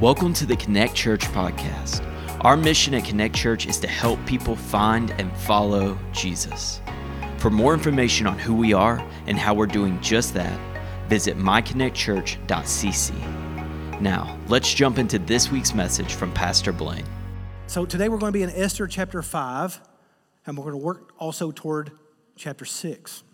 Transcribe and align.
Welcome 0.00 0.32
to 0.34 0.46
the 0.46 0.54
Connect 0.54 0.94
Church 0.94 1.22
podcast. 1.22 2.04
Our 2.42 2.56
mission 2.56 2.94
at 2.94 3.04
Connect 3.04 3.34
Church 3.34 3.66
is 3.66 3.80
to 3.80 3.88
help 3.88 4.24
people 4.26 4.54
find 4.54 5.10
and 5.18 5.36
follow 5.38 5.98
Jesus. 6.12 6.80
For 7.38 7.50
more 7.50 7.74
information 7.74 8.28
on 8.28 8.38
who 8.38 8.54
we 8.54 8.72
are 8.72 9.04
and 9.26 9.36
how 9.36 9.54
we're 9.54 9.66
doing 9.66 10.00
just 10.00 10.34
that, 10.34 10.56
visit 11.08 11.36
myconnectchurch.cc. 11.36 14.00
Now, 14.00 14.38
let's 14.46 14.72
jump 14.72 14.98
into 14.98 15.18
this 15.18 15.50
week's 15.50 15.74
message 15.74 16.14
from 16.14 16.32
Pastor 16.32 16.70
Blaine. 16.70 17.04
So 17.66 17.84
today 17.84 18.08
we're 18.08 18.18
going 18.18 18.32
to 18.32 18.38
be 18.38 18.44
in 18.44 18.50
Esther 18.50 18.86
chapter 18.86 19.20
5, 19.20 19.80
and 20.46 20.56
we're 20.56 20.70
going 20.70 20.78
to 20.78 20.84
work 20.84 21.12
also 21.18 21.50
toward 21.50 21.90
chapter 22.36 22.64
6. 22.64 23.24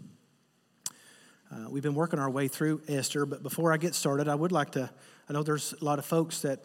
Uh, 1.53 1.67
we've 1.69 1.83
been 1.83 1.95
working 1.95 2.19
our 2.19 2.31
way 2.31 2.49
through 2.49 2.81
Esther, 2.89 3.27
but 3.27 3.43
before 3.43 3.71
I 3.71 3.77
get 3.77 3.95
started, 3.95 4.29
I 4.29 4.35
would 4.35 4.51
like 4.51 4.71
to 4.71 4.89
I 5.29 5.33
know 5.33 5.43
there's 5.43 5.75
a 5.81 5.85
lot 5.85 5.99
of 5.99 6.05
folks 6.05 6.43
that 6.43 6.61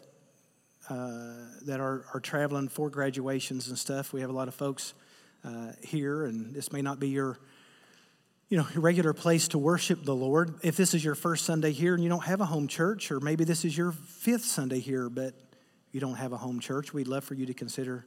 uh, 0.88 1.32
that 1.62 1.80
are, 1.80 2.04
are 2.12 2.20
traveling 2.20 2.68
for 2.68 2.90
graduations 2.90 3.68
and 3.68 3.78
stuff. 3.78 4.12
We 4.12 4.20
have 4.20 4.30
a 4.30 4.34
lot 4.34 4.48
of 4.48 4.54
folks 4.54 4.92
uh, 5.44 5.72
here, 5.82 6.24
and 6.24 6.54
this 6.54 6.72
may 6.72 6.82
not 6.82 7.00
be 7.00 7.08
your 7.08 7.38
you 8.50 8.58
know 8.58 8.66
regular 8.74 9.14
place 9.14 9.48
to 9.48 9.58
worship 9.58 10.04
the 10.04 10.14
Lord. 10.14 10.56
If 10.62 10.76
this 10.76 10.92
is 10.92 11.02
your 11.02 11.14
first 11.14 11.46
Sunday 11.46 11.72
here 11.72 11.94
and 11.94 12.02
you 12.02 12.10
don't 12.10 12.24
have 12.24 12.40
a 12.40 12.46
home 12.46 12.68
church, 12.68 13.10
or 13.10 13.20
maybe 13.20 13.44
this 13.44 13.64
is 13.64 13.76
your 13.76 13.92
fifth 13.92 14.44
Sunday 14.44 14.80
here, 14.80 15.08
but 15.08 15.34
you 15.92 16.00
don't 16.00 16.16
have 16.16 16.32
a 16.32 16.36
home 16.36 16.60
church, 16.60 16.92
we'd 16.92 17.08
love 17.08 17.24
for 17.24 17.34
you 17.34 17.46
to 17.46 17.54
consider 17.54 18.04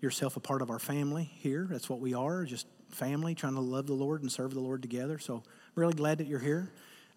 yourself 0.00 0.36
a 0.36 0.40
part 0.40 0.60
of 0.60 0.70
our 0.70 0.78
family 0.78 1.30
here. 1.38 1.66
That's 1.70 1.88
what 1.88 2.00
we 2.00 2.12
are, 2.12 2.44
just 2.44 2.66
family 2.90 3.34
trying 3.34 3.54
to 3.54 3.60
love 3.60 3.86
the 3.86 3.94
Lord 3.94 4.22
and 4.22 4.30
serve 4.30 4.52
the 4.52 4.60
Lord 4.60 4.82
together. 4.82 5.18
So 5.18 5.36
I'm 5.36 5.42
really 5.74 5.94
glad 5.94 6.18
that 6.18 6.26
you're 6.26 6.38
here. 6.38 6.70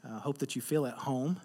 I 0.06 0.16
uh, 0.16 0.20
hope 0.20 0.38
that 0.40 0.56
you 0.56 0.62
feel 0.62 0.86
at 0.86 0.96
home. 0.96 1.40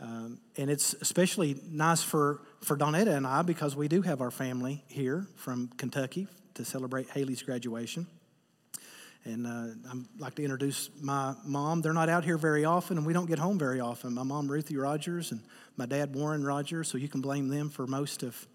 Um, 0.00 0.40
and 0.56 0.70
it's 0.70 0.94
especially 0.94 1.60
nice 1.70 2.02
for, 2.02 2.42
for 2.62 2.76
Donetta 2.76 3.16
and 3.16 3.26
I 3.26 3.42
because 3.42 3.74
we 3.74 3.88
do 3.88 4.02
have 4.02 4.20
our 4.20 4.30
family 4.30 4.84
here 4.88 5.26
from 5.36 5.68
Kentucky 5.78 6.28
to 6.54 6.64
celebrate 6.64 7.08
Haley's 7.10 7.42
graduation. 7.42 8.06
And 9.24 9.46
uh, 9.46 9.90
I'd 9.90 10.20
like 10.20 10.34
to 10.36 10.42
introduce 10.42 10.90
my 11.00 11.34
mom. 11.44 11.80
They're 11.80 11.92
not 11.92 12.08
out 12.08 12.24
here 12.24 12.38
very 12.38 12.64
often, 12.64 12.96
and 12.96 13.06
we 13.06 13.12
don't 13.12 13.26
get 13.26 13.38
home 13.38 13.58
very 13.58 13.80
often. 13.80 14.14
My 14.14 14.22
mom, 14.22 14.48
Ruthie 14.48 14.76
Rogers, 14.76 15.32
and 15.32 15.40
my 15.76 15.86
dad, 15.86 16.14
Warren 16.14 16.44
Rogers, 16.44 16.88
so 16.88 16.96
you 16.96 17.08
can 17.08 17.20
blame 17.20 17.48
them 17.48 17.68
for 17.68 17.86
most 17.86 18.22
of 18.22 18.46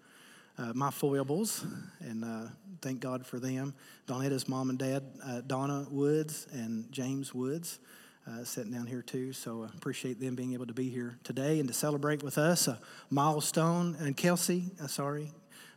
uh, 0.56 0.72
my 0.74 0.90
foibles, 0.90 1.64
and 2.00 2.24
uh, 2.24 2.48
thank 2.80 3.00
God 3.00 3.26
for 3.26 3.38
them. 3.38 3.74
Donetta's 4.06 4.48
mom 4.48 4.70
and 4.70 4.78
dad, 4.78 5.02
uh, 5.26 5.42
Donna 5.46 5.86
Woods 5.90 6.46
and 6.52 6.90
James 6.90 7.34
Woods 7.34 7.78
uh, 8.26 8.44
sitting 8.44 8.72
down 8.72 8.86
here 8.86 9.02
too. 9.02 9.32
So 9.32 9.64
I 9.64 9.76
appreciate 9.76 10.20
them 10.20 10.34
being 10.34 10.52
able 10.52 10.66
to 10.66 10.72
be 10.72 10.88
here 10.88 11.18
today 11.24 11.58
and 11.58 11.68
to 11.68 11.74
celebrate 11.74 12.22
with 12.22 12.38
us. 12.38 12.68
A 12.68 12.78
milestone 13.10 13.96
and 13.98 14.16
Kelsey, 14.16 14.70
uh, 14.82 14.86
sorry, 14.86 15.32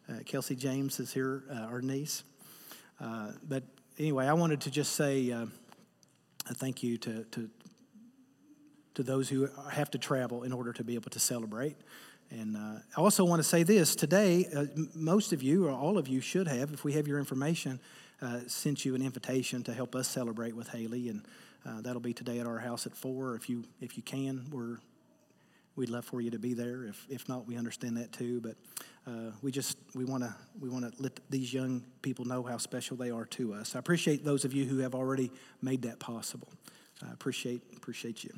uh, 0.10 0.20
Kelsey 0.26 0.56
James 0.56 1.00
is 1.00 1.14
here, 1.14 1.44
uh, 1.52 1.68
our 1.72 1.82
niece. 1.82 2.24
Uh, 3.00 3.32
but 3.48 3.64
anyway, 3.98 4.28
I 4.28 4.34
wanted 4.34 4.62
to 4.62 4.72
just 4.72 4.94
say 4.94 5.32
uh, 5.32 5.46
a 6.50 6.54
thank 6.54 6.84
you 6.84 6.98
to, 7.00 7.24
to 7.24 7.50
to 8.96 9.04
those 9.04 9.30
who 9.30 9.48
have 9.70 9.92
to 9.92 9.98
travel 9.98 10.44
in 10.44 10.52
order 10.52 10.74
to 10.74 10.84
be 10.84 10.96
able 10.96 11.12
to 11.12 11.20
celebrate. 11.20 11.76
And 12.32 12.58
uh, 12.58 12.80
I 12.98 13.02
also 13.02 13.24
want 13.24 13.40
to 13.40 13.44
say 13.44 13.64
this 13.64 13.96
today, 13.96 14.48
uh, 14.56 14.66
most 14.96 15.32
of 15.32 15.44
you, 15.44 15.68
or 15.68 15.72
all 15.72 15.98
of 15.98 16.08
you, 16.08 16.22
should 16.22 16.48
have, 16.48 16.74
if 16.74 16.84
we 16.84 16.94
have 16.94 17.08
your 17.08 17.20
information, 17.20 17.80
uh, 18.22 18.40
sent 18.48 18.86
you 18.86 18.96
an 18.96 19.02
invitation 19.02 19.64
to 19.64 19.74
help 19.74 19.96
us 19.96 20.08
celebrate 20.08 20.56
with 20.56 20.70
Haley. 20.70 21.09
And 21.09 21.24
uh, 21.66 21.82
that'll 21.82 22.02
be 22.02 22.14
today 22.14 22.40
at 22.40 22.48
our 22.48 22.60
house 22.60 22.86
at 22.86 22.96
four. 22.96 23.36
If 23.36 23.50
you 23.50 23.64
if 23.82 23.98
you 23.98 24.04
can, 24.04 24.46
we're 24.52 24.78
we'd 25.76 25.90
love 25.90 26.06
for 26.06 26.22
you 26.22 26.32
to 26.32 26.40
be 26.40 26.54
there. 26.54 26.86
If 26.86 27.06
if 27.10 27.28
not, 27.28 27.48
we 27.48 27.58
understand 27.58 27.98
that 27.98 28.12
too. 28.12 28.42
But 28.42 28.56
uh, 29.08 29.32
we 29.42 29.52
just 29.52 29.78
we 29.94 30.06
want 30.06 30.24
to 30.24 30.36
we 30.60 30.70
want 30.70 30.86
to 30.86 31.02
let 31.02 31.20
these 31.30 31.54
young 31.54 31.84
people 32.02 32.26
know 32.26 32.44
how 32.44 32.58
special 32.58 32.98
they 32.98 33.12
are 33.12 33.26
to 33.26 33.54
us. 33.54 33.76
I 33.76 33.80
appreciate 33.80 34.24
those 34.24 34.46
of 34.46 34.54
you 34.54 34.66
who 34.66 34.80
have 34.80 34.96
already 34.96 35.31
made 35.62 35.81
that 35.84 36.00
possible. 36.00 36.50
I 37.06 37.12
appreciate 37.12 37.62
appreciate 37.75 38.24
you. 38.24 38.31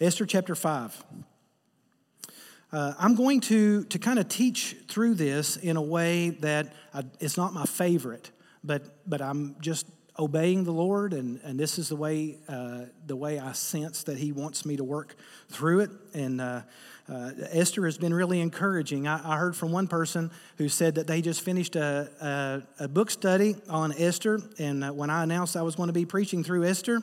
Esther 0.00 0.26
chapter 0.26 0.54
five. 0.54 1.02
Uh, 2.72 2.94
I'm 2.98 3.14
going 3.14 3.40
to, 3.40 3.84
to 3.84 3.98
kind 3.98 4.18
of 4.18 4.28
teach 4.28 4.76
through 4.88 5.14
this 5.14 5.58
in 5.58 5.76
a 5.76 5.82
way 5.82 6.30
that 6.30 6.72
I, 6.94 7.02
it's 7.20 7.36
not 7.36 7.52
my 7.52 7.66
favorite, 7.66 8.30
but, 8.64 9.06
but 9.06 9.20
I'm 9.20 9.56
just 9.60 9.86
obeying 10.18 10.64
the 10.64 10.72
Lord, 10.72 11.12
and, 11.12 11.40
and 11.42 11.58
this 11.58 11.78
is 11.78 11.88
the 11.88 11.96
way 11.96 12.36
uh, 12.48 12.82
the 13.06 13.16
way 13.16 13.38
I 13.38 13.52
sense 13.52 14.02
that 14.04 14.18
He 14.18 14.32
wants 14.32 14.66
me 14.66 14.76
to 14.76 14.84
work 14.84 15.16
through 15.48 15.80
it. 15.80 15.90
And 16.14 16.40
uh, 16.40 16.62
uh, 17.08 17.30
Esther 17.50 17.84
has 17.84 17.98
been 17.98 18.14
really 18.14 18.40
encouraging. 18.40 19.06
I, 19.06 19.34
I, 19.34 19.36
heard 19.36 19.56
from 19.56 19.72
one 19.72 19.88
person 19.88 20.30
who 20.58 20.68
said 20.68 20.94
that 20.96 21.06
they 21.06 21.20
just 21.20 21.40
finished 21.40 21.76
a, 21.76 22.62
a, 22.78 22.84
a 22.84 22.88
book 22.88 23.10
study 23.10 23.56
on 23.68 23.92
Esther, 23.96 24.40
and 24.58 24.84
uh, 24.84 24.92
when 24.92 25.10
I 25.10 25.22
announced 25.22 25.56
I 25.56 25.62
was 25.62 25.74
going 25.74 25.88
to 25.88 25.92
be 25.92 26.04
preaching 26.04 26.44
through 26.44 26.64
Esther, 26.64 27.02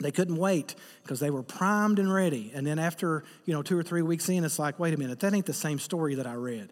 they 0.00 0.10
couldn't 0.10 0.36
wait 0.36 0.74
because 1.02 1.20
they 1.20 1.30
were 1.30 1.42
primed 1.42 1.98
and 1.98 2.12
ready. 2.12 2.50
And 2.54 2.66
then 2.66 2.78
after 2.78 3.24
you 3.44 3.54
know 3.54 3.62
two 3.62 3.78
or 3.78 3.82
three 3.82 4.02
weeks 4.02 4.28
in, 4.28 4.44
it's 4.44 4.58
like, 4.58 4.78
wait 4.78 4.94
a 4.94 4.96
minute, 4.96 5.20
that 5.20 5.34
ain't 5.34 5.46
the 5.46 5.52
same 5.52 5.78
story 5.78 6.14
that 6.14 6.26
I 6.26 6.34
read. 6.34 6.70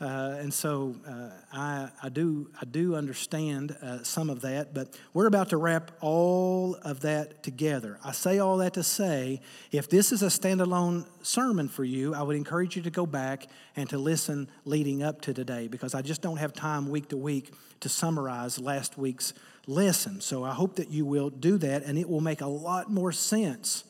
Uh, 0.00 0.38
and 0.40 0.52
so 0.52 0.94
uh, 1.06 1.28
I, 1.52 1.90
I, 2.02 2.08
do, 2.08 2.50
I 2.58 2.64
do 2.64 2.94
understand 2.94 3.76
uh, 3.82 4.02
some 4.02 4.30
of 4.30 4.40
that, 4.40 4.72
but 4.72 4.98
we're 5.12 5.26
about 5.26 5.50
to 5.50 5.58
wrap 5.58 5.92
all 6.00 6.76
of 6.76 7.00
that 7.00 7.42
together. 7.42 7.98
I 8.02 8.12
say 8.12 8.38
all 8.38 8.56
that 8.58 8.72
to 8.74 8.82
say 8.82 9.42
if 9.70 9.90
this 9.90 10.10
is 10.10 10.22
a 10.22 10.28
standalone 10.28 11.06
sermon 11.22 11.68
for 11.68 11.84
you, 11.84 12.14
I 12.14 12.22
would 12.22 12.36
encourage 12.36 12.76
you 12.76 12.82
to 12.82 12.90
go 12.90 13.04
back 13.04 13.46
and 13.76 13.90
to 13.90 13.98
listen 13.98 14.48
leading 14.64 15.02
up 15.02 15.20
to 15.22 15.34
today 15.34 15.68
because 15.68 15.94
I 15.94 16.00
just 16.00 16.22
don't 16.22 16.38
have 16.38 16.54
time 16.54 16.88
week 16.88 17.10
to 17.10 17.18
week 17.18 17.52
to 17.80 17.90
summarize 17.90 18.58
last 18.58 18.96
week's 18.96 19.34
lesson. 19.66 20.22
So 20.22 20.44
I 20.44 20.52
hope 20.52 20.76
that 20.76 20.90
you 20.90 21.04
will 21.04 21.28
do 21.28 21.58
that 21.58 21.82
and 21.82 21.98
it 21.98 22.08
will 22.08 22.22
make 22.22 22.40
a 22.40 22.46
lot 22.46 22.90
more 22.90 23.12
sense 23.12 23.84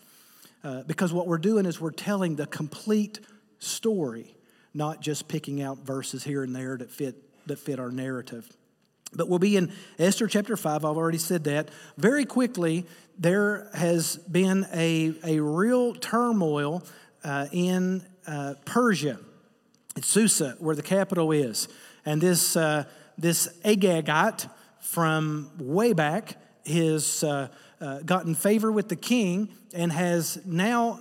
uh, 0.65 0.82
because 0.82 1.12
what 1.12 1.28
we're 1.28 1.38
doing 1.38 1.66
is 1.66 1.81
we're 1.81 1.93
telling 1.93 2.34
the 2.34 2.47
complete 2.47 3.20
story 3.60 4.34
not 4.75 5.00
just 5.00 5.28
picking 5.28 5.62
out 5.62 5.78
verses 5.78 6.25
here 6.25 6.42
and 6.42 6.54
there 6.54 6.76
that 6.76 6.91
fit, 6.91 7.16
that 7.47 7.58
fit 7.58 7.78
our 7.78 7.91
narrative. 7.91 8.48
But 9.12 9.28
we'll 9.28 9.41
be 9.41 9.56
in 9.56 9.72
Esther 9.98 10.28
chapter 10.28 10.56
5. 10.56 10.84
I've 10.84 10.97
already 10.97 11.19
said 11.19 11.44
that. 11.44 11.69
Very 11.97 12.25
quickly, 12.25 12.86
there 13.19 13.69
has 13.75 14.16
been 14.16 14.66
a, 14.72 15.12
a 15.25 15.41
real 15.41 15.94
turmoil 15.94 16.84
uh, 17.25 17.48
in 17.50 18.04
uh, 18.26 18.54
Persia. 18.64 19.19
It's 19.97 20.06
Susa, 20.06 20.56
where 20.60 20.76
the 20.76 20.82
capital 20.82 21.32
is. 21.32 21.66
And 22.06 22.20
this, 22.20 22.56
uh, 22.56 22.84
this 23.19 23.48
Agagite 23.64 24.48
from 24.81 25.50
way 25.58 25.92
back 25.92 26.37
has 26.64 27.25
uh, 27.25 27.48
uh, 27.81 27.98
gotten 28.00 28.34
favor 28.34 28.70
with 28.70 28.88
the 28.88 28.97
king 28.97 29.48
and 29.75 29.91
has 29.91 30.38
now 30.47 31.00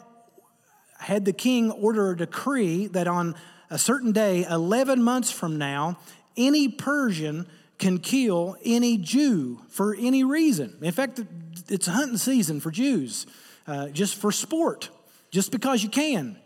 had 0.97 1.25
the 1.25 1.34
king 1.34 1.72
order 1.72 2.12
a 2.12 2.18
decree 2.18 2.88
that 2.88 3.07
on 3.07 3.36
a 3.69 3.78
certain 3.78 4.12
day, 4.12 4.46
11 4.50 5.02
months 5.03 5.31
from 5.31 5.57
now, 5.57 6.00
any 6.35 6.68
Persian 6.68 7.47
can 7.78 8.00
kill 8.00 8.57
any 8.63 8.97
Jew 8.97 9.62
for 9.69 9.96
any 9.96 10.24
reason. 10.24 10.78
In 10.81 10.91
fact, 10.91 11.22
it's 11.69 11.88
a 11.88 11.91
hunting 11.91 12.18
season 12.18 12.59
for 12.59 12.72
Jews, 12.72 13.25
uh, 13.68 13.88
just 13.90 14.16
for 14.16 14.31
sport, 14.31 14.90
just 15.31 15.52
because 15.52 15.84
you 15.84 15.90
can. 15.90 16.38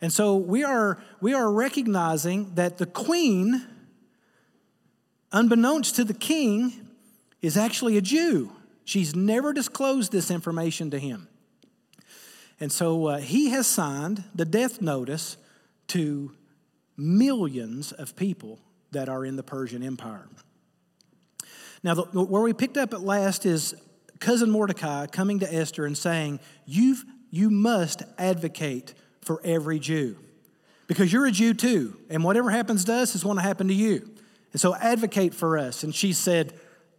And 0.00 0.12
so 0.12 0.36
we 0.36 0.64
are, 0.64 1.02
we 1.20 1.32
are 1.32 1.50
recognizing 1.50 2.54
that 2.56 2.78
the 2.78 2.86
queen, 2.86 3.66
unbeknownst 5.30 5.96
to 5.96 6.04
the 6.04 6.14
king, 6.14 6.88
is 7.40 7.56
actually 7.56 7.96
a 7.96 8.02
Jew. 8.02 8.52
She's 8.84 9.14
never 9.14 9.52
disclosed 9.52 10.12
this 10.12 10.30
information 10.30 10.90
to 10.90 10.98
him. 10.98 11.28
And 12.60 12.70
so 12.70 13.06
uh, 13.06 13.18
he 13.18 13.50
has 13.50 13.66
signed 13.66 14.24
the 14.34 14.44
death 14.44 14.82
notice 14.82 15.36
to 15.88 16.32
millions 16.96 17.92
of 17.92 18.16
people 18.16 18.60
that 18.90 19.08
are 19.08 19.24
in 19.24 19.36
the 19.36 19.42
Persian 19.42 19.82
Empire. 19.82 20.28
Now, 21.82 21.94
the, 21.94 22.02
where 22.02 22.42
we 22.42 22.52
picked 22.52 22.76
up 22.76 22.92
at 22.92 23.00
last 23.00 23.44
is 23.46 23.74
cousin 24.20 24.50
Mordecai 24.50 25.06
coming 25.06 25.40
to 25.40 25.52
Esther 25.52 25.84
and 25.84 25.98
saying, 25.98 26.40
You've, 26.64 27.04
You 27.30 27.50
must 27.50 28.02
advocate 28.18 28.94
for 29.20 29.40
every 29.44 29.78
Jew 29.78 30.16
because 30.86 31.12
you're 31.12 31.26
a 31.26 31.32
Jew 31.32 31.54
too, 31.54 31.96
and 32.10 32.22
whatever 32.22 32.50
happens 32.50 32.84
to 32.84 32.94
us 32.94 33.14
is 33.14 33.24
going 33.24 33.36
to 33.36 33.42
happen 33.42 33.68
to 33.68 33.74
you. 33.74 34.10
And 34.52 34.60
so 34.60 34.74
advocate 34.74 35.34
for 35.34 35.56
us. 35.56 35.82
And 35.82 35.94
she 35.94 36.12
said, 36.12 36.52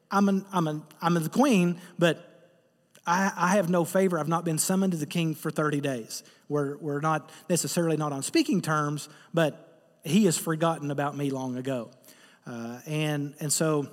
I'm, 0.10 0.28
an, 0.30 0.46
I'm, 0.52 0.68
an, 0.68 0.84
I'm 1.02 1.14
the 1.14 1.30
queen, 1.30 1.80
but 2.00 2.58
I, 3.06 3.32
I 3.36 3.48
have 3.50 3.70
no 3.70 3.86
favor. 3.86 4.20
I've 4.20 4.28
not 4.28 4.46
been 4.46 4.58
summoned 4.58 4.94
to 4.94 4.98
the 4.98 5.06
king 5.06 5.36
for 5.36 5.52
30 5.52 5.82
days. 5.82 6.24
We're, 6.50 6.78
we're 6.78 7.02
not 7.02 7.30
necessarily 7.50 7.98
not 7.98 8.12
on 8.12 8.24
speaking 8.24 8.62
terms, 8.62 9.10
but 9.34 9.73
he 10.04 10.26
has 10.26 10.38
forgotten 10.38 10.92
about 10.92 11.16
me 11.16 11.30
long 11.30 11.58
ago. 11.58 11.92
Uh, 12.46 12.80
and, 12.86 13.36
and 13.40 13.52
so 13.52 13.88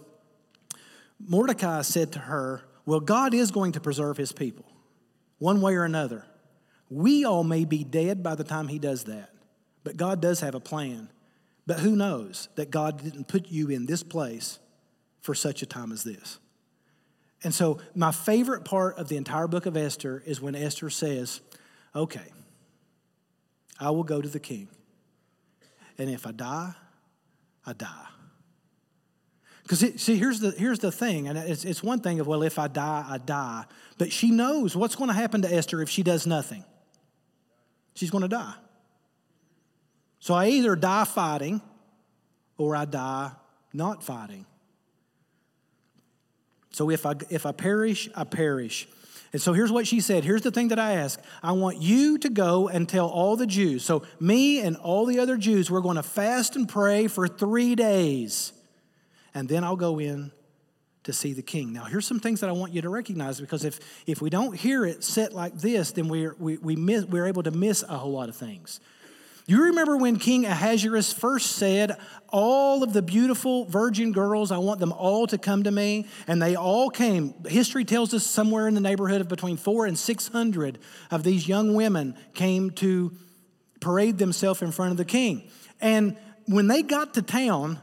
Mordecai 1.18 1.82
said 1.82 2.12
to 2.12 2.18
her, 2.18 2.62
Well, 2.84 3.00
God 3.00 3.34
is 3.34 3.50
going 3.50 3.72
to 3.72 3.80
preserve 3.80 4.16
his 4.16 4.32
people, 4.32 4.64
one 5.38 5.60
way 5.60 5.74
or 5.74 5.84
another. 5.84 6.24
We 6.88 7.24
all 7.24 7.44
may 7.44 7.64
be 7.64 7.84
dead 7.84 8.22
by 8.22 8.34
the 8.34 8.44
time 8.44 8.68
he 8.68 8.78
does 8.78 9.04
that, 9.04 9.30
But 9.84 9.96
God 9.96 10.20
does 10.20 10.40
have 10.40 10.54
a 10.54 10.60
plan. 10.60 11.08
But 11.66 11.80
who 11.80 11.94
knows 11.94 12.48
that 12.56 12.70
God 12.70 13.02
didn't 13.02 13.28
put 13.28 13.48
you 13.48 13.68
in 13.68 13.86
this 13.86 14.02
place 14.02 14.58
for 15.20 15.34
such 15.34 15.62
a 15.62 15.66
time 15.66 15.92
as 15.92 16.02
this? 16.02 16.40
And 17.44 17.54
so, 17.54 17.78
my 17.94 18.10
favorite 18.10 18.64
part 18.64 18.98
of 18.98 19.08
the 19.08 19.16
entire 19.16 19.46
book 19.46 19.66
of 19.66 19.76
Esther 19.76 20.22
is 20.26 20.40
when 20.40 20.56
Esther 20.56 20.90
says, 20.90 21.40
Okay, 21.94 22.32
I 23.78 23.90
will 23.90 24.02
go 24.02 24.20
to 24.20 24.28
the 24.28 24.40
king. 24.40 24.68
And 26.00 26.08
if 26.08 26.26
I 26.26 26.32
die, 26.32 26.73
I 27.67 27.75
die. 27.75 28.06
Because 29.62 30.02
see, 30.02 30.17
here's 30.17 30.41
the, 30.41 30.50
here's 30.52 30.79
the 30.79 30.91
thing, 30.91 31.29
and 31.29 31.37
it's, 31.37 31.62
it's 31.62 31.82
one 31.82 32.00
thing 32.00 32.20
of, 32.20 32.26
well, 32.26 32.43
if 32.43 32.58
I 32.58 32.69
die, 32.69 33.05
I 33.06 33.19
die. 33.19 33.67
But 33.99 34.11
she 34.11 34.31
knows 34.31 34.75
what's 34.75 34.97
going 34.97 35.08
to 35.08 35.14
happen 35.14 35.43
to 35.43 35.55
Esther 35.55 35.82
if 35.82 35.91
she 35.91 36.02
does 36.02 36.26
nothing. 36.26 36.64
She's 37.94 38.11
going 38.11 38.23
to 38.23 38.29
die. 38.29 38.55
So 40.20 40.32
I 40.32 40.49
either 40.49 40.75
die 40.75 41.05
fighting 41.05 41.61
or 42.56 42.75
I 42.75 42.87
die 42.87 43.32
not 43.75 44.03
fighting. 44.03 44.46
So 46.73 46.88
if 46.88 47.05
I, 47.05 47.12
if 47.29 47.44
I 47.44 47.53
perish, 47.53 48.08
I 48.14 48.25
perish. 48.25 48.88
And 49.32 49.41
so 49.41 49.53
here's 49.53 49.71
what 49.71 49.87
she 49.87 50.00
said. 50.00 50.25
Here's 50.25 50.43
the 50.43 50.50
thing 50.50 50.69
that 50.69 50.79
I 50.79 50.93
ask. 50.94 51.21
I 51.43 51.53
want 51.53 51.81
you 51.81 52.19
to 52.19 52.29
go 52.29 52.69
and 52.69 52.88
tell 52.88 53.09
all 53.09 53.37
the 53.37 53.47
Jews. 53.47 53.85
So, 53.85 54.03
me 54.19 54.61
and 54.61 54.77
all 54.77 55.06
the 55.06 55.21
other 55.21 55.37
Jews, 55.37 55.71
we're 55.71 55.81
going 55.81 55.97
to 55.97 56.03
fast 56.03 56.56
and 56.56 56.69
pray 56.69 57.06
for 57.06 57.29
three 57.29 57.77
days. 57.77 58.53
And 59.32 59.49
then 59.49 59.62
I'll 59.62 59.77
go 59.77 60.00
in 60.00 60.32
to 61.05 61.12
see 61.12 61.32
the 61.32 61.43
king. 61.43 61.73
Now, 61.73 61.85
here's 61.85 62.06
some 62.06 62.21
things 62.21 62.41
that 62.41 62.50
I 62.50 62.53
want 62.53 62.73
you 62.73 62.82
to 62.82 62.88
recognize 62.88 63.41
because 63.41 63.65
if, 63.65 63.79
if 64.06 64.21
we 64.21 64.31
don't 64.31 64.55
hear 64.55 64.85
it 64.85 65.05
set 65.05 65.32
like 65.32 65.55
this, 65.55 65.93
then 65.93 66.09
we're, 66.09 66.35
we, 66.38 66.59
we 66.59 66.77
miss, 66.77 67.05
we're 67.05 67.27
able 67.27 67.44
to 67.44 67.50
miss 67.53 67.82
a 67.85 67.97
whole 67.97 68.12
lot 68.12 68.29
of 68.29 68.37
things. 68.37 68.81
You 69.50 69.64
remember 69.64 69.97
when 69.97 70.20
King 70.20 70.47
Ahasuerus 70.47 71.12
first 71.12 71.56
said, 71.56 71.97
All 72.29 72.85
of 72.85 72.93
the 72.93 73.02
beautiful 73.02 73.64
virgin 73.64 74.12
girls, 74.12 74.52
I 74.52 74.58
want 74.58 74.79
them 74.79 74.93
all 74.93 75.26
to 75.26 75.38
come 75.38 75.64
to 75.64 75.73
me. 75.73 76.06
And 76.29 76.41
they 76.41 76.55
all 76.55 76.88
came. 76.88 77.35
History 77.44 77.85
tells 77.85 78.14
us 78.14 78.25
somewhere 78.25 78.69
in 78.69 78.75
the 78.75 78.81
neighborhood 78.81 79.20
of 79.20 79.29
between 79.29 79.56
four 79.56 79.87
and 79.87 79.99
600 79.99 80.79
of 81.11 81.25
these 81.25 81.49
young 81.49 81.75
women 81.75 82.17
came 82.32 82.70
to 82.76 83.11
parade 83.81 84.19
themselves 84.19 84.62
in 84.62 84.70
front 84.70 84.93
of 84.93 84.99
the 84.99 85.05
king. 85.05 85.50
And 85.81 86.17
when 86.46 86.69
they 86.69 86.85
got 86.85 87.14
to 87.14 87.23
town, 87.23 87.81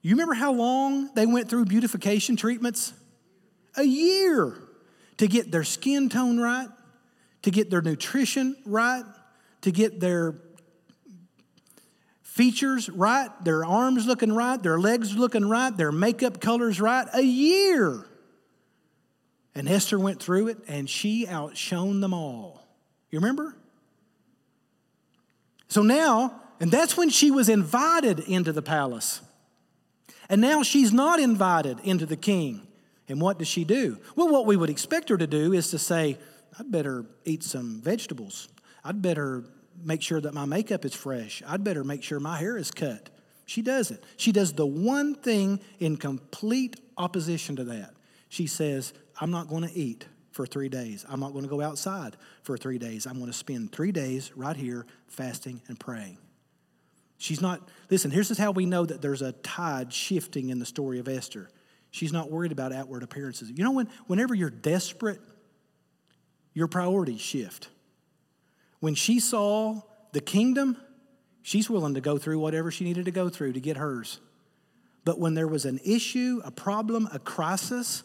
you 0.00 0.12
remember 0.12 0.32
how 0.32 0.52
long 0.52 1.10
they 1.14 1.26
went 1.26 1.50
through 1.50 1.66
beautification 1.66 2.34
treatments? 2.34 2.94
A 3.76 3.84
year 3.84 4.56
to 5.18 5.28
get 5.28 5.52
their 5.52 5.64
skin 5.64 6.08
tone 6.08 6.40
right, 6.40 6.70
to 7.42 7.50
get 7.50 7.68
their 7.68 7.82
nutrition 7.82 8.56
right, 8.64 9.04
to 9.60 9.70
get 9.70 10.00
their 10.00 10.47
features 12.38 12.88
right, 12.88 13.30
their 13.42 13.64
arms 13.64 14.06
looking 14.06 14.32
right, 14.32 14.62
their 14.62 14.78
legs 14.78 15.16
looking 15.16 15.48
right, 15.48 15.76
their 15.76 15.90
makeup 15.90 16.40
colors 16.40 16.80
right. 16.80 17.08
A 17.12 17.20
year. 17.20 18.06
And 19.56 19.68
Esther 19.68 19.98
went 19.98 20.22
through 20.22 20.46
it 20.46 20.58
and 20.68 20.88
she 20.88 21.26
outshone 21.26 22.00
them 22.00 22.14
all. 22.14 22.64
You 23.10 23.18
remember? 23.18 23.56
So 25.66 25.82
now, 25.82 26.40
and 26.60 26.70
that's 26.70 26.96
when 26.96 27.10
she 27.10 27.32
was 27.32 27.48
invited 27.48 28.20
into 28.20 28.52
the 28.52 28.62
palace. 28.62 29.20
And 30.28 30.40
now 30.40 30.62
she's 30.62 30.92
not 30.92 31.18
invited 31.18 31.80
into 31.80 32.06
the 32.06 32.16
king. 32.16 32.68
And 33.08 33.20
what 33.20 33.40
does 33.40 33.48
she 33.48 33.64
do? 33.64 33.98
Well, 34.14 34.28
what 34.28 34.46
we 34.46 34.56
would 34.56 34.70
expect 34.70 35.08
her 35.08 35.16
to 35.16 35.26
do 35.26 35.52
is 35.52 35.72
to 35.72 35.78
say, 35.78 36.18
I'd 36.56 36.70
better 36.70 37.04
eat 37.24 37.42
some 37.42 37.80
vegetables. 37.80 38.46
I'd 38.84 39.02
better 39.02 39.42
make 39.82 40.02
sure 40.02 40.20
that 40.20 40.34
my 40.34 40.44
makeup 40.44 40.84
is 40.84 40.94
fresh. 40.94 41.42
I'd 41.46 41.64
better 41.64 41.84
make 41.84 42.02
sure 42.02 42.20
my 42.20 42.38
hair 42.38 42.56
is 42.56 42.70
cut. 42.70 43.10
She 43.46 43.62
doesn't. 43.62 44.02
She 44.16 44.32
does 44.32 44.52
the 44.52 44.66
one 44.66 45.14
thing 45.14 45.60
in 45.78 45.96
complete 45.96 46.76
opposition 46.96 47.56
to 47.56 47.64
that. 47.64 47.94
She 48.28 48.46
says, 48.46 48.92
I'm 49.20 49.30
not 49.30 49.48
going 49.48 49.66
to 49.66 49.74
eat 49.74 50.06
for 50.32 50.46
three 50.46 50.68
days. 50.68 51.04
I'm 51.08 51.20
not 51.20 51.32
going 51.32 51.44
to 51.44 51.50
go 51.50 51.60
outside 51.60 52.16
for 52.42 52.56
three 52.56 52.78
days. 52.78 53.06
I'm 53.06 53.14
going 53.14 53.30
to 53.30 53.36
spend 53.36 53.72
three 53.72 53.90
days 53.90 54.30
right 54.36 54.56
here 54.56 54.86
fasting 55.06 55.62
and 55.66 55.80
praying. 55.80 56.18
She's 57.16 57.40
not, 57.40 57.68
listen, 57.90 58.10
here's 58.10 58.36
how 58.38 58.52
we 58.52 58.66
know 58.66 58.86
that 58.86 59.02
there's 59.02 59.22
a 59.22 59.32
tide 59.32 59.92
shifting 59.92 60.50
in 60.50 60.58
the 60.58 60.66
story 60.66 61.00
of 61.00 61.08
Esther. 61.08 61.50
She's 61.90 62.12
not 62.12 62.30
worried 62.30 62.52
about 62.52 62.72
outward 62.72 63.02
appearances. 63.02 63.50
You 63.50 63.64
know, 63.64 63.72
when, 63.72 63.88
whenever 64.06 64.34
you're 64.34 64.50
desperate, 64.50 65.20
your 66.54 66.68
priorities 66.68 67.20
shift. 67.20 67.70
When 68.80 68.94
she 68.94 69.20
saw 69.20 69.82
the 70.12 70.20
kingdom, 70.20 70.76
she's 71.42 71.68
willing 71.68 71.94
to 71.94 72.00
go 72.00 72.18
through 72.18 72.38
whatever 72.38 72.70
she 72.70 72.84
needed 72.84 73.04
to 73.06 73.10
go 73.10 73.28
through 73.28 73.54
to 73.54 73.60
get 73.60 73.76
hers. 73.76 74.20
But 75.04 75.18
when 75.18 75.34
there 75.34 75.48
was 75.48 75.64
an 75.64 75.80
issue, 75.84 76.40
a 76.44 76.50
problem, 76.50 77.08
a 77.12 77.18
crisis 77.18 78.02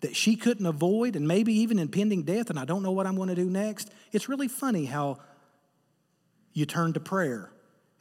that 0.00 0.14
she 0.14 0.36
couldn't 0.36 0.66
avoid, 0.66 1.16
and 1.16 1.26
maybe 1.26 1.54
even 1.54 1.78
impending 1.78 2.24
death, 2.24 2.50
and 2.50 2.58
I 2.58 2.64
don't 2.64 2.82
know 2.82 2.92
what 2.92 3.06
I'm 3.06 3.16
going 3.16 3.28
to 3.28 3.34
do 3.34 3.48
next, 3.48 3.90
it's 4.12 4.28
really 4.28 4.48
funny 4.48 4.84
how 4.84 5.18
you 6.52 6.66
turn 6.66 6.92
to 6.92 7.00
prayer 7.00 7.50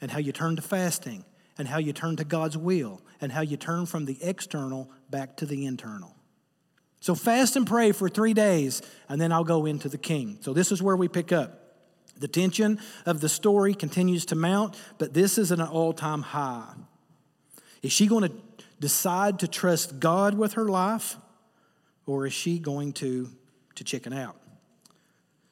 and 0.01 0.11
how 0.11 0.19
you 0.19 0.31
turn 0.31 0.55
to 0.57 0.61
fasting 0.61 1.23
and 1.57 1.67
how 1.67 1.77
you 1.77 1.93
turn 1.93 2.15
to 2.17 2.23
God's 2.23 2.57
will 2.57 3.01
and 3.21 3.31
how 3.31 3.41
you 3.41 3.57
turn 3.57 3.85
from 3.85 4.05
the 4.05 4.17
external 4.21 4.89
back 5.09 5.37
to 5.37 5.45
the 5.45 5.65
internal. 5.65 6.15
So 7.03 7.15
fast 7.15 7.57
and 7.57 7.67
pray 7.67 7.91
for 7.91 8.07
three 8.07 8.33
days, 8.33 8.81
and 9.09 9.19
then 9.19 9.33
I'll 9.33 9.43
go 9.43 9.65
into 9.65 9.89
the 9.89 9.97
king. 9.97 10.37
So 10.39 10.53
this 10.53 10.71
is 10.71 10.81
where 10.81 10.95
we 10.95 11.09
pick 11.09 11.33
up. 11.33 11.75
The 12.17 12.29
tension 12.29 12.79
of 13.05 13.19
the 13.19 13.27
story 13.27 13.73
continues 13.73 14.25
to 14.27 14.35
mount, 14.35 14.79
but 14.99 15.13
this 15.13 15.37
is 15.37 15.51
an 15.51 15.59
all 15.59 15.91
time 15.91 16.21
high. 16.21 16.73
Is 17.81 17.91
she 17.91 18.07
going 18.07 18.29
to 18.29 18.33
decide 18.79 19.39
to 19.39 19.49
trust 19.49 19.99
God 19.99 20.35
with 20.35 20.53
her 20.53 20.63
life, 20.63 21.17
or 22.05 22.25
is 22.25 22.31
she 22.31 22.57
going 22.57 22.93
to, 22.93 23.29
to 23.75 23.83
chicken 23.83 24.13
out? 24.13 24.37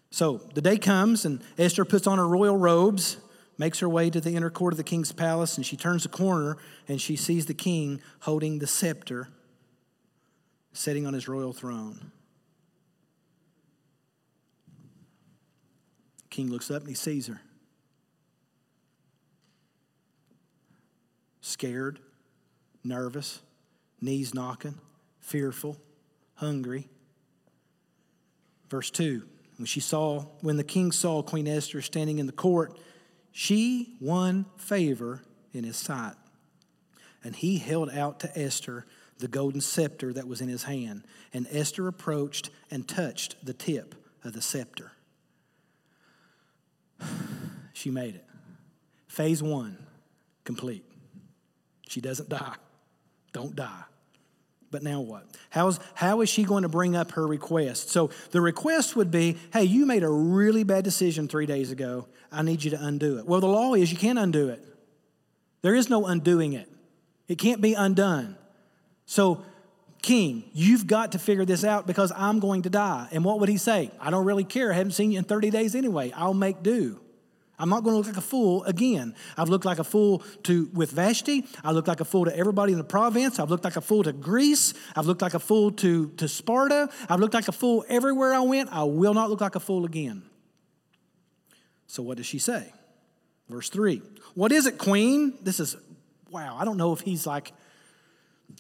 So 0.10 0.38
the 0.54 0.62
day 0.62 0.78
comes, 0.78 1.26
and 1.26 1.44
Esther 1.58 1.84
puts 1.84 2.08
on 2.08 2.18
her 2.18 2.30
royal 2.30 2.56
robes, 2.56 3.18
makes 3.58 3.80
her 3.80 3.90
way 3.90 4.10
to 4.10 4.22
the 4.22 4.38
inner 4.38 4.50
court 4.50 4.72
of 4.72 4.78
the 4.78 4.86
king's 4.86 5.12
palace, 5.12 5.58
and 5.58 5.66
she 5.66 5.76
turns 5.76 6.04
the 6.04 6.10
corner 6.10 6.56
and 6.88 7.02
she 7.02 7.18
sees 7.18 7.48
the 7.48 7.54
king 7.54 8.00
holding 8.22 8.60
the 8.60 8.68
scepter 8.68 9.28
sitting 10.74 11.06
on 11.06 11.14
his 11.14 11.28
royal 11.28 11.54
throne. 11.54 12.12
King 16.30 16.50
looks 16.50 16.72
up 16.72 16.82
and 16.82 16.90
he 16.90 16.96
sees 16.96 17.28
her. 17.28 17.42
Scared, 21.42 22.00
nervous, 22.84 23.42
knees 24.00 24.34
knocking, 24.34 24.80
fearful, 25.20 25.78
hungry. 26.36 26.88
Verse 28.70 28.90
2 28.90 29.24
When 29.58 29.66
she 29.66 29.82
saw, 29.82 30.22
when 30.40 30.58
the 30.58 30.64
king 30.64 30.92
saw 30.92 31.22
Queen 31.22 31.48
Esther 31.48 31.82
standing 31.82 32.20
in 32.20 32.26
the 32.26 32.32
court, 32.32 32.80
she 33.32 33.98
won 34.00 34.46
favor 34.58 35.24
in 35.54 35.64
his 35.64 35.78
sight. 35.78 36.16
And 37.24 37.36
he 37.36 37.58
held 37.58 37.90
out 37.90 38.22
to 38.22 38.40
Esther 38.40 38.86
the 39.22 39.28
golden 39.28 39.62
scepter 39.62 40.12
that 40.14 40.28
was 40.28 40.42
in 40.42 40.50
his 40.50 40.64
hand. 40.64 41.04
And 41.34 41.48
Esther 41.52 41.88
approached 41.88 42.50
and 42.70 42.88
touched 42.88 43.46
the 43.46 43.54
tip 43.54 43.96
of 44.24 44.34
the 44.34 44.42
scepter. 44.42 44.92
She 47.74 47.90
made 47.90 48.14
it. 48.14 48.26
Phase 49.08 49.42
one, 49.42 49.78
complete. 50.44 50.86
She 51.88 52.00
doesn't 52.00 52.30
die. 52.30 52.56
Don't 53.34 53.56
die. 53.56 53.84
But 54.72 54.84
now 54.84 55.02
what? 55.02 55.26
How's, 55.50 55.80
how 55.96 56.22
is 56.22 56.30
she 56.30 56.44
going 56.44 56.64
to 56.64 56.70
bring 56.70 56.96
up 56.96 57.12
her 57.14 57.26
request? 57.26 57.90
So 57.90 58.12
the 58.32 58.40
request 58.40 58.96
would 58.96 59.10
be 59.10 59.38
hey, 59.52 59.64
you 59.64 59.86
made 59.86 60.04
a 60.04 60.10
really 60.10 60.64
bad 60.64 60.84
decision 60.84 61.28
three 61.28 61.46
days 61.46 61.72
ago. 61.72 62.08
I 62.32 62.44
need 62.44 62.64
you 62.64 62.72
to 62.72 62.86
undo 62.86 63.18
it. 63.18 63.26
Well, 63.26 63.42
the 63.42 63.48
law 63.48 63.74
is 63.74 63.92
you 63.92 63.98
can't 63.98 64.20
undo 64.20 64.50
it, 64.50 64.64
there 65.62 65.74
is 65.74 65.90
no 65.90 66.06
undoing 66.06 66.54
it, 66.54 66.70
it 67.28 67.38
can't 67.38 67.62
be 67.62 67.74
undone. 67.74 68.38
So, 69.12 69.44
King, 70.02 70.46
you've 70.54 70.88
got 70.88 71.12
to 71.12 71.20
figure 71.20 71.44
this 71.44 71.66
out 71.66 71.86
because 71.86 72.14
I'm 72.16 72.40
going 72.40 72.62
to 72.62 72.70
die. 72.70 73.10
And 73.12 73.26
what 73.26 73.42
would 73.42 73.50
he 73.50 73.58
say? 73.58 73.92
I 74.00 74.10
don't 74.10 74.24
really 74.24 74.46
care. 74.46 74.72
I 74.72 74.76
haven't 74.78 74.94
seen 74.94 75.12
you 75.12 75.18
in 75.18 75.26
30 75.26 75.50
days 75.50 75.76
anyway. 75.76 76.14
I'll 76.16 76.34
make 76.34 76.64
do. 76.64 76.98
I'm 77.60 77.68
not 77.68 77.84
going 77.84 77.94
to 77.94 77.98
look 77.98 78.08
like 78.08 78.16
a 78.16 78.26
fool 78.26 78.64
again. 78.64 79.14
I've 79.36 79.50
looked 79.50 79.66
like 79.66 79.80
a 79.80 79.84
fool 79.84 80.20
to 80.44 80.70
with 80.74 80.92
Vashti. 80.92 81.46
I 81.62 81.74
looked 81.74 81.90
like 81.90 82.00
a 82.00 82.06
fool 82.06 82.24
to 82.24 82.34
everybody 82.38 82.72
in 82.72 82.78
the 82.78 82.86
province. 82.86 83.38
I've 83.38 83.50
looked 83.50 83.66
like 83.66 83.76
a 83.76 83.82
fool 83.82 84.04
to 84.04 84.14
Greece. 84.14 84.74
I've 84.96 85.08
looked 85.08 85.22
like 85.22 85.34
a 85.34 85.40
fool 85.40 85.72
to, 85.72 86.08
to 86.12 86.30
Sparta. 86.30 86.90
I've 87.10 87.20
looked 87.20 87.34
like 87.34 87.50
a 87.50 87.52
fool 87.52 87.84
everywhere 87.90 88.34
I 88.34 88.40
went. 88.40 88.72
I 88.72 88.84
will 88.84 89.14
not 89.14 89.30
look 89.30 89.42
like 89.42 89.56
a 89.56 89.60
fool 89.60 89.84
again. 89.84 90.24
So 91.88 92.02
what 92.02 92.16
does 92.16 92.28
she 92.28 92.40
say? 92.40 92.72
Verse 93.50 93.68
3. 93.68 94.02
What 94.36 94.54
is 94.54 94.68
it, 94.68 94.78
queen? 94.78 95.38
This 95.42 95.60
is 95.60 95.76
wow. 96.30 96.56
I 96.58 96.64
don't 96.64 96.78
know 96.78 96.94
if 96.94 97.02
he's 97.02 97.28
like 97.28 97.52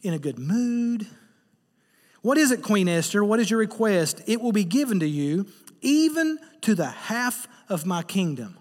in 0.03 0.13
a 0.13 0.19
good 0.19 0.39
mood. 0.39 1.07
What 2.21 2.38
is 2.38 2.51
it, 2.51 2.62
Queen 2.62 2.88
Esther? 2.88 3.24
What 3.24 3.39
is 3.39 3.50
your 3.50 3.60
request? 3.60 4.21
It 4.27 4.41
will 4.41 4.51
be 4.51 4.63
given 4.63 5.00
to 5.00 5.07
you, 5.07 5.48
even 5.81 6.38
to 6.62 6.75
the 6.75 6.88
half 6.88 7.48
of 7.69 7.86
my 7.86 8.03
kingdom. 8.03 8.57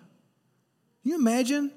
you 1.02 1.16
imagine 1.16 1.70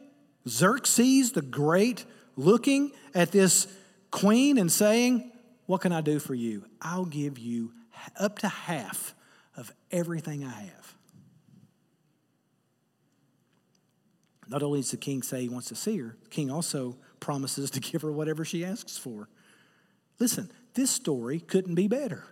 Xerxes 0.48 1.32
the 1.32 1.42
Great 1.42 2.06
looking 2.36 2.92
at 3.14 3.32
this 3.32 3.68
queen 4.12 4.58
and 4.58 4.72
saying, 4.72 5.32
What 5.66 5.82
can 5.82 5.92
I 5.92 6.02
do 6.02 6.20
for 6.20 6.34
you? 6.34 6.66
I'll 6.82 7.06
give 7.06 7.38
you 7.38 7.74
up 8.20 8.40
to 8.40 8.48
half 8.48 9.14
of 9.56 9.72
everything 9.92 10.44
I 10.44 10.52
have. 10.52 10.96
Not 14.48 14.62
only 14.62 14.82
does 14.82 14.92
the 14.92 14.98
king 14.98 15.22
say 15.22 15.42
he 15.42 15.50
wants 15.50 15.68
to 15.70 15.76
see 15.76 15.98
her, 15.98 16.16
the 16.22 16.30
king 16.30 16.52
also 16.52 16.98
promises 17.20 17.72
to 17.72 17.80
give 17.80 18.02
her 18.02 18.12
whatever 18.12 18.44
she 18.46 18.66
asks 18.66 18.98
for. 18.98 19.30
Listen, 20.24 20.50
this 20.74 20.90
story 20.90 21.42
couldn't 21.42 21.76
be 21.76 21.90
better. 21.90 22.24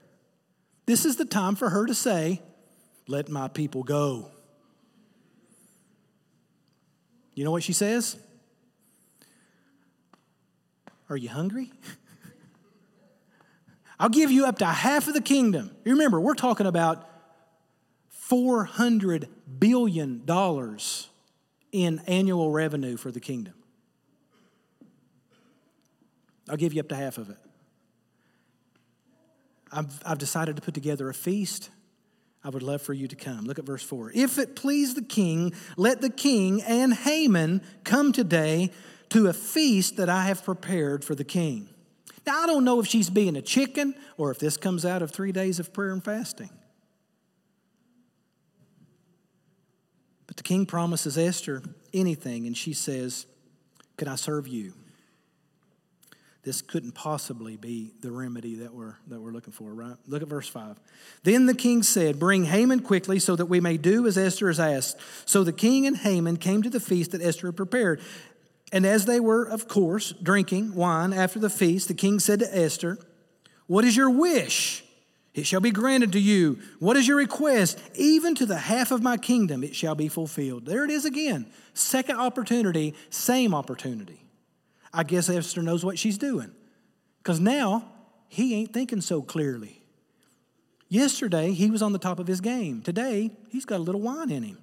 This 0.85 1.03
is 1.03 1.17
the 1.17 1.25
time 1.25 1.55
for 1.55 1.71
her 1.71 1.85
to 1.85 1.93
say, 1.93 2.41
Let 3.05 3.27
my 3.27 3.49
people 3.49 3.83
go. 3.83 4.31
You 7.33 7.43
know 7.43 7.51
what 7.51 7.63
she 7.63 7.73
says? 7.73 8.15
Are 11.09 11.17
you 11.17 11.27
hungry? 11.27 11.73
I'll 13.99 14.07
give 14.07 14.31
you 14.31 14.45
up 14.45 14.59
to 14.59 14.65
half 14.67 15.09
of 15.09 15.13
the 15.13 15.19
kingdom. 15.19 15.71
You 15.83 15.91
remember, 15.91 16.21
we're 16.21 16.33
talking 16.33 16.67
about 16.67 17.09
$400 18.29 19.27
billion 19.59 20.23
in 21.73 21.99
annual 22.07 22.51
revenue 22.51 22.95
for 22.95 23.11
the 23.11 23.19
kingdom. 23.19 23.55
I'll 26.47 26.55
give 26.55 26.71
you 26.71 26.79
up 26.79 26.87
to 26.87 26.95
half 26.95 27.17
of 27.17 27.29
it. 27.29 27.37
I've, 29.71 30.01
I've 30.05 30.17
decided 30.17 30.55
to 30.57 30.61
put 30.61 30.73
together 30.73 31.09
a 31.09 31.13
feast. 31.13 31.69
I 32.43 32.49
would 32.49 32.63
love 32.63 32.81
for 32.81 32.93
you 32.93 33.07
to 33.07 33.15
come. 33.15 33.45
Look 33.45 33.59
at 33.59 33.65
verse 33.65 33.83
4. 33.83 34.11
If 34.13 34.37
it 34.37 34.55
please 34.55 34.95
the 34.95 35.03
king, 35.03 35.53
let 35.77 36.01
the 36.01 36.09
king 36.09 36.61
and 36.63 36.93
Haman 36.93 37.61
come 37.83 38.11
today 38.11 38.71
to 39.09 39.27
a 39.27 39.33
feast 39.33 39.97
that 39.97 40.09
I 40.09 40.25
have 40.25 40.43
prepared 40.43 41.05
for 41.05 41.15
the 41.15 41.23
king. 41.23 41.69
Now, 42.25 42.41
I 42.41 42.47
don't 42.47 42.63
know 42.63 42.79
if 42.79 42.87
she's 42.87 43.09
being 43.09 43.35
a 43.35 43.41
chicken 43.41 43.95
or 44.17 44.31
if 44.31 44.39
this 44.39 44.57
comes 44.57 44.85
out 44.85 45.01
of 45.01 45.11
three 45.11 45.31
days 45.31 45.59
of 45.59 45.73
prayer 45.73 45.91
and 45.91 46.03
fasting. 46.03 46.49
But 50.27 50.37
the 50.37 50.43
king 50.43 50.65
promises 50.65 51.17
Esther 51.17 51.61
anything, 51.93 52.47
and 52.47 52.55
she 52.55 52.73
says, 52.73 53.25
Can 53.97 54.07
I 54.07 54.15
serve 54.15 54.47
you? 54.47 54.73
This 56.43 56.61
couldn't 56.63 56.93
possibly 56.93 57.55
be 57.55 57.91
the 58.01 58.11
remedy 58.11 58.55
that 58.55 58.73
we're, 58.73 58.95
that 59.07 59.21
we're 59.21 59.31
looking 59.31 59.53
for, 59.53 59.71
right? 59.71 59.95
Look 60.07 60.23
at 60.23 60.27
verse 60.27 60.47
5. 60.47 60.79
Then 61.21 61.45
the 61.45 61.53
king 61.53 61.83
said, 61.83 62.17
Bring 62.17 62.45
Haman 62.45 62.79
quickly 62.79 63.19
so 63.19 63.35
that 63.35 63.45
we 63.45 63.59
may 63.59 63.77
do 63.77 64.07
as 64.07 64.17
Esther 64.17 64.47
has 64.47 64.59
asked. 64.59 64.97
So 65.25 65.43
the 65.43 65.53
king 65.53 65.85
and 65.85 65.97
Haman 65.97 66.37
came 66.37 66.63
to 66.63 66.69
the 66.69 66.79
feast 66.79 67.11
that 67.11 67.21
Esther 67.21 67.47
had 67.47 67.57
prepared. 67.57 68.01
And 68.71 68.87
as 68.87 69.05
they 69.05 69.19
were, 69.19 69.43
of 69.43 69.67
course, 69.67 70.13
drinking 70.13 70.73
wine 70.73 71.13
after 71.13 71.37
the 71.37 71.49
feast, 71.49 71.87
the 71.87 71.93
king 71.93 72.19
said 72.19 72.39
to 72.39 72.57
Esther, 72.57 72.97
What 73.67 73.85
is 73.85 73.95
your 73.95 74.09
wish? 74.09 74.83
It 75.33 75.45
shall 75.45 75.61
be 75.61 75.71
granted 75.71 76.11
to 76.13 76.19
you. 76.19 76.59
What 76.79 76.97
is 76.97 77.07
your 77.07 77.17
request? 77.17 77.79
Even 77.95 78.35
to 78.35 78.45
the 78.45 78.57
half 78.57 78.91
of 78.91 79.01
my 79.01 79.15
kingdom 79.15 79.63
it 79.63 79.75
shall 79.75 79.95
be 79.95 80.07
fulfilled. 80.07 80.65
There 80.65 80.83
it 80.83 80.89
is 80.89 81.05
again. 81.05 81.45
Second 81.73 82.17
opportunity, 82.17 82.95
same 83.11 83.53
opportunity. 83.53 84.25
I 84.93 85.03
guess 85.03 85.29
Esther 85.29 85.61
knows 85.61 85.85
what 85.85 85.97
she's 85.97 86.17
doing. 86.17 86.51
Because 87.19 87.39
now 87.39 87.89
he 88.27 88.55
ain't 88.55 88.73
thinking 88.73 89.01
so 89.01 89.21
clearly. 89.21 89.81
Yesterday 90.89 91.51
he 91.51 91.71
was 91.71 91.81
on 91.81 91.93
the 91.93 91.99
top 91.99 92.19
of 92.19 92.27
his 92.27 92.41
game. 92.41 92.81
Today 92.81 93.31
he's 93.49 93.65
got 93.65 93.77
a 93.79 93.83
little 93.83 94.01
wine 94.01 94.29
in 94.29 94.43
him. 94.43 94.57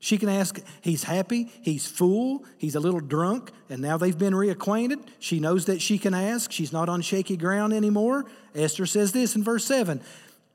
She 0.00 0.18
can 0.18 0.28
ask, 0.28 0.60
he's 0.82 1.04
happy, 1.04 1.50
he's 1.62 1.86
full, 1.86 2.44
he's 2.58 2.74
a 2.74 2.80
little 2.80 3.00
drunk, 3.00 3.50
and 3.70 3.80
now 3.80 3.96
they've 3.96 4.18
been 4.18 4.34
reacquainted. 4.34 5.02
She 5.18 5.40
knows 5.40 5.64
that 5.64 5.80
she 5.80 5.96
can 5.96 6.12
ask. 6.12 6.52
She's 6.52 6.74
not 6.74 6.90
on 6.90 7.00
shaky 7.00 7.38
ground 7.38 7.72
anymore. 7.72 8.26
Esther 8.54 8.84
says 8.84 9.12
this 9.12 9.34
in 9.34 9.42
verse 9.42 9.64
7 9.64 10.02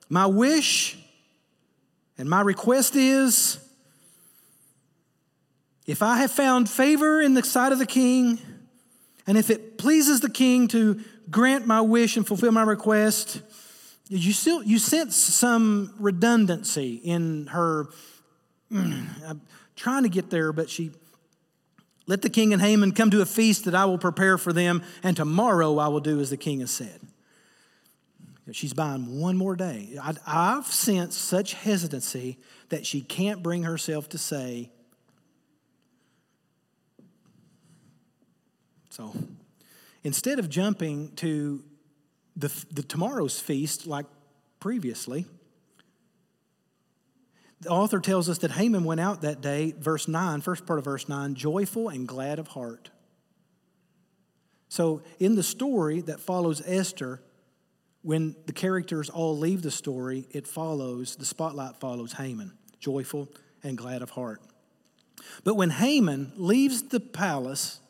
My 0.08 0.28
wish 0.28 1.00
and 2.20 2.30
my 2.30 2.42
request 2.42 2.96
is 2.96 3.58
if 5.90 6.04
I 6.04 6.18
have 6.18 6.30
found 6.30 6.70
favor 6.70 7.20
in 7.20 7.34
the 7.34 7.44
sight 7.44 7.72
of 7.72 7.80
the 7.80 7.86
king, 7.88 8.38
and 9.26 9.40
if 9.40 9.50
it 9.50 9.80
pleases 9.80 10.20
the 10.20 10.30
king 10.30 10.68
to 10.68 11.02
grant 11.32 11.66
my 11.66 11.82
wish 11.82 12.16
and 12.16 12.28
fulfill 12.28 12.52
my 12.52 12.62
request, 12.62 13.42
you 14.08 14.32
still 14.32 14.62
you 14.62 14.78
sense 14.78 15.16
some 15.16 15.96
redundancy 15.98 16.94
in 16.96 17.48
her 17.48 17.88
I'm 18.72 19.42
trying 19.76 20.04
to 20.04 20.10
get 20.10 20.30
there, 20.30 20.54
but 20.54 20.70
she 20.70 20.92
let 22.06 22.22
the 22.22 22.30
king 22.30 22.54
and 22.54 22.62
Haman 22.62 22.92
come 22.92 23.10
to 23.10 23.22
a 23.22 23.26
feast 23.26 23.66
that 23.66 23.74
I 23.74 23.86
will 23.86 23.98
prepare 23.98 24.38
for 24.38 24.54
them, 24.54 24.84
and 25.02 25.18
tomorrow 25.18 25.80
I 25.80 25.88
will 25.88 26.02
do 26.02 26.20
as 26.20 26.30
the 26.30 26.38
king 26.38 26.60
has 26.60 26.70
said. 26.70 27.00
She's 28.52 28.74
buying 28.74 29.20
one 29.20 29.38
more 29.38 29.56
day. 29.56 29.98
I, 30.00 30.14
I've 30.28 30.68
sensed 30.68 31.20
such 31.20 31.54
hesitancy 31.54 32.38
that 32.70 32.86
she 32.86 33.02
can't 33.02 33.42
bring 33.42 33.64
herself 33.64 34.10
to 34.10 34.20
say, 34.20 34.72
So 38.90 39.14
instead 40.04 40.40
of 40.40 40.50
jumping 40.50 41.14
to 41.18 41.64
the, 42.36 42.52
the 42.72 42.84
tomorrow's 42.84 43.40
feast 43.40 43.88
like 43.88 44.06
previously, 44.60 45.26
the 47.62 47.70
author 47.70 48.00
tells 48.00 48.30
us 48.30 48.38
that 48.40 48.52
Haman 48.52 48.86
went 48.86 49.02
out 49.02 49.22
that 49.22 49.42
day, 49.42 49.74
verse 49.78 50.08
9, 50.08 50.42
first 50.42 50.66
part 50.66 50.80
of 50.80 50.86
verse 50.86 51.10
9, 51.10 51.36
joyful 51.36 51.90
and 51.90 52.08
glad 52.08 52.40
of 52.40 52.50
heart. 52.50 52.90
So, 54.70 55.02
in 55.20 55.36
the 55.36 55.44
story 55.44 56.02
that 56.02 56.20
follows 56.20 56.62
Esther, 56.66 57.22
when 58.02 58.36
the 58.46 58.54
characters 58.54 59.10
all 59.10 59.38
leave 59.38 59.62
the 59.62 59.72
story, 59.72 60.28
it 60.32 60.48
follows, 60.48 61.16
the 61.16 61.26
spotlight 61.26 61.78
follows 61.78 62.14
Haman, 62.14 62.54
joyful 62.80 63.28
and 63.64 63.78
glad 63.78 64.02
of 64.02 64.12
heart. 64.12 64.42
But 65.44 65.56
when 65.56 65.72
Haman 65.72 66.34
leaves 66.38 66.84
the 66.84 67.00
palace, 67.00 67.82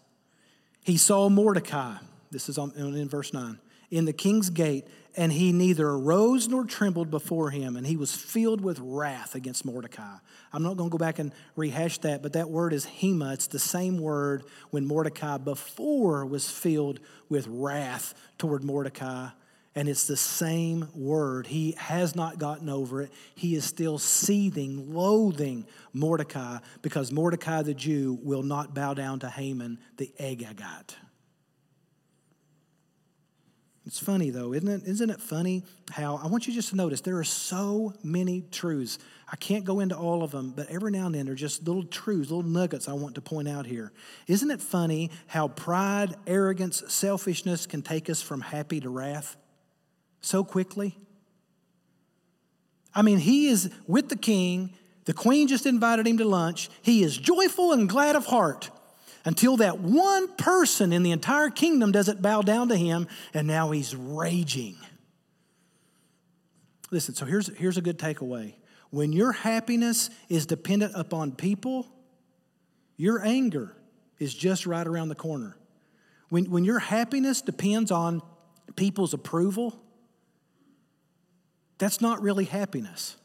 he 0.83 0.97
saw 0.97 1.29
Mordecai. 1.29 1.95
This 2.31 2.49
is 2.49 2.57
on, 2.57 2.71
in 2.75 3.09
verse 3.09 3.33
9 3.33 3.59
in 3.91 4.05
the 4.05 4.13
king's 4.13 4.49
gate, 4.49 4.85
and 5.15 5.31
he 5.31 5.51
neither 5.51 5.87
arose 5.89 6.47
nor 6.47 6.63
trembled 6.63 7.09
before 7.09 7.49
him, 7.49 7.75
and 7.75 7.87
he 7.87 7.97
was 7.97 8.15
filled 8.15 8.61
with 8.61 8.79
wrath 8.79 9.35
against 9.35 9.65
Mordecai. 9.65 10.15
I'm 10.53 10.63
not 10.63 10.77
going 10.77 10.89
to 10.89 10.91
go 10.91 10.97
back 10.97 11.19
and 11.19 11.33
rehash 11.55 11.97
that, 11.99 12.21
but 12.21 12.33
that 12.33 12.49
word 12.49 12.73
is 12.73 12.85
hema. 12.85 13.33
It's 13.33 13.47
the 13.47 13.59
same 13.59 13.97
word 13.97 14.43
when 14.69 14.85
Mordecai 14.85 15.37
before 15.37 16.25
was 16.25 16.49
filled 16.49 16.99
with 17.27 17.47
wrath 17.47 18.13
toward 18.37 18.63
Mordecai. 18.63 19.29
And 19.79 19.87
it's 19.87 20.07
the 20.07 20.17
same 20.17 20.89
word. 20.93 21.47
He 21.47 21.73
has 21.77 22.13
not 22.13 22.37
gotten 22.37 22.67
over 22.67 23.01
it. 23.01 23.13
He 23.33 23.55
is 23.55 23.63
still 23.63 23.97
seething, 23.97 24.93
loathing 24.93 25.65
Mordecai 25.93 26.57
because 26.81 27.13
Mordecai 27.13 27.61
the 27.61 27.73
Jew 27.73 28.19
will 28.21 28.43
not 28.43 28.75
bow 28.75 28.93
down 28.93 29.19
to 29.19 29.29
Haman 29.29 29.79
the 29.95 30.11
Agagite. 30.19 30.95
It's 33.85 33.99
funny 33.99 34.31
though, 34.31 34.53
isn't 34.53 34.67
it? 34.67 34.81
Isn't 34.85 35.11
it 35.11 35.21
funny 35.21 35.63
how 35.89 36.17
I 36.21 36.27
want 36.27 36.45
you 36.45 36.53
just 36.53 36.71
to 36.71 36.75
notice 36.75 36.99
there 36.99 37.17
are 37.17 37.23
so 37.23 37.93
many 38.03 38.41
truths. 38.51 38.99
I 39.31 39.37
can't 39.37 39.63
go 39.63 39.79
into 39.79 39.95
all 39.95 40.23
of 40.23 40.31
them, 40.31 40.51
but 40.53 40.67
every 40.67 40.91
now 40.91 41.05
and 41.05 41.15
then 41.15 41.23
there 41.23 41.33
are 41.33 41.37
just 41.37 41.65
little 41.65 41.85
truths, 41.85 42.31
little 42.31 42.43
nuggets 42.43 42.89
I 42.89 42.93
want 42.93 43.15
to 43.15 43.21
point 43.21 43.47
out 43.47 43.65
here. 43.65 43.93
Isn't 44.27 44.51
it 44.51 44.59
funny 44.59 45.09
how 45.27 45.47
pride, 45.47 46.15
arrogance, 46.27 46.83
selfishness 46.89 47.65
can 47.65 47.81
take 47.81 48.09
us 48.09 48.21
from 48.21 48.41
happy 48.41 48.81
to 48.81 48.89
wrath 48.89 49.37
so 50.21 50.43
quickly? 50.43 50.97
I 52.93 53.01
mean, 53.01 53.19
he 53.19 53.47
is 53.47 53.71
with 53.87 54.09
the 54.09 54.15
king. 54.15 54.73
The 55.05 55.13
queen 55.13 55.47
just 55.47 55.65
invited 55.65 56.07
him 56.07 56.17
to 56.17 56.25
lunch. 56.25 56.69
He 56.81 57.03
is 57.03 57.17
joyful 57.17 57.71
and 57.71 57.87
glad 57.87 58.15
of 58.15 58.25
heart 58.25 58.69
until 59.25 59.57
that 59.57 59.79
one 59.79 60.27
person 60.35 60.93
in 60.93 61.03
the 61.03 61.11
entire 61.11 61.49
kingdom 61.49 61.91
doesn't 61.91 62.21
bow 62.21 62.41
down 62.41 62.69
to 62.69 62.75
him, 62.75 63.07
and 63.33 63.47
now 63.47 63.71
he's 63.71 63.95
raging. 63.95 64.75
Listen, 66.91 67.13
so 67.13 67.25
here's, 67.25 67.55
here's 67.57 67.77
a 67.77 67.81
good 67.81 67.99
takeaway. 67.99 68.53
When 68.89 69.13
your 69.13 69.31
happiness 69.31 70.09
is 70.29 70.45
dependent 70.45 70.93
upon 70.95 71.33
people, 71.33 71.87
your 72.97 73.23
anger 73.23 73.75
is 74.17 74.33
just 74.33 74.65
right 74.65 74.85
around 74.85 75.09
the 75.09 75.15
corner. 75.15 75.55
When, 76.29 76.49
when 76.49 76.65
your 76.65 76.79
happiness 76.79 77.41
depends 77.41 77.91
on 77.91 78.21
people's 78.75 79.13
approval, 79.13 79.79
that's 81.79 81.99
not 81.99 82.21
really 82.21 82.45
happiness. 82.45 83.15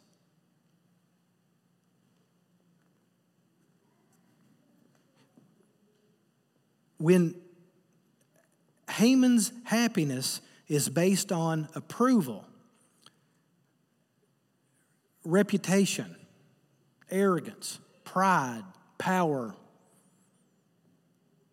when 7.05 7.35
Haman's 8.89 9.53
happiness 9.65 10.41
is 10.69 10.89
based 10.89 11.33
on 11.33 11.69
approval, 11.75 12.47
reputation, 15.23 16.17
arrogance, 17.11 17.79
pride, 18.05 18.63
power. 18.97 19.55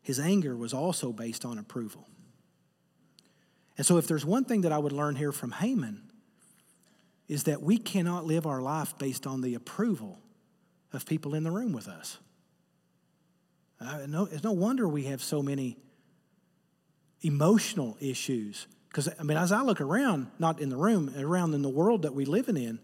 His 0.01 0.21
anger 0.21 0.55
was 0.55 0.73
also 0.73 1.11
based 1.11 1.43
on 1.43 1.57
approval. 1.57 2.07
And 3.77 3.85
so, 3.85 3.97
if 3.97 4.07
there's 4.07 4.25
one 4.25 4.45
thing 4.45 4.61
that 4.61 4.71
I 4.71 4.77
would 4.77 4.93
learn 4.93 5.17
here 5.17 5.33
from 5.33 5.51
Haman, 5.51 6.10
is 7.31 7.43
that 7.45 7.61
we 7.61 7.77
cannot 7.77 8.25
live 8.25 8.45
our 8.45 8.61
life 8.61 8.97
based 8.97 9.25
on 9.25 9.39
the 9.39 9.55
approval 9.55 10.19
of 10.91 11.05
people 11.05 11.33
in 11.33 11.45
the 11.45 11.49
room 11.49 11.71
with 11.71 11.87
us. 11.87 12.17
Uh, 13.79 13.99
no, 14.05 14.27
it's 14.29 14.43
no 14.43 14.51
wonder 14.51 14.85
we 14.85 15.05
have 15.05 15.23
so 15.23 15.41
many 15.41 15.77
emotional 17.21 17.95
issues. 18.01 18.67
Because, 18.89 19.07
I 19.17 19.23
mean, 19.23 19.37
as 19.37 19.53
I 19.53 19.61
look 19.61 19.79
around, 19.79 20.27
not 20.39 20.59
in 20.59 20.67
the 20.67 20.75
room, 20.75 21.09
around 21.17 21.53
in 21.53 21.61
the 21.61 21.69
world 21.69 22.01
that 22.01 22.13
we 22.13 22.25
live 22.25 22.49
in, 22.49 22.79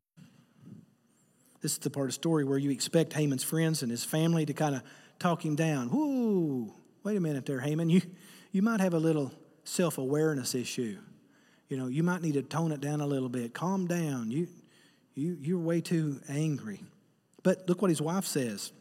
this 1.59 1.73
is 1.73 1.79
the 1.79 1.89
part 1.89 2.05
of 2.05 2.11
the 2.11 2.13
story 2.13 2.45
where 2.45 2.57
you 2.57 2.71
expect 2.71 3.11
Haman's 3.11 3.43
friends 3.43 3.81
and 3.81 3.91
his 3.91 4.05
family 4.05 4.45
to 4.45 4.53
kind 4.53 4.75
of 4.75 4.81
talk 5.19 5.43
him 5.43 5.57
down. 5.57 5.89
Whoa, 5.89 6.73
wait 7.03 7.17
a 7.17 7.19
minute 7.19 7.45
there, 7.45 7.59
Haman. 7.59 7.89
You, 7.89 8.01
you 8.53 8.61
might 8.61 8.79
have 8.79 8.93
a 8.93 8.99
little 8.99 9.33
self 9.65 9.97
awareness 9.97 10.55
issue. 10.55 10.99
You 11.69 11.77
know, 11.77 11.87
you 11.87 12.03
might 12.03 12.21
need 12.21 12.35
to 12.35 12.41
tone 12.41 12.71
it 12.71 12.81
down 12.81 13.01
a 13.01 13.07
little 13.07 13.29
bit. 13.29 13.53
Calm 13.53 13.87
down. 13.87 14.31
You, 14.31 14.47
you, 15.15 15.37
you're 15.41 15.59
way 15.59 15.81
too 15.81 16.21
angry. 16.29 16.81
But 17.43 17.67
look 17.67 17.81
what 17.81 17.89
his 17.89 18.01
wife 18.01 18.25
says. 18.25 18.71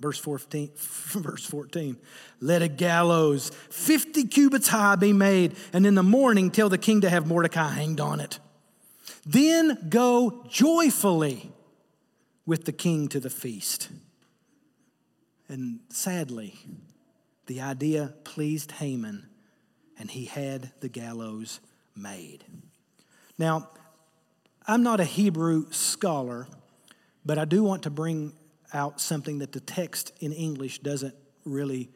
Verse 0.00 0.18
14, 0.18 0.70
verse 0.76 1.44
14, 1.44 1.96
let 2.40 2.60
a 2.62 2.68
gallows 2.68 3.50
50 3.70 4.24
cubits 4.24 4.68
high 4.68 4.96
be 4.96 5.12
made, 5.12 5.56
and 5.72 5.86
in 5.86 5.94
the 5.94 6.02
morning 6.02 6.50
tell 6.50 6.68
the 6.68 6.76
king 6.76 7.00
to 7.00 7.08
have 7.08 7.26
Mordecai 7.26 7.70
hanged 7.70 8.00
on 8.00 8.20
it. 8.20 8.38
Then 9.24 9.88
go 9.88 10.44
joyfully 10.48 11.50
with 12.44 12.64
the 12.64 12.72
king 12.72 13.08
to 13.08 13.20
the 13.20 13.30
feast. 13.30 13.88
And 15.48 15.80
sadly, 15.88 16.58
the 17.46 17.60
idea 17.60 18.14
pleased 18.24 18.72
Haman, 18.72 19.26
and 19.98 20.10
he 20.10 20.26
had 20.26 20.72
the 20.80 20.88
gallows 20.88 21.60
made. 21.96 22.44
Now, 23.38 23.68
I'm 24.66 24.82
not 24.82 25.00
a 25.00 25.04
Hebrew 25.04 25.70
scholar, 25.70 26.48
but 27.24 27.38
I 27.38 27.44
do 27.44 27.62
want 27.62 27.84
to 27.84 27.90
bring 27.90 28.32
out 28.72 29.00
something 29.00 29.38
that 29.38 29.52
the 29.52 29.60
text 29.60 30.12
in 30.20 30.32
English 30.32 30.80
doesn't 30.80 31.14
really 31.44 31.90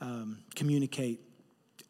um, 0.00 0.38
communicate 0.54 1.20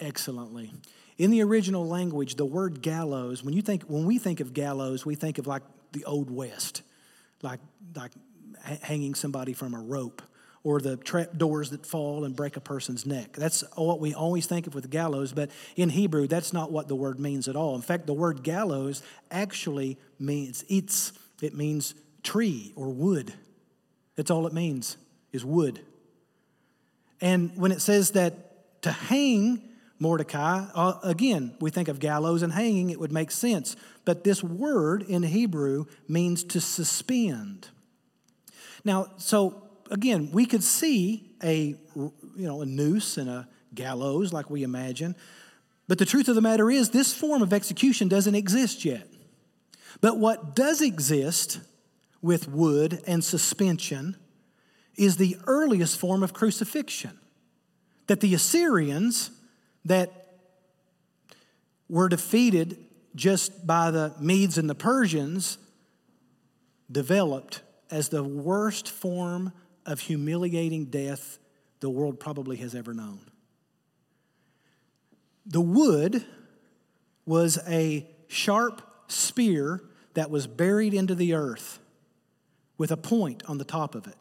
excellently. 0.00 0.72
In 1.18 1.30
the 1.30 1.42
original 1.42 1.86
language, 1.86 2.36
the 2.36 2.44
word 2.44 2.82
gallows, 2.82 3.42
when 3.42 3.54
you 3.54 3.62
think 3.62 3.84
when 3.84 4.06
we 4.06 4.18
think 4.18 4.40
of 4.40 4.54
gallows, 4.54 5.04
we 5.04 5.14
think 5.14 5.38
of 5.38 5.46
like 5.46 5.62
the 5.92 6.04
old 6.04 6.30
west, 6.30 6.82
like 7.42 7.60
like 7.94 8.12
hanging 8.82 9.14
somebody 9.14 9.52
from 9.52 9.74
a 9.74 9.80
rope 9.80 10.22
or 10.64 10.80
the 10.80 10.96
trap 10.96 11.30
doors 11.36 11.70
that 11.70 11.84
fall 11.84 12.24
and 12.24 12.36
break 12.36 12.56
a 12.56 12.60
person's 12.60 13.04
neck. 13.04 13.32
That's 13.32 13.64
what 13.74 14.00
we 14.00 14.14
always 14.14 14.46
think 14.46 14.66
of 14.66 14.74
with 14.74 14.90
gallows, 14.90 15.32
but 15.32 15.50
in 15.76 15.88
Hebrew, 15.88 16.28
that's 16.28 16.52
not 16.52 16.70
what 16.70 16.88
the 16.88 16.94
word 16.94 17.18
means 17.18 17.48
at 17.48 17.56
all. 17.56 17.74
In 17.74 17.82
fact, 17.82 18.06
the 18.06 18.14
word 18.14 18.42
gallows 18.42 19.02
actually 19.30 19.98
means 20.18 20.64
it's 20.68 21.12
it 21.40 21.54
means 21.56 21.94
tree 22.22 22.72
or 22.76 22.90
wood. 22.90 23.34
That's 24.14 24.30
all 24.30 24.46
it 24.46 24.52
means 24.52 24.96
is 25.32 25.44
wood. 25.44 25.80
And 27.20 27.56
when 27.56 27.72
it 27.72 27.80
says 27.80 28.12
that 28.12 28.82
to 28.82 28.92
hang 28.92 29.62
Mordecai, 29.98 30.66
uh, 30.74 30.98
again, 31.02 31.54
we 31.60 31.70
think 31.70 31.88
of 31.88 32.00
gallows 32.00 32.42
and 32.42 32.52
hanging, 32.52 32.90
it 32.90 33.00
would 33.00 33.12
make 33.12 33.30
sense. 33.30 33.76
But 34.04 34.24
this 34.24 34.42
word 34.42 35.02
in 35.02 35.22
Hebrew 35.22 35.86
means 36.08 36.42
to 36.44 36.60
suspend. 36.60 37.68
Now, 38.84 39.06
so 39.16 39.62
again, 39.90 40.30
we 40.32 40.46
could 40.46 40.62
see 40.62 41.34
a, 41.42 41.74
you 41.94 42.12
know, 42.36 42.62
a 42.62 42.66
noose 42.66 43.16
and 43.16 43.28
a 43.28 43.48
gallows 43.74 44.32
like 44.32 44.50
we 44.50 44.62
imagine. 44.62 45.14
But 45.88 45.98
the 45.98 46.06
truth 46.06 46.28
of 46.28 46.34
the 46.34 46.40
matter 46.40 46.70
is, 46.70 46.90
this 46.90 47.12
form 47.12 47.42
of 47.42 47.52
execution 47.52 48.08
doesn't 48.08 48.34
exist 48.34 48.84
yet. 48.84 49.08
But 50.00 50.18
what 50.18 50.54
does 50.54 50.80
exist 50.80 51.60
with 52.20 52.48
wood 52.48 53.02
and 53.06 53.22
suspension 53.22 54.16
is 54.96 55.16
the 55.16 55.36
earliest 55.46 55.98
form 55.98 56.22
of 56.22 56.32
crucifixion. 56.32 57.18
That 58.06 58.20
the 58.20 58.34
Assyrians 58.34 59.30
that 59.84 60.10
were 61.88 62.08
defeated 62.08 62.78
just 63.14 63.66
by 63.66 63.90
the 63.90 64.14
Medes 64.20 64.58
and 64.58 64.70
the 64.70 64.74
Persians 64.74 65.58
developed 66.90 67.62
as 67.90 68.08
the 68.08 68.24
worst 68.24 68.88
form 68.88 69.52
of 69.86 70.00
humiliating 70.00 70.86
death 70.86 71.38
the 71.80 71.90
world 71.90 72.20
probably 72.20 72.56
has 72.58 72.74
ever 72.74 72.94
known. 72.94 73.20
The 75.44 75.60
wood 75.60 76.24
was 77.26 77.58
a 77.66 78.06
sharp 78.28 78.82
spear 79.08 79.82
that 80.14 80.30
was 80.30 80.46
buried 80.46 80.94
into 80.94 81.14
the 81.14 81.34
earth 81.34 81.80
with 82.78 82.90
a 82.90 82.96
point 82.96 83.42
on 83.48 83.58
the 83.58 83.64
top 83.64 83.94
of 83.94 84.06
it. 84.06 84.16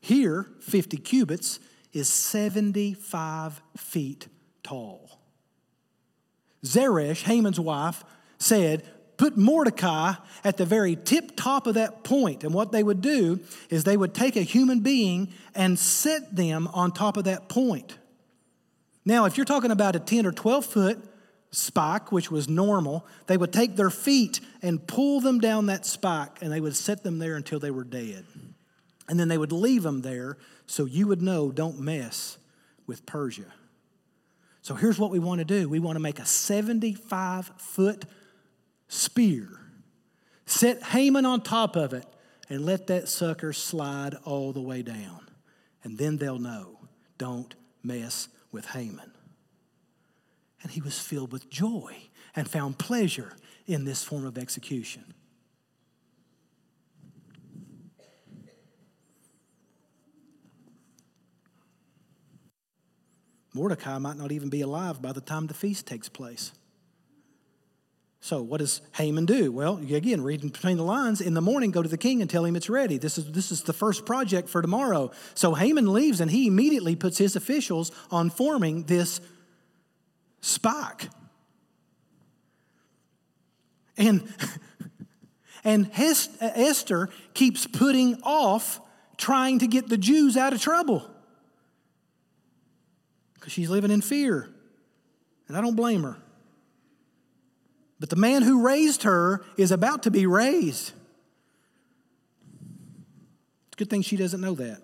Here, 0.00 0.46
50 0.60 0.96
cubits 0.98 1.60
is 1.92 2.08
75 2.08 3.62
feet 3.76 4.28
tall. 4.62 5.20
Zeresh, 6.64 7.24
Haman's 7.24 7.60
wife, 7.60 8.02
said, 8.38 8.88
Put 9.22 9.36
Mordecai 9.36 10.14
at 10.42 10.56
the 10.56 10.66
very 10.66 10.96
tip 10.96 11.36
top 11.36 11.68
of 11.68 11.74
that 11.74 12.02
point. 12.02 12.42
And 12.42 12.52
what 12.52 12.72
they 12.72 12.82
would 12.82 13.00
do 13.00 13.38
is 13.70 13.84
they 13.84 13.96
would 13.96 14.14
take 14.14 14.34
a 14.34 14.42
human 14.42 14.80
being 14.80 15.32
and 15.54 15.78
set 15.78 16.34
them 16.34 16.66
on 16.74 16.90
top 16.90 17.16
of 17.16 17.22
that 17.22 17.48
point. 17.48 17.96
Now, 19.04 19.26
if 19.26 19.36
you're 19.36 19.46
talking 19.46 19.70
about 19.70 19.94
a 19.94 20.00
10 20.00 20.26
or 20.26 20.32
12 20.32 20.66
foot 20.66 21.04
spike, 21.52 22.10
which 22.10 22.32
was 22.32 22.48
normal, 22.48 23.06
they 23.28 23.36
would 23.36 23.52
take 23.52 23.76
their 23.76 23.90
feet 23.90 24.40
and 24.60 24.84
pull 24.84 25.20
them 25.20 25.38
down 25.38 25.66
that 25.66 25.86
spike 25.86 26.38
and 26.40 26.50
they 26.50 26.60
would 26.60 26.74
set 26.74 27.04
them 27.04 27.20
there 27.20 27.36
until 27.36 27.60
they 27.60 27.70
were 27.70 27.84
dead. 27.84 28.24
And 29.08 29.20
then 29.20 29.28
they 29.28 29.38
would 29.38 29.52
leave 29.52 29.84
them 29.84 30.02
there 30.02 30.36
so 30.66 30.84
you 30.84 31.06
would 31.06 31.22
know 31.22 31.52
don't 31.52 31.78
mess 31.78 32.38
with 32.88 33.06
Persia. 33.06 33.52
So 34.62 34.74
here's 34.74 34.98
what 34.98 35.12
we 35.12 35.20
want 35.20 35.38
to 35.38 35.44
do 35.44 35.68
we 35.68 35.78
want 35.78 35.94
to 35.94 36.00
make 36.00 36.18
a 36.18 36.26
75 36.26 37.52
foot 37.56 38.04
spear, 38.92 39.48
set 40.44 40.82
Haman 40.82 41.24
on 41.24 41.40
top 41.40 41.76
of 41.76 41.94
it, 41.94 42.06
and 42.48 42.66
let 42.66 42.88
that 42.88 43.08
sucker 43.08 43.52
slide 43.52 44.14
all 44.24 44.52
the 44.52 44.60
way 44.60 44.82
down. 44.82 45.28
And 45.82 45.96
then 45.96 46.18
they'll 46.18 46.38
know 46.38 46.78
don't 47.16 47.54
mess 47.82 48.28
with 48.50 48.66
Haman. 48.66 49.12
And 50.62 50.70
he 50.70 50.80
was 50.80 50.98
filled 50.98 51.32
with 51.32 51.48
joy 51.48 51.94
and 52.36 52.48
found 52.48 52.78
pleasure 52.78 53.36
in 53.66 53.84
this 53.84 54.04
form 54.04 54.26
of 54.26 54.36
execution. 54.36 55.14
Mordecai 63.54 63.98
might 63.98 64.16
not 64.16 64.32
even 64.32 64.48
be 64.50 64.60
alive 64.60 65.00
by 65.00 65.12
the 65.12 65.20
time 65.20 65.46
the 65.46 65.54
feast 65.54 65.86
takes 65.86 66.08
place. 66.08 66.52
So, 68.24 68.40
what 68.40 68.58
does 68.58 68.82
Haman 68.92 69.26
do? 69.26 69.50
Well, 69.50 69.78
again, 69.78 70.22
reading 70.22 70.50
between 70.50 70.76
the 70.76 70.84
lines, 70.84 71.20
in 71.20 71.34
the 71.34 71.40
morning, 71.40 71.72
go 71.72 71.82
to 71.82 71.88
the 71.88 71.98
king 71.98 72.20
and 72.20 72.30
tell 72.30 72.44
him 72.44 72.54
it's 72.54 72.70
ready. 72.70 72.96
This 72.96 73.18
is, 73.18 73.32
this 73.32 73.50
is 73.50 73.62
the 73.62 73.72
first 73.72 74.06
project 74.06 74.48
for 74.48 74.62
tomorrow. 74.62 75.10
So, 75.34 75.54
Haman 75.54 75.92
leaves 75.92 76.20
and 76.20 76.30
he 76.30 76.46
immediately 76.46 76.94
puts 76.94 77.18
his 77.18 77.34
officials 77.34 77.90
on 78.12 78.30
forming 78.30 78.84
this 78.84 79.20
spike. 80.40 81.08
And, 83.96 84.32
and 85.64 85.90
Esther 85.92 87.08
keeps 87.34 87.66
putting 87.66 88.22
off 88.22 88.80
trying 89.16 89.58
to 89.58 89.66
get 89.66 89.88
the 89.88 89.98
Jews 89.98 90.36
out 90.36 90.52
of 90.52 90.62
trouble 90.62 91.10
because 93.34 93.52
she's 93.52 93.68
living 93.68 93.90
in 93.90 94.00
fear. 94.00 94.48
And 95.48 95.56
I 95.56 95.60
don't 95.60 95.74
blame 95.74 96.04
her. 96.04 96.21
But 98.02 98.10
the 98.10 98.16
man 98.16 98.42
who 98.42 98.62
raised 98.62 99.04
her 99.04 99.44
is 99.56 99.70
about 99.70 100.02
to 100.02 100.10
be 100.10 100.26
raised. 100.26 100.90
It's 103.68 103.74
a 103.74 103.76
good 103.76 103.90
thing 103.90 104.02
she 104.02 104.16
doesn't 104.16 104.40
know 104.40 104.56
that. 104.56 104.82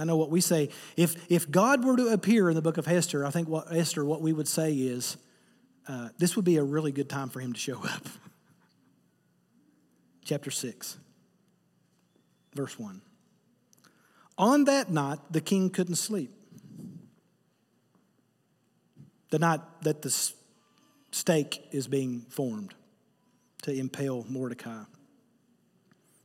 I 0.00 0.04
know 0.04 0.16
what 0.16 0.30
we 0.30 0.40
say. 0.40 0.70
If, 0.96 1.30
if 1.30 1.48
God 1.48 1.84
were 1.84 1.96
to 1.96 2.08
appear 2.08 2.48
in 2.48 2.56
the 2.56 2.62
book 2.62 2.78
of 2.78 2.88
Esther, 2.88 3.24
I 3.24 3.30
think 3.30 3.48
what 3.48 3.72
Esther, 3.72 4.04
what 4.04 4.22
we 4.22 4.32
would 4.32 4.48
say 4.48 4.72
is, 4.72 5.18
uh, 5.86 6.08
this 6.18 6.34
would 6.34 6.44
be 6.44 6.56
a 6.56 6.64
really 6.64 6.90
good 6.90 7.08
time 7.08 7.28
for 7.28 7.38
him 7.38 7.52
to 7.52 7.60
show 7.60 7.80
up. 7.84 8.02
Chapter 10.24 10.50
6, 10.50 10.98
verse 12.56 12.76
1. 12.76 13.00
On 14.36 14.64
that 14.64 14.90
night, 14.90 15.20
the 15.30 15.40
king 15.40 15.70
couldn't 15.70 15.94
sleep 15.94 16.32
the 19.34 19.40
night 19.40 19.60
that 19.82 20.00
the 20.00 20.32
stake 21.10 21.60
is 21.72 21.88
being 21.88 22.20
formed 22.30 22.72
to 23.62 23.72
impale 23.72 24.24
Mordecai. 24.28 24.84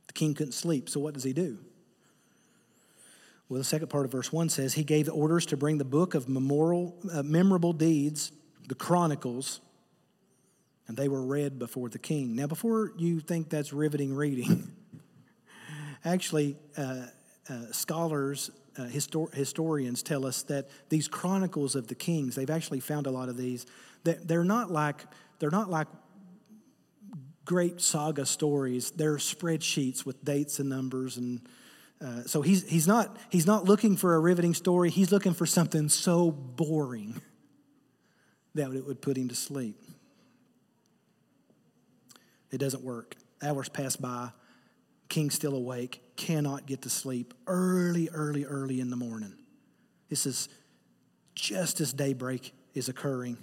The 0.06 0.12
king 0.12 0.32
couldn't 0.32 0.52
sleep, 0.52 0.88
so 0.88 1.00
what 1.00 1.14
does 1.14 1.24
he 1.24 1.32
do? 1.32 1.58
Well, 3.48 3.58
the 3.58 3.64
second 3.64 3.88
part 3.88 4.04
of 4.04 4.12
verse 4.12 4.32
1 4.32 4.48
says, 4.50 4.74
He 4.74 4.84
gave 4.84 5.08
orders 5.08 5.44
to 5.46 5.56
bring 5.56 5.78
the 5.78 5.84
book 5.84 6.14
of 6.14 6.28
memorial, 6.28 6.94
uh, 7.12 7.24
memorable 7.24 7.72
deeds, 7.72 8.30
the 8.68 8.76
Chronicles, 8.76 9.60
and 10.86 10.96
they 10.96 11.08
were 11.08 11.22
read 11.22 11.58
before 11.58 11.88
the 11.88 11.98
king. 11.98 12.36
Now, 12.36 12.46
before 12.46 12.92
you 12.96 13.18
think 13.18 13.50
that's 13.50 13.72
riveting 13.72 14.14
reading, 14.14 14.70
actually, 16.04 16.56
uh, 16.76 17.06
uh, 17.48 17.72
scholars, 17.72 18.52
uh, 18.76 18.82
histor- 18.82 19.32
historians 19.34 20.02
tell 20.02 20.26
us 20.26 20.42
that 20.44 20.68
these 20.88 21.08
chronicles 21.08 21.74
of 21.74 21.88
the 21.88 21.94
kings, 21.94 22.34
they've 22.34 22.50
actually 22.50 22.80
found 22.80 23.06
a 23.06 23.10
lot 23.10 23.28
of 23.28 23.36
these, 23.36 23.66
that 24.04 24.26
they're 24.26 24.44
not 24.44 24.70
like, 24.70 25.04
they're 25.38 25.50
not 25.50 25.70
like 25.70 25.88
great 27.44 27.80
saga 27.80 28.24
stories. 28.24 28.90
They're 28.92 29.16
spreadsheets 29.16 30.06
with 30.06 30.24
dates 30.24 30.58
and 30.58 30.68
numbers 30.68 31.16
and 31.16 31.40
uh, 32.02 32.22
so 32.24 32.40
he's, 32.40 32.66
he's, 32.68 32.88
not, 32.88 33.14
he's 33.28 33.46
not 33.46 33.66
looking 33.66 33.94
for 33.94 34.14
a 34.14 34.18
riveting 34.18 34.54
story. 34.54 34.88
He's 34.88 35.12
looking 35.12 35.34
for 35.34 35.44
something 35.44 35.90
so 35.90 36.30
boring 36.30 37.20
that 38.54 38.72
it 38.72 38.86
would 38.86 39.02
put 39.02 39.18
him 39.18 39.28
to 39.28 39.34
sleep. 39.34 39.76
It 42.50 42.58
doesn't 42.58 42.82
work. 42.82 43.16
Hours 43.42 43.68
pass 43.68 43.96
by. 43.96 44.30
King's 45.08 45.34
still 45.34 45.54
awake, 45.54 46.02
cannot 46.20 46.66
get 46.66 46.82
to 46.82 46.90
sleep 46.90 47.32
early, 47.46 48.10
early, 48.12 48.44
early 48.44 48.78
in 48.78 48.90
the 48.90 48.96
morning. 48.96 49.32
This 50.10 50.26
is 50.26 50.50
just 51.34 51.80
as 51.80 51.94
daybreak 51.94 52.52
is 52.74 52.90
occurring. 52.90 53.38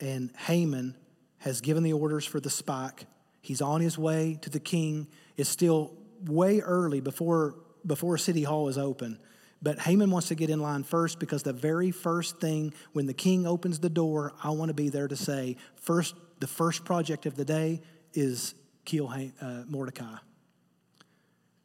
And 0.00 0.30
Haman 0.38 0.96
has 1.38 1.60
given 1.60 1.82
the 1.82 1.92
orders 1.92 2.24
for 2.24 2.40
the 2.40 2.48
spike. 2.48 3.04
He's 3.42 3.60
on 3.60 3.82
his 3.82 3.98
way 3.98 4.38
to 4.40 4.48
the 4.48 4.58
king. 4.58 5.08
It's 5.36 5.50
still 5.50 5.92
way 6.24 6.60
early 6.60 7.02
before, 7.02 7.56
before 7.84 8.16
City 8.16 8.42
Hall 8.42 8.68
is 8.68 8.78
open. 8.78 9.18
But 9.60 9.78
Haman 9.80 10.10
wants 10.10 10.28
to 10.28 10.34
get 10.34 10.48
in 10.48 10.60
line 10.60 10.84
first 10.84 11.18
because 11.18 11.42
the 11.42 11.52
very 11.52 11.90
first 11.90 12.40
thing 12.40 12.72
when 12.94 13.04
the 13.04 13.14
king 13.14 13.46
opens 13.46 13.78
the 13.78 13.90
door, 13.90 14.32
I 14.42 14.50
want 14.50 14.70
to 14.70 14.74
be 14.74 14.88
there 14.88 15.06
to 15.06 15.16
say, 15.16 15.58
first, 15.74 16.14
the 16.40 16.46
first 16.46 16.86
project 16.86 17.26
of 17.26 17.36
the 17.36 17.44
day 17.44 17.82
is 18.14 18.54
kill 18.86 19.08
uh, 19.08 19.64
Mordecai. 19.68 20.16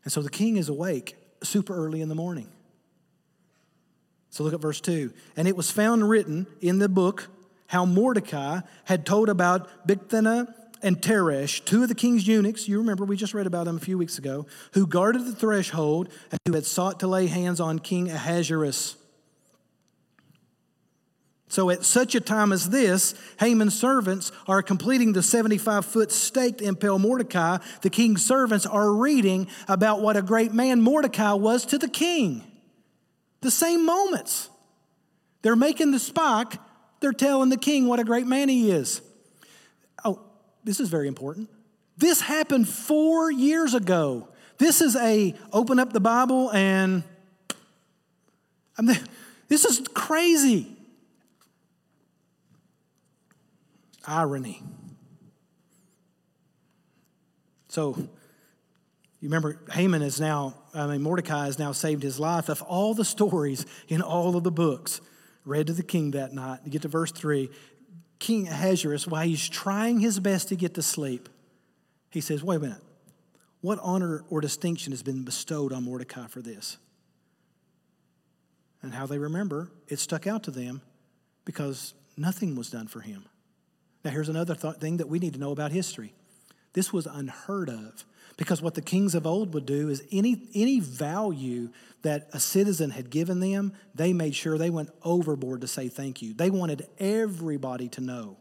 And 0.04 0.12
so 0.12 0.22
the 0.22 0.30
king 0.30 0.58
is 0.58 0.70
awake 0.70 1.16
super 1.44 1.76
early 1.76 2.02
in 2.02 2.10
the 2.10 2.16
morning. 2.16 2.48
So 4.30 4.44
look 4.44 4.54
at 4.54 4.62
verse 4.62 4.82
2. 4.82 5.14
And 5.36 5.48
it 5.48 5.56
was 5.56 5.72
found 5.72 6.10
written 6.10 6.48
in 6.62 6.80
the 6.80 6.90
book 6.90 7.28
how 7.68 7.86
Mordecai 7.86 8.62
had 8.86 9.06
told 9.06 9.30
about 9.30 9.88
Bigthana 9.88 10.54
and 10.84 10.98
Teresh, 10.98 11.64
two 11.64 11.84
of 11.84 11.90
the 11.90 11.96
king's 11.96 12.28
eunuchs, 12.28 12.68
you 12.68 12.80
remember 12.80 13.06
we 13.06 13.16
just 13.16 13.34
read 13.34 13.46
about 13.46 13.66
them 13.66 13.78
a 13.78 13.80
few 13.80 13.98
weeks 13.98 14.18
ago, 14.18 14.48
who 14.74 14.88
guarded 14.88 15.26
the 15.26 15.36
threshold 15.36 16.10
and 16.32 16.40
who 16.48 16.54
had 16.54 16.66
sought 16.66 17.00
to 17.02 17.08
lay 17.08 17.28
hands 17.28 17.60
on 17.60 17.80
King 17.80 18.10
Ahasuerus. 18.10 18.96
So 21.52 21.70
at 21.70 21.84
such 21.84 22.16
a 22.16 22.22
time 22.22 22.54
as 22.54 22.70
this, 22.70 23.14
Haman's 23.38 23.78
servants 23.78 24.32
are 24.48 24.64
completing 24.64 25.12
the 25.12 25.22
75 25.22 25.86
foot 25.86 26.10
stake 26.10 26.60
to 26.60 26.64
impale 26.64 26.98
Mordecai. 26.98 27.58
The 27.82 27.90
king's 27.90 28.26
servants 28.26 28.66
are 28.66 28.90
reading 28.90 29.50
about 29.68 30.00
what 30.00 30.16
a 30.16 30.22
great 30.22 30.54
man 30.54 30.80
Mordecai 30.82 31.34
was 31.34 31.66
to 31.66 31.78
the 31.78 31.90
king. 31.90 32.42
The 33.42 33.52
same 33.52 33.86
moments. 33.86 34.50
They're 35.42 35.58
making 35.58 35.92
the 35.92 36.00
spike, 36.00 36.54
they're 37.02 37.12
telling 37.12 37.50
the 37.50 37.58
king 37.58 37.86
what 37.86 38.00
a 38.00 38.06
great 38.06 38.28
man 38.28 38.48
he 38.48 38.72
is. 38.72 39.02
Oh, 40.06 40.22
this 40.64 40.80
is 40.80 40.88
very 40.88 41.10
important. 41.10 41.50
This 41.98 42.22
happened 42.22 42.70
four 42.70 43.30
years 43.30 43.74
ago. 43.74 44.30
This 44.58 44.80
is 44.80 44.96
a 44.96 45.36
open 45.52 45.80
up 45.80 45.92
the 45.92 46.00
Bible 46.00 46.50
and 46.54 47.04
I 48.78 48.84
mean, 48.84 48.98
this 49.50 49.66
is 49.66 49.86
crazy. 49.94 50.71
Irony. 54.06 54.64
So, 57.68 57.96
you 57.98 59.30
remember 59.30 59.62
Haman 59.72 60.02
is 60.02 60.20
now, 60.20 60.56
I 60.74 60.88
mean, 60.88 61.02
Mordecai 61.02 61.46
has 61.46 61.60
now 61.60 61.72
saved 61.72 62.04
his 62.04 62.20
life. 62.20 62.50
Of 62.50 62.62
all 62.64 62.94
the 62.94 63.06
stories 63.06 63.66
in 63.88 64.02
all 64.02 64.36
of 64.36 64.44
the 64.44 64.52
books 64.52 65.00
read 65.46 65.68
to 65.68 65.74
the 65.74 65.84
king 65.84 66.12
that 66.12 66.34
night, 66.34 66.60
you 66.66 66.72
get 66.72 66.82
to 66.82 66.88
verse 66.88 67.12
3, 67.12 67.50
King 68.20 68.48
Ahasuerus, 68.48 69.08
while 69.08 69.26
he's 69.26 69.48
trying 69.48 70.00
his 70.00 70.20
best 70.20 70.50
to 70.50 70.56
get 70.56 70.74
to 70.76 70.82
sleep, 70.82 71.30
he 72.10 72.20
says, 72.20 72.44
Wait 72.44 72.58
a 72.58 72.60
minute, 72.60 72.82
what 73.62 73.80
honor 73.82 74.24
or 74.30 74.42
distinction 74.42 74.92
has 74.92 75.04
been 75.04 75.24
bestowed 75.24 75.72
on 75.72 75.84
Mordecai 75.84 76.28
for 76.28 76.42
this? 76.42 76.78
And 78.82 78.94
how 78.94 79.06
they 79.06 79.20
remember, 79.20 79.72
it 79.88 80.00
stuck 80.00 80.26
out 80.26 80.44
to 80.44 80.52
them 80.52 80.82
because 81.46 81.94
nothing 82.18 82.56
was 82.56 82.70
done 82.70 82.88
for 82.88 83.02
him. 83.02 83.26
Now, 84.04 84.12
here's 84.12 84.30
another 84.30 84.56
th- 84.56 84.76
thing 84.76 84.98
that 84.98 85.08
we 85.08 85.20
need 85.20 85.34
to 85.34 85.40
know 85.40 85.52
about 85.52 85.72
history. 85.72 86.14
This 86.74 86.92
was 86.92 87.06
unheard 87.06 87.70
of 87.70 88.06
because 88.38 88.62
what 88.62 88.74
the 88.74 88.82
kings 88.82 89.14
of 89.14 89.28
old 89.28 89.54
would 89.54 89.66
do 89.66 89.90
is 89.90 90.04
any, 90.12 90.48
any 90.56 90.80
value 90.80 91.70
that 92.02 92.30
a 92.34 92.40
citizen 92.40 92.90
had 92.90 93.10
given 93.10 93.40
them, 93.40 93.74
they 93.94 94.14
made 94.14 94.34
sure 94.34 94.58
they 94.58 94.70
went 94.70 94.90
overboard 95.04 95.62
to 95.62 95.68
say 95.68 95.90
thank 95.90 96.22
you. 96.22 96.34
They 96.34 96.50
wanted 96.50 96.88
everybody 96.98 97.90
to 97.90 98.02
know, 98.02 98.38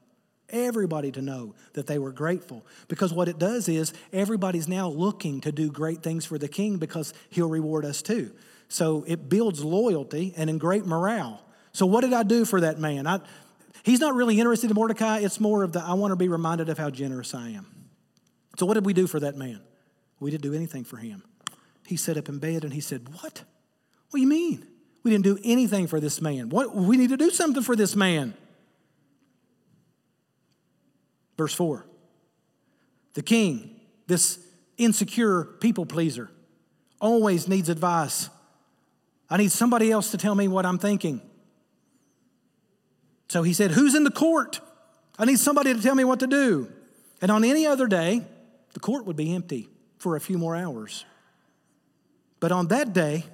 everybody 0.49 1.13
to 1.13 1.21
know 1.21 1.55
that 1.75 1.87
they 1.87 1.99
were 1.99 2.13
grateful. 2.13 2.65
Because 2.89 3.13
what 3.13 3.29
it 3.29 3.39
does 3.39 3.69
is 3.69 3.93
everybody's 4.13 4.69
now 4.69 4.89
looking 4.89 5.41
to 5.43 5.53
do 5.53 5.71
great 5.71 6.03
things 6.03 6.25
for 6.25 6.39
the 6.39 6.49
king 6.49 6.79
because 6.79 7.13
he'll 7.29 7.51
reward 7.51 7.85
us 7.85 8.01
too. 8.01 8.33
So 8.69 9.05
it 9.07 9.29
builds 9.29 9.63
loyalty 9.63 10.33
and 10.37 10.49
in 10.49 10.59
great 10.59 10.87
morale. 10.87 11.43
So, 11.73 11.87
what 11.87 12.01
did 12.01 12.13
I 12.13 12.23
do 12.23 12.45
for 12.45 12.61
that 12.63 12.79
man? 12.79 13.07
I, 13.07 13.21
He's 13.83 14.01
not 14.01 14.15
really 14.15 14.39
interested 14.39 14.71
in 14.71 14.75
Mordecai. 14.75 15.19
It's 15.21 15.41
more 15.41 15.63
of 15.63 15.73
the, 15.73 15.83
I 15.83 15.95
want 15.95 16.13
to 16.13 16.17
be 16.17 16.29
reminded 16.29 16.69
of 16.69 16.79
how 16.79 16.91
generous 16.91 17.35
I 17.35 17.51
am. 17.51 17.67
So, 18.59 18.67
what 18.67 18.75
did 18.75 18.85
we 18.85 18.93
do 18.93 19.07
for 19.07 19.21
that 19.21 19.37
man? 19.37 19.61
We 20.19 20.31
didn't 20.31 20.43
do 20.43 20.55
anything 20.55 20.85
for 20.85 20.99
him. 20.99 21.23
He 21.87 21.97
sat 21.97 22.17
up 22.17 22.29
in 22.29 22.39
bed 22.39 22.63
and 22.63 22.75
he 22.75 22.81
said, 22.81 23.09
What? 23.09 23.43
What 24.11 24.19
do 24.19 24.21
you 24.21 24.27
mean? 24.29 24.67
We 25.03 25.11
didn't 25.11 25.25
do 25.25 25.39
anything 25.43 25.87
for 25.87 25.99
this 25.99 26.21
man. 26.21 26.51
What? 26.51 26.75
We 26.77 26.97
need 26.97 27.11
to 27.11 27.17
do 27.17 27.31
something 27.31 27.63
for 27.63 27.75
this 27.75 27.97
man. 27.97 28.35
Verse 31.39 31.55
4 31.55 31.87
The 33.15 33.23
king, 33.23 33.81
this 34.07 34.39
insecure 34.77 35.45
people 35.45 35.87
pleaser, 35.87 36.31
always 37.01 37.49
needs 37.49 37.69
advice. 37.69 38.29
I 39.31 39.37
need 39.37 39.53
somebody 39.53 39.91
else 39.91 40.11
to 40.11 40.19
tell 40.19 40.35
me 40.35 40.49
what 40.49 40.67
I'm 40.67 40.79
thinking. 40.79 41.23
So 43.31 43.45
he 43.45 43.53
said, 43.53 43.71
Who's 43.71 43.95
in 43.95 44.03
the 44.03 44.11
court? 44.11 44.61
I 45.17 45.25
need 45.25 45.39
somebody 45.39 45.73
to 45.73 45.81
tell 45.81 45.95
me 45.95 46.03
what 46.03 46.19
to 46.19 46.27
do. 46.27 46.69
And 47.23 47.31
on 47.31 47.45
any 47.45 47.65
other 47.65 47.87
day, 47.87 48.23
the 48.73 48.81
court 48.81 49.07
would 49.07 49.15
be 49.15 49.33
empty 49.33 49.69
for 49.99 50.17
a 50.17 50.21
few 50.21 50.37
more 50.37 50.57
hours. 50.57 51.05
But 52.41 52.51
on 52.51 52.67
that 52.69 52.93
day, 52.93 53.27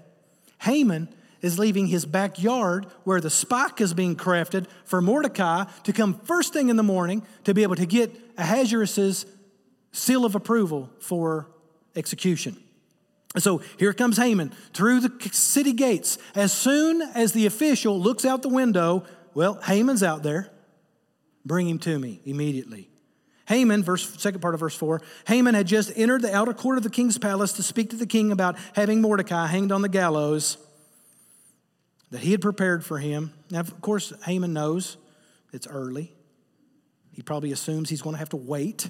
Haman 0.60 1.08
is 1.40 1.58
leaving 1.58 1.86
his 1.86 2.04
backyard 2.04 2.84
where 3.04 3.22
the 3.22 3.30
spike 3.30 3.80
is 3.80 3.94
being 3.94 4.16
crafted 4.16 4.66
for 4.84 5.00
Mordecai 5.00 5.64
to 5.84 5.94
come 5.94 6.20
first 6.24 6.52
thing 6.52 6.68
in 6.68 6.76
the 6.76 6.82
morning 6.82 7.22
to 7.44 7.54
be 7.54 7.62
able 7.62 7.76
to 7.76 7.86
get 7.86 8.14
Ahasuerus' 8.36 9.24
seal 9.92 10.26
of 10.26 10.34
approval 10.34 10.90
for 11.00 11.48
execution. 11.94 12.62
So 13.38 13.62
here 13.78 13.94
comes 13.94 14.18
Haman 14.18 14.52
through 14.74 15.00
the 15.00 15.28
city 15.32 15.72
gates. 15.72 16.18
As 16.34 16.52
soon 16.52 17.00
as 17.00 17.32
the 17.32 17.46
official 17.46 17.98
looks 17.98 18.26
out 18.26 18.42
the 18.42 18.48
window, 18.48 19.04
well, 19.36 19.60
Haman's 19.60 20.02
out 20.02 20.22
there. 20.22 20.48
Bring 21.44 21.68
him 21.68 21.78
to 21.80 21.98
me 21.98 22.22
immediately. 22.24 22.88
Haman, 23.46 23.82
verse 23.82 24.18
second 24.18 24.40
part 24.40 24.54
of 24.54 24.60
verse 24.60 24.74
4, 24.74 25.02
Haman 25.26 25.54
had 25.54 25.66
just 25.66 25.92
entered 25.94 26.22
the 26.22 26.34
outer 26.34 26.54
court 26.54 26.78
of 26.78 26.84
the 26.84 26.88
king's 26.88 27.18
palace 27.18 27.52
to 27.52 27.62
speak 27.62 27.90
to 27.90 27.96
the 27.96 28.06
king 28.06 28.32
about 28.32 28.56
having 28.72 29.02
Mordecai 29.02 29.46
hanged 29.46 29.72
on 29.72 29.82
the 29.82 29.90
gallows 29.90 30.56
that 32.10 32.20
he 32.20 32.30
had 32.30 32.40
prepared 32.40 32.82
for 32.82 32.96
him. 32.96 33.34
Now, 33.50 33.60
of 33.60 33.78
course, 33.82 34.10
Haman 34.24 34.54
knows 34.54 34.96
it's 35.52 35.66
early. 35.66 36.14
He 37.12 37.20
probably 37.20 37.52
assumes 37.52 37.90
he's 37.90 38.00
going 38.00 38.14
to 38.14 38.18
have 38.18 38.30
to 38.30 38.38
wait. 38.38 38.88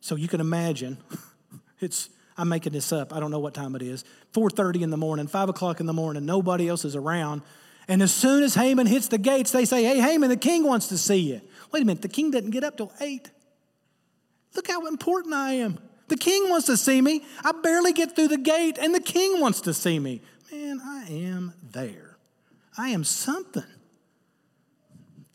So 0.00 0.16
you 0.16 0.28
can 0.28 0.40
imagine, 0.40 0.96
it's 1.80 2.08
I'm 2.38 2.48
making 2.48 2.72
this 2.72 2.90
up. 2.90 3.14
I 3.14 3.20
don't 3.20 3.30
know 3.30 3.38
what 3.38 3.52
time 3.52 3.76
it 3.76 3.82
is. 3.82 4.02
4:30 4.32 4.80
in 4.80 4.88
the 4.88 4.96
morning, 4.96 5.26
5 5.26 5.50
o'clock 5.50 5.78
in 5.78 5.84
the 5.84 5.92
morning. 5.92 6.24
Nobody 6.24 6.70
else 6.70 6.86
is 6.86 6.96
around. 6.96 7.42
And 7.88 8.02
as 8.02 8.12
soon 8.12 8.42
as 8.42 8.54
Haman 8.54 8.86
hits 8.86 9.08
the 9.08 9.18
gates, 9.18 9.50
they 9.50 9.64
say, 9.64 9.84
Hey, 9.84 10.00
Haman, 10.00 10.30
the 10.30 10.36
king 10.36 10.64
wants 10.64 10.88
to 10.88 10.98
see 10.98 11.16
you. 11.16 11.40
Wait 11.72 11.82
a 11.82 11.86
minute, 11.86 12.02
the 12.02 12.08
king 12.08 12.30
doesn't 12.30 12.50
get 12.50 12.64
up 12.64 12.76
till 12.76 12.92
8. 13.00 13.30
Look 14.54 14.68
how 14.68 14.86
important 14.86 15.34
I 15.34 15.54
am. 15.54 15.78
The 16.08 16.16
king 16.16 16.48
wants 16.48 16.66
to 16.66 16.76
see 16.76 17.00
me. 17.00 17.24
I 17.42 17.52
barely 17.52 17.92
get 17.92 18.14
through 18.14 18.28
the 18.28 18.38
gate, 18.38 18.78
and 18.78 18.94
the 18.94 19.00
king 19.00 19.40
wants 19.40 19.62
to 19.62 19.74
see 19.74 19.98
me. 19.98 20.22
Man, 20.52 20.80
I 20.84 21.06
am 21.10 21.54
there. 21.72 22.18
I 22.76 22.90
am 22.90 23.04
something. 23.04 23.64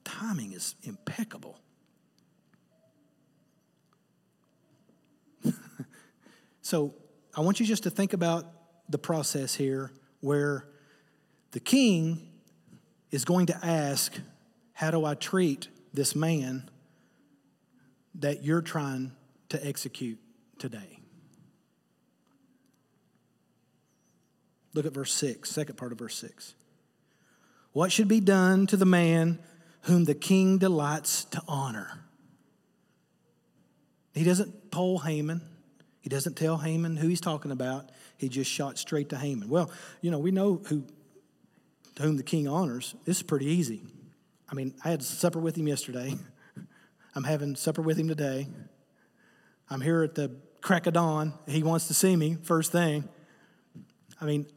Timing 0.04 0.54
is 0.54 0.76
impeccable. 0.84 1.60
So 6.62 6.94
I 7.36 7.42
want 7.42 7.60
you 7.60 7.66
just 7.66 7.82
to 7.84 7.90
think 7.90 8.14
about 8.14 8.46
the 8.90 9.00
process 9.00 9.56
here 9.56 9.92
where 10.20 10.68
the 11.50 11.60
king 11.60 12.29
is 13.12 13.26
going 13.26 13.48
to 13.48 13.66
ask, 13.66 14.14
How 14.74 14.92
do 14.92 15.06
I 15.06 15.16
treat 15.16 15.68
this 15.94 16.16
man 16.16 16.70
that 18.16 18.44
you're 18.44 18.62
trying 18.62 19.12
to 19.50 19.66
execute 19.66 20.20
today? 20.58 21.00
Look 24.74 24.86
at 24.86 24.94
verse 24.94 25.14
6, 25.14 25.50
second 25.50 25.78
part 25.78 25.92
of 25.92 25.98
verse 25.98 26.16
6. 26.18 26.54
What 27.72 27.92
should 27.92 28.08
be 28.08 28.20
done 28.20 28.68
to 28.68 28.78
the 28.78 28.86
man 28.86 29.40
whom 29.84 30.06
the 30.06 30.16
king 30.16 30.58
delights 30.58 31.26
to 31.26 31.42
honor? 31.48 32.06
He 34.14 34.24
doesn't 34.24 34.72
poll 34.72 35.00
Haman. 35.00 35.42
He 36.02 36.10
doesn't 36.10 36.36
tell 36.36 36.58
Haman 36.58 36.98
who 36.98 37.08
he's 37.08 37.22
talking 37.22 37.52
about. 37.52 37.92
He 38.18 38.30
just 38.30 38.50
shot 38.50 38.78
straight 38.78 39.10
to 39.10 39.18
Haman. 39.18 39.50
Well, 39.50 39.72
you 40.02 40.12
know, 40.12 40.20
we 40.20 40.32
know 40.32 40.62
who 40.66 40.86
to 42.00 42.06
whom 42.06 42.16
the 42.16 42.24
king 42.24 42.48
honors. 42.48 42.96
This 43.04 43.18
is 43.18 43.24
pretty 43.24 43.48
easy. 43.48 43.82
I 44.50 44.56
mean, 44.56 44.74
I 44.86 44.90
had 44.90 45.04
supper 45.04 45.38
with 45.38 45.58
him 45.58 45.68
yesterday. 45.68 46.16
I'm 47.16 47.26
having 47.26 47.58
supper 47.58 47.82
with 47.82 47.98
him 48.00 48.08
today. 48.08 48.48
I'm 49.70 49.82
here 49.82 50.04
at 50.04 50.16
the 50.16 50.32
crack 50.62 50.88
of 50.88 50.94
dawn. 50.94 51.34
He 51.46 51.62
wants 51.62 51.88
to 51.90 51.94
see 51.94 52.16
me 52.16 52.38
first 52.42 52.72
thing. 52.72 53.10
I 54.22 54.24
mean, 54.24 54.48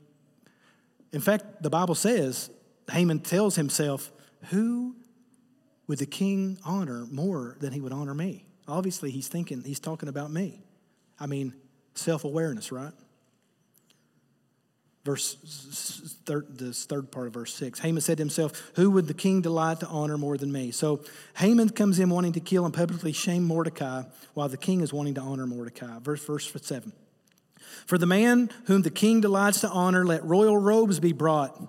in 1.13 1.21
fact, 1.21 1.65
the 1.65 1.69
Bible 1.69 1.97
says, 1.97 2.49
Haman 2.93 3.19
tells 3.19 3.57
himself, 3.57 4.13
Who 4.51 4.95
would 5.89 5.99
the 5.99 6.07
king 6.07 6.59
honor 6.65 7.07
more 7.11 7.57
than 7.59 7.73
he 7.73 7.81
would 7.81 7.93
honor 7.93 8.15
me? 8.15 8.45
Obviously, 8.69 9.11
he's 9.11 9.27
thinking, 9.27 9.65
he's 9.65 9.81
talking 9.81 10.09
about 10.09 10.31
me. 10.31 10.63
I 11.19 11.27
mean, 11.27 11.55
self 11.97 12.23
awareness, 12.23 12.71
right? 12.71 12.93
Verse 15.05 15.35
this 16.25 16.85
third 16.85 17.11
part 17.11 17.27
of 17.27 17.33
verse 17.35 17.53
six. 17.53 17.81
Haman 17.81 18.01
said 18.01 18.19
to 18.19 18.23
himself, 18.23 18.71
Who 18.77 18.91
would 18.93 19.09
the 19.09 19.15
king 19.15 19.41
delight 19.41 19.81
to 19.81 19.89
honor 19.89 20.17
more 20.17 20.37
than 20.37 20.53
me? 20.53 20.71
So 20.71 21.03
Haman 21.39 21.71
comes 21.71 21.99
in 21.99 22.09
wanting 22.09 22.35
to 22.35 22.41
kill 22.41 22.65
and 22.65 22.73
publicly 22.73 23.13
shame 23.13 23.43
Mordecai, 23.43 24.05
while 24.35 24.49
the 24.49 24.57
king 24.57 24.81
is 24.81 24.93
wanting 24.93 25.15
to 25.15 25.21
honor 25.21 25.47
Mordecai. 25.47 25.99
Verse, 25.99 26.25
verse 26.25 26.53
seven. 26.63 26.93
For 27.87 27.99
the 27.99 28.07
man 28.07 28.51
whom 28.67 28.83
the 28.83 28.91
king 28.91 29.21
delights 29.21 29.61
to 29.63 29.69
honor, 29.69 30.05
let 30.05 30.25
royal 30.25 30.57
robes 30.57 31.01
be 31.01 31.13
brought, 31.13 31.61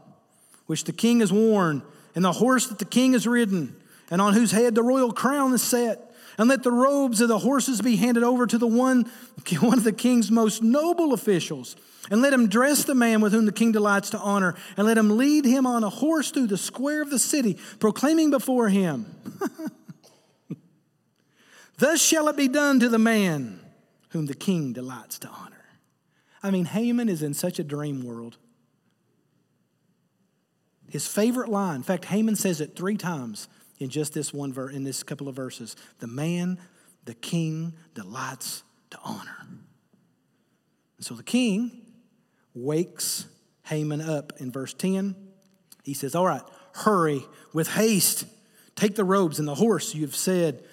which 0.67 0.83
the 0.83 0.93
king 0.93 1.21
has 1.21 1.33
worn, 1.33 1.81
and 2.13 2.23
the 2.23 2.33
horse 2.33 2.67
that 2.67 2.77
the 2.77 2.85
king 2.85 3.13
has 3.13 3.25
ridden, 3.25 3.75
and 4.11 4.21
on 4.21 4.33
whose 4.33 4.51
head 4.51 4.75
the 4.75 4.83
royal 4.83 5.11
crown 5.11 5.53
is 5.53 5.63
set. 5.63 6.12
And 6.37 6.49
let 6.49 6.63
the 6.63 6.71
robes 6.71 7.21
of 7.21 7.27
the 7.27 7.39
horses 7.39 7.81
be 7.81 7.95
handed 7.95 8.23
over 8.23 8.47
to 8.47 8.57
the 8.57 8.67
one, 8.67 9.11
one 9.59 9.77
of 9.77 9.83
the 9.83 9.93
king's 9.93 10.31
most 10.31 10.63
noble 10.63 11.13
officials. 11.13 11.75
And 12.11 12.21
let 12.21 12.33
him 12.33 12.49
dress 12.49 12.83
the 12.83 12.95
man 12.95 13.21
with 13.21 13.33
whom 13.33 13.45
the 13.45 13.51
king 13.51 13.71
delights 13.71 14.09
to 14.09 14.19
honor, 14.19 14.55
and 14.75 14.85
let 14.85 14.97
him 14.97 15.17
lead 15.17 15.45
him 15.45 15.65
on 15.65 15.83
a 15.83 15.89
horse 15.89 16.31
through 16.31 16.47
the 16.47 16.57
square 16.57 17.01
of 17.01 17.09
the 17.09 17.19
city, 17.19 17.57
proclaiming 17.79 18.29
before 18.29 18.67
him, 18.69 19.05
Thus 21.77 22.01
shall 22.01 22.27
it 22.27 22.37
be 22.37 22.47
done 22.47 22.79
to 22.79 22.89
the 22.89 22.99
man 22.99 23.59
whom 24.09 24.27
the 24.27 24.33
king 24.33 24.73
delights 24.73 25.19
to 25.19 25.27
honor. 25.27 25.65
I 26.41 26.51
mean, 26.51 26.65
Haman 26.65 27.09
is 27.09 27.23
in 27.23 27.33
such 27.33 27.59
a 27.59 27.63
dream 27.63 28.05
world. 28.05 28.37
His 30.89 31.07
favorite 31.07 31.49
line, 31.49 31.77
in 31.77 31.83
fact, 31.83 32.05
Haman 32.05 32.35
says 32.35 32.61
it 32.61 32.75
three 32.75 32.97
times 32.97 33.47
in 33.79 33.89
just 33.89 34.13
this 34.13 34.33
one 34.33 34.53
verse, 34.53 34.73
in 34.73 34.83
this 34.83 35.03
couple 35.03 35.27
of 35.27 35.35
verses. 35.35 35.75
The 35.99 36.07
man, 36.07 36.59
the 37.05 37.13
king 37.13 37.73
delights 37.93 38.63
to 38.91 38.99
honor. 39.03 39.47
And 40.97 41.05
so 41.05 41.15
the 41.15 41.23
king 41.23 41.81
wakes 42.53 43.25
Haman 43.63 44.01
up 44.01 44.33
in 44.37 44.51
verse 44.51 44.73
10. 44.73 45.15
He 45.83 45.93
says, 45.93 46.15
All 46.15 46.25
right, 46.25 46.43
hurry 46.73 47.23
with 47.53 47.69
haste. 47.69 48.25
Take 48.75 48.95
the 48.95 49.03
robes 49.03 49.39
and 49.39 49.47
the 49.47 49.55
horse 49.55 49.93
you've 49.93 50.15
said, 50.15 50.63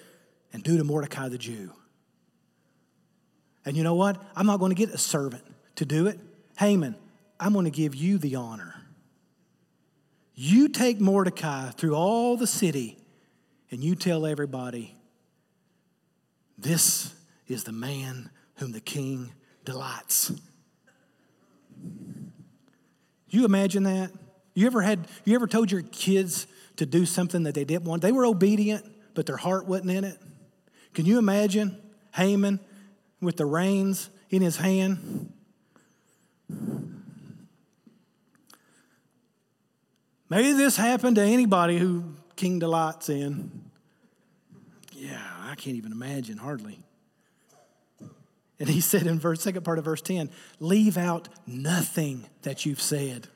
and 0.53 0.63
do 0.63 0.77
to 0.77 0.83
Mordecai 0.83 1.29
the 1.29 1.37
Jew. 1.37 1.71
And 3.65 3.77
you 3.77 3.83
know 3.83 3.95
what? 3.95 4.21
I'm 4.35 4.47
not 4.47 4.59
going 4.59 4.71
to 4.71 4.75
get 4.75 4.89
a 4.89 4.97
servant 4.97 5.43
to 5.75 5.85
do 5.85 6.07
it. 6.07 6.19
Haman, 6.57 6.95
I'm 7.39 7.53
going 7.53 7.65
to 7.65 7.71
give 7.71 7.95
you 7.95 8.17
the 8.17 8.35
honor. 8.35 8.80
You 10.43 10.69
take 10.69 10.99
Mordecai 10.99 11.69
through 11.69 11.93
all 11.93 12.35
the 12.35 12.47
city 12.47 12.97
and 13.69 13.83
you 13.83 13.93
tell 13.93 14.25
everybody, 14.25 14.95
this 16.57 17.13
is 17.47 17.63
the 17.63 17.71
man 17.71 18.31
whom 18.55 18.71
the 18.71 18.81
king 18.81 19.33
delights. 19.65 20.31
You 23.29 23.45
imagine 23.45 23.83
that? 23.83 24.09
You 24.55 24.65
ever 24.65 24.81
had 24.81 25.07
you 25.25 25.35
ever 25.35 25.45
told 25.45 25.71
your 25.71 25.83
kids 25.83 26.47
to 26.77 26.87
do 26.87 27.05
something 27.05 27.43
that 27.43 27.53
they 27.53 27.63
didn't 27.63 27.85
want? 27.85 28.01
They 28.01 28.11
were 28.11 28.25
obedient, 28.25 28.83
but 29.13 29.27
their 29.27 29.37
heart 29.37 29.67
wasn't 29.67 29.91
in 29.91 30.03
it. 30.03 30.17
Can 30.95 31.05
you 31.05 31.19
imagine 31.19 31.79
Haman 32.15 32.59
with 33.21 33.37
the 33.37 33.45
reins 33.45 34.09
in 34.31 34.41
his 34.41 34.57
hand? 34.57 35.33
Maybe 40.31 40.53
this 40.53 40.77
happened 40.77 41.17
to 41.17 41.21
anybody 41.21 41.77
who 41.77 42.05
King 42.37 42.57
delights 42.57 43.09
in. 43.09 43.51
Yeah, 44.93 45.21
I 45.41 45.55
can't 45.55 45.75
even 45.75 45.91
imagine, 45.91 46.37
hardly. 46.37 46.79
And 48.57 48.69
he 48.69 48.79
said 48.79 49.07
in 49.07 49.19
verse 49.19 49.41
second 49.41 49.63
part 49.65 49.77
of 49.77 49.83
verse 49.83 50.01
10, 50.01 50.29
leave 50.61 50.97
out 50.97 51.27
nothing 51.45 52.27
that 52.43 52.65
you've 52.65 52.79
said. 52.79 53.27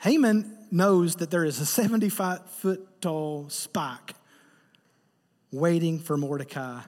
Haman 0.00 0.56
knows 0.70 1.16
that 1.16 1.30
there 1.30 1.44
is 1.44 1.60
a 1.60 1.66
75 1.66 2.40
foot 2.52 3.02
tall 3.02 3.50
spike 3.50 4.14
waiting 5.52 5.98
for 5.98 6.16
Mordecai 6.16 6.80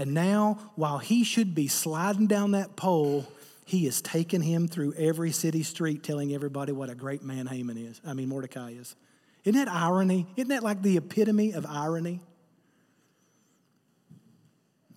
and 0.00 0.14
now, 0.14 0.72
while 0.76 0.96
he 0.96 1.24
should 1.24 1.54
be 1.54 1.68
sliding 1.68 2.26
down 2.26 2.52
that 2.52 2.74
pole, 2.74 3.30
he 3.70 3.86
is 3.86 4.02
taking 4.02 4.42
him 4.42 4.66
through 4.66 4.94
every 4.94 5.30
city 5.30 5.62
street 5.62 6.02
telling 6.02 6.34
everybody 6.34 6.72
what 6.72 6.90
a 6.90 6.94
great 6.96 7.22
man 7.22 7.46
Haman 7.46 7.78
is. 7.78 8.00
I 8.04 8.14
mean, 8.14 8.28
Mordecai 8.28 8.70
is. 8.70 8.96
Isn't 9.44 9.64
that 9.64 9.72
irony? 9.72 10.26
Isn't 10.34 10.48
that 10.48 10.64
like 10.64 10.82
the 10.82 10.96
epitome 10.96 11.52
of 11.52 11.64
irony? 11.66 12.20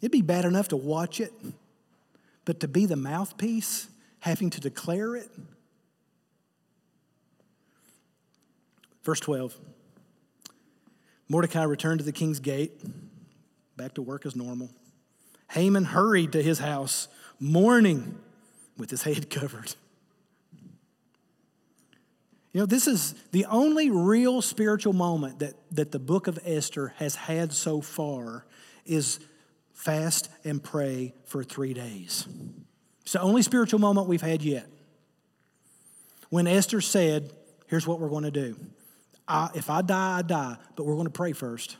It'd 0.02 0.12
be 0.12 0.24
bad 0.24 0.44
enough 0.44 0.70
to 0.70 0.76
watch 0.76 1.22
it, 1.22 1.32
but 2.46 2.62
to 2.62 2.68
be 2.68 2.88
the 2.88 2.96
mouthpiece, 2.96 3.90
having 4.22 4.50
to 4.50 4.60
declare 4.60 5.16
it. 5.18 5.30
Verse 9.04 9.20
12 9.20 9.56
Mordecai 11.30 11.62
returned 11.62 12.00
to 12.00 12.06
the 12.06 12.12
king's 12.12 12.40
gate, 12.40 12.72
back 13.78 13.94
to 13.94 14.02
work 14.02 14.26
as 14.26 14.36
normal. 14.36 14.72
Haman 15.52 15.86
hurried 15.86 16.32
to 16.32 16.42
his 16.42 16.58
house, 16.58 17.08
mourning 17.40 18.18
with 18.78 18.90
his 18.90 19.04
head 19.04 19.30
covered. 19.30 19.76
You 22.52 22.60
know, 22.60 22.66
this 22.68 22.88
is 22.88 23.16
the 23.32 23.46
only 23.46 23.90
real 23.90 24.42
spiritual 24.42 24.94
moment 24.94 25.40
that, 25.40 25.56
that 25.72 25.92
the 25.92 26.00
book 26.00 26.28
of 26.28 26.38
Esther 26.46 26.94
has 26.98 27.16
had 27.16 27.52
so 27.52 27.82
far 27.82 28.46
is 28.86 29.20
fast 29.72 30.30
and 30.44 30.64
pray 30.64 31.16
for 31.26 31.44
three 31.44 31.74
days. 31.74 32.28
It's 33.02 33.14
the 33.14 33.22
only 33.22 33.42
spiritual 33.42 33.80
moment 33.80 34.08
we've 34.08 34.22
had 34.22 34.44
yet. 34.44 34.68
When 36.30 36.48
Esther 36.48 36.82
said, 36.82 37.32
Here's 37.68 37.88
what 37.88 38.00
we're 38.00 38.10
going 38.10 38.26
to 38.26 38.32
do. 38.32 38.56
I, 39.28 39.50
if 39.56 39.72
I 39.72 39.82
die, 39.82 40.20
I 40.20 40.22
die, 40.22 40.58
but 40.76 40.86
we're 40.86 40.94
going 40.94 41.08
to 41.08 41.12
pray 41.12 41.32
first 41.32 41.78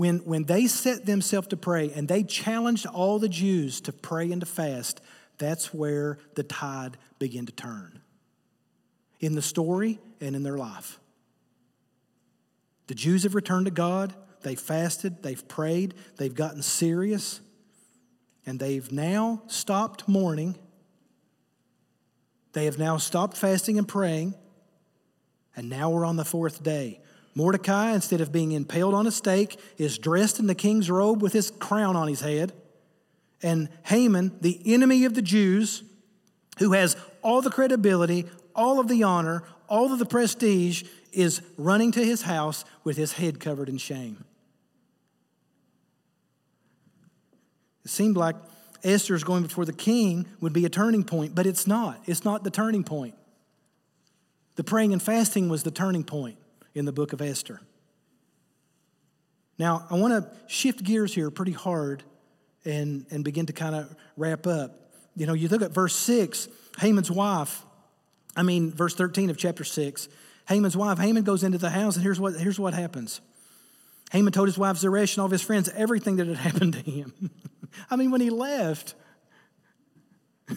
when, 0.00 0.20
when 0.20 0.44
they 0.44 0.66
set 0.66 1.04
themselves 1.04 1.48
to 1.48 1.58
pray 1.58 1.92
and 1.94 2.08
they 2.08 2.22
challenged 2.22 2.86
all 2.86 3.18
the 3.18 3.28
Jews 3.28 3.82
to 3.82 3.92
pray 3.92 4.32
and 4.32 4.40
to 4.40 4.46
fast, 4.46 5.00
that's 5.40 5.74
where 5.74 6.18
the 6.36 6.44
tide 6.44 6.96
began 7.18 7.46
to 7.46 7.52
turn 7.52 8.00
in 9.18 9.34
the 9.34 9.42
story 9.42 9.98
and 10.20 10.36
in 10.36 10.44
their 10.44 10.56
life. 10.56 11.00
The 12.86 12.94
Jews 12.94 13.24
have 13.24 13.34
returned 13.34 13.66
to 13.66 13.72
God. 13.72 14.14
They've 14.42 14.58
fasted, 14.58 15.22
they've 15.22 15.46
prayed, 15.48 15.94
they've 16.16 16.34
gotten 16.34 16.62
serious, 16.62 17.40
and 18.46 18.58
they've 18.58 18.90
now 18.90 19.42
stopped 19.48 20.08
mourning. 20.08 20.56
They 22.52 22.64
have 22.64 22.78
now 22.78 22.96
stopped 22.96 23.36
fasting 23.36 23.76
and 23.76 23.86
praying, 23.86 24.34
and 25.54 25.68
now 25.68 25.90
we're 25.90 26.06
on 26.06 26.16
the 26.16 26.24
fourth 26.24 26.62
day. 26.62 27.00
Mordecai, 27.34 27.92
instead 27.92 28.20
of 28.20 28.32
being 28.32 28.52
impaled 28.52 28.94
on 28.94 29.06
a 29.06 29.10
stake, 29.10 29.60
is 29.78 29.98
dressed 29.98 30.38
in 30.38 30.46
the 30.46 30.54
king's 30.54 30.90
robe 30.90 31.22
with 31.22 31.32
his 31.32 31.50
crown 31.50 31.96
on 31.96 32.08
his 32.08 32.20
head. 32.20 32.52
And 33.42 33.68
Haman, 33.84 34.38
the 34.40 34.60
enemy 34.66 35.04
of 35.04 35.14
the 35.14 35.22
Jews, 35.22 35.82
who 36.58 36.72
has 36.72 36.96
all 37.22 37.40
the 37.40 37.50
credibility, 37.50 38.26
all 38.54 38.80
of 38.80 38.88
the 38.88 39.02
honor, 39.02 39.42
all 39.68 39.92
of 39.92 39.98
the 39.98 40.06
prestige, 40.06 40.84
is 41.12 41.42
running 41.56 41.92
to 41.92 42.04
his 42.04 42.22
house 42.22 42.64
with 42.84 42.96
his 42.96 43.12
head 43.14 43.40
covered 43.40 43.68
in 43.68 43.78
shame. 43.78 44.24
It 47.84 47.90
seemed 47.90 48.16
like 48.16 48.36
Esther's 48.84 49.24
going 49.24 49.42
before 49.42 49.64
the 49.64 49.72
king 49.72 50.26
would 50.40 50.52
be 50.52 50.64
a 50.64 50.68
turning 50.68 51.04
point, 51.04 51.34
but 51.34 51.46
it's 51.46 51.66
not. 51.66 52.00
It's 52.06 52.24
not 52.24 52.44
the 52.44 52.50
turning 52.50 52.84
point. 52.84 53.14
The 54.56 54.64
praying 54.64 54.92
and 54.92 55.02
fasting 55.02 55.48
was 55.48 55.62
the 55.62 55.70
turning 55.70 56.04
point 56.04 56.36
in 56.74 56.84
the 56.84 56.92
book 56.92 57.12
of 57.12 57.20
Esther. 57.20 57.60
Now, 59.58 59.86
I 59.90 59.96
want 59.96 60.12
to 60.12 60.30
shift 60.46 60.82
gears 60.82 61.14
here 61.14 61.30
pretty 61.30 61.52
hard 61.52 62.02
and, 62.64 63.06
and 63.10 63.24
begin 63.24 63.46
to 63.46 63.52
kind 63.52 63.74
of 63.74 63.94
wrap 64.16 64.46
up. 64.46 64.92
You 65.16 65.26
know, 65.26 65.32
you 65.32 65.48
look 65.48 65.62
at 65.62 65.72
verse 65.72 65.94
6, 65.96 66.48
Haman's 66.78 67.10
wife, 67.10 67.64
I 68.36 68.42
mean, 68.42 68.72
verse 68.72 68.94
13 68.94 69.30
of 69.30 69.36
chapter 69.36 69.64
6, 69.64 70.08
Haman's 70.48 70.76
wife, 70.76 70.98
Haman 70.98 71.24
goes 71.24 71.42
into 71.44 71.58
the 71.58 71.70
house, 71.70 71.96
and 71.96 72.02
here's 72.02 72.20
what, 72.20 72.34
here's 72.34 72.58
what 72.58 72.74
happens. 72.74 73.20
Haman 74.10 74.32
told 74.32 74.48
his 74.48 74.58
wife 74.58 74.76
Zeresh 74.76 75.14
and 75.14 75.20
all 75.20 75.26
of 75.26 75.32
his 75.32 75.42
friends 75.42 75.68
everything 75.70 76.16
that 76.16 76.26
had 76.26 76.36
happened 76.52 76.72
to 76.74 76.80
him. 76.80 77.30
I 77.90 77.96
mean, 77.96 78.10
when 78.10 78.20
he 78.20 78.30
left, 78.30 78.94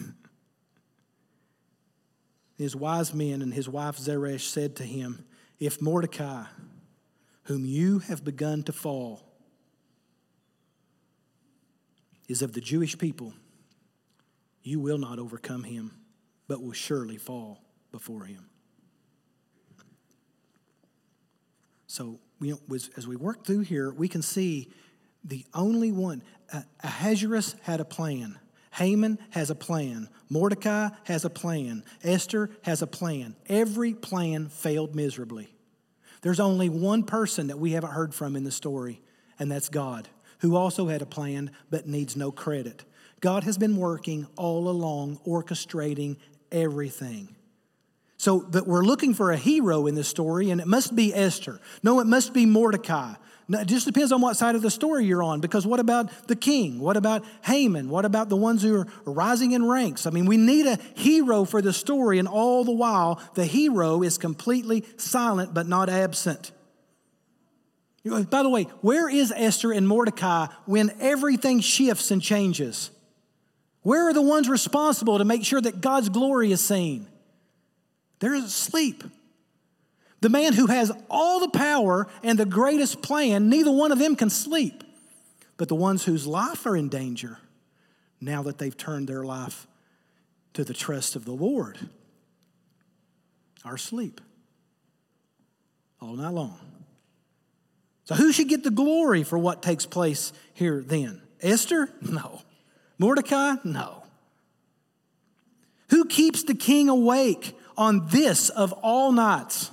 his 2.58 2.74
wise 2.74 3.14
men 3.14 3.42
and 3.42 3.54
his 3.54 3.68
wife 3.68 3.96
Zeresh 3.96 4.48
said 4.48 4.76
to 4.76 4.84
him, 4.84 5.24
If 5.60 5.80
Mordecai, 5.80 6.44
whom 7.44 7.64
you 7.64 8.00
have 8.00 8.24
begun 8.24 8.64
to 8.64 8.72
fall, 8.72 9.22
is 12.28 12.42
of 12.42 12.52
the 12.52 12.60
Jewish 12.60 12.98
people, 12.98 13.34
you 14.62 14.80
will 14.80 14.98
not 14.98 15.18
overcome 15.18 15.64
him, 15.64 15.92
but 16.48 16.62
will 16.62 16.72
surely 16.72 17.16
fall 17.16 17.62
before 17.92 18.24
him. 18.24 18.48
So, 21.86 22.18
you 22.40 22.58
know, 22.68 22.78
as 22.96 23.06
we 23.06 23.14
work 23.14 23.46
through 23.46 23.60
here, 23.60 23.92
we 23.92 24.08
can 24.08 24.22
see 24.22 24.72
the 25.22 25.44
only 25.54 25.92
one. 25.92 26.22
Uh, 26.52 26.62
Ahasuerus 26.82 27.54
had 27.62 27.80
a 27.80 27.84
plan. 27.84 28.38
Haman 28.72 29.18
has 29.30 29.50
a 29.50 29.54
plan. 29.54 30.08
Mordecai 30.28 30.88
has 31.04 31.24
a 31.24 31.30
plan. 31.30 31.84
Esther 32.02 32.50
has 32.62 32.82
a 32.82 32.86
plan. 32.86 33.36
Every 33.48 33.94
plan 33.94 34.48
failed 34.48 34.96
miserably. 34.96 35.54
There's 36.22 36.40
only 36.40 36.68
one 36.68 37.04
person 37.04 37.46
that 37.48 37.58
we 37.58 37.72
haven't 37.72 37.92
heard 37.92 38.14
from 38.14 38.34
in 38.34 38.44
the 38.44 38.50
story, 38.50 39.00
and 39.38 39.50
that's 39.50 39.68
God, 39.68 40.08
who 40.40 40.56
also 40.56 40.88
had 40.88 41.02
a 41.02 41.06
plan 41.06 41.50
but 41.70 41.86
needs 41.86 42.16
no 42.16 42.30
credit. 42.30 42.84
God 43.20 43.44
has 43.44 43.56
been 43.56 43.76
working 43.76 44.26
all 44.36 44.68
along, 44.68 45.18
orchestrating 45.26 46.16
everything. 46.52 47.34
So, 48.16 48.40
but 48.40 48.66
we're 48.66 48.84
looking 48.84 49.12
for 49.12 49.32
a 49.32 49.36
hero 49.36 49.86
in 49.86 49.94
this 49.94 50.08
story, 50.08 50.50
and 50.50 50.60
it 50.60 50.66
must 50.66 50.94
be 50.94 51.14
Esther. 51.14 51.60
No, 51.82 52.00
it 52.00 52.06
must 52.06 52.32
be 52.32 52.46
Mordecai. 52.46 53.14
Now, 53.48 53.60
it 53.60 53.66
just 53.66 53.84
depends 53.84 54.12
on 54.12 54.22
what 54.22 54.36
side 54.38 54.54
of 54.54 54.62
the 54.62 54.70
story 54.70 55.04
you're 55.04 55.22
on, 55.22 55.40
because 55.40 55.66
what 55.66 55.80
about 55.80 56.10
the 56.28 56.36
king? 56.36 56.78
What 56.78 56.96
about 56.96 57.24
Haman? 57.42 57.90
What 57.90 58.06
about 58.06 58.30
the 58.30 58.36
ones 58.36 58.62
who 58.62 58.76
are 58.80 58.86
rising 59.04 59.52
in 59.52 59.66
ranks? 59.66 60.06
I 60.06 60.10
mean, 60.10 60.24
we 60.24 60.38
need 60.38 60.66
a 60.66 60.78
hero 60.94 61.44
for 61.44 61.60
the 61.60 61.72
story, 61.72 62.18
and 62.18 62.26
all 62.26 62.64
the 62.64 62.72
while, 62.72 63.20
the 63.34 63.44
hero 63.44 64.02
is 64.02 64.16
completely 64.16 64.84
silent 64.96 65.52
but 65.52 65.66
not 65.66 65.90
absent. 65.90 66.52
By 68.04 68.42
the 68.42 68.50
way, 68.50 68.64
where 68.82 69.08
is 69.08 69.32
Esther 69.34 69.72
and 69.72 69.88
Mordecai 69.88 70.48
when 70.66 70.92
everything 71.00 71.60
shifts 71.60 72.10
and 72.10 72.20
changes? 72.20 72.90
Where 73.80 74.08
are 74.08 74.12
the 74.12 74.22
ones 74.22 74.48
responsible 74.48 75.18
to 75.18 75.24
make 75.24 75.44
sure 75.44 75.60
that 75.60 75.80
God's 75.80 76.10
glory 76.10 76.52
is 76.52 76.62
seen? 76.62 77.06
They're 78.18 78.34
asleep. 78.34 79.04
The 80.20 80.28
man 80.28 80.52
who 80.54 80.66
has 80.66 80.92
all 81.10 81.40
the 81.40 81.50
power 81.50 82.06
and 82.22 82.38
the 82.38 82.46
greatest 82.46 83.02
plan, 83.02 83.48
neither 83.48 83.70
one 83.70 83.92
of 83.92 83.98
them 83.98 84.16
can 84.16 84.30
sleep. 84.30 84.84
But 85.56 85.68
the 85.68 85.74
ones 85.74 86.04
whose 86.04 86.26
life 86.26 86.66
are 86.66 86.76
in 86.76 86.88
danger, 86.88 87.38
now 88.20 88.42
that 88.42 88.58
they've 88.58 88.76
turned 88.76 89.08
their 89.08 89.24
life 89.24 89.66
to 90.54 90.64
the 90.64 90.74
trust 90.74 91.16
of 91.16 91.24
the 91.24 91.32
Lord, 91.32 91.78
are 93.64 93.74
asleep 93.74 94.20
all 96.00 96.16
night 96.16 96.32
long. 96.32 96.73
So, 98.04 98.14
who 98.14 98.32
should 98.32 98.48
get 98.48 98.62
the 98.64 98.70
glory 98.70 99.22
for 99.22 99.38
what 99.38 99.62
takes 99.62 99.86
place 99.86 100.32
here 100.52 100.82
then? 100.82 101.22
Esther? 101.40 101.90
No. 102.02 102.42
Mordecai? 102.96 103.56
No. 103.64 104.04
Who 105.90 106.04
keeps 106.04 106.44
the 106.44 106.54
king 106.54 106.88
awake 106.88 107.54
on 107.76 108.06
this 108.08 108.50
of 108.50 108.72
all 108.72 109.12
nights. 109.12 109.70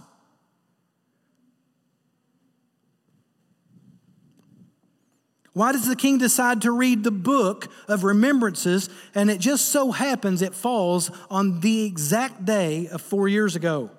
Why 5.54 5.74
does 5.74 5.86
the 5.86 5.98
king 5.98 6.18
decide 6.18 6.62
to 6.62 6.72
read 6.72 7.04
the 7.04 7.12
book 7.12 7.68
of 7.90 8.06
remembrances 8.06 8.90
and 9.14 9.30
it 9.30 9.40
just 9.40 9.68
so 9.68 9.92
happens 9.92 10.42
it 10.42 10.56
falls 10.56 11.12
on 11.30 11.60
the 11.60 11.84
exact 11.84 12.46
day 12.46 12.88
of 12.88 13.02
four 13.02 13.28
years 13.28 13.58
ago? 13.58 13.92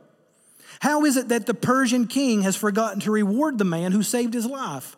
How 0.82 1.04
is 1.04 1.16
it 1.16 1.28
that 1.28 1.46
the 1.46 1.54
Persian 1.54 2.08
king 2.08 2.42
has 2.42 2.56
forgotten 2.56 2.98
to 3.02 3.12
reward 3.12 3.56
the 3.56 3.64
man 3.64 3.92
who 3.92 4.02
saved 4.02 4.34
his 4.34 4.46
life? 4.46 4.96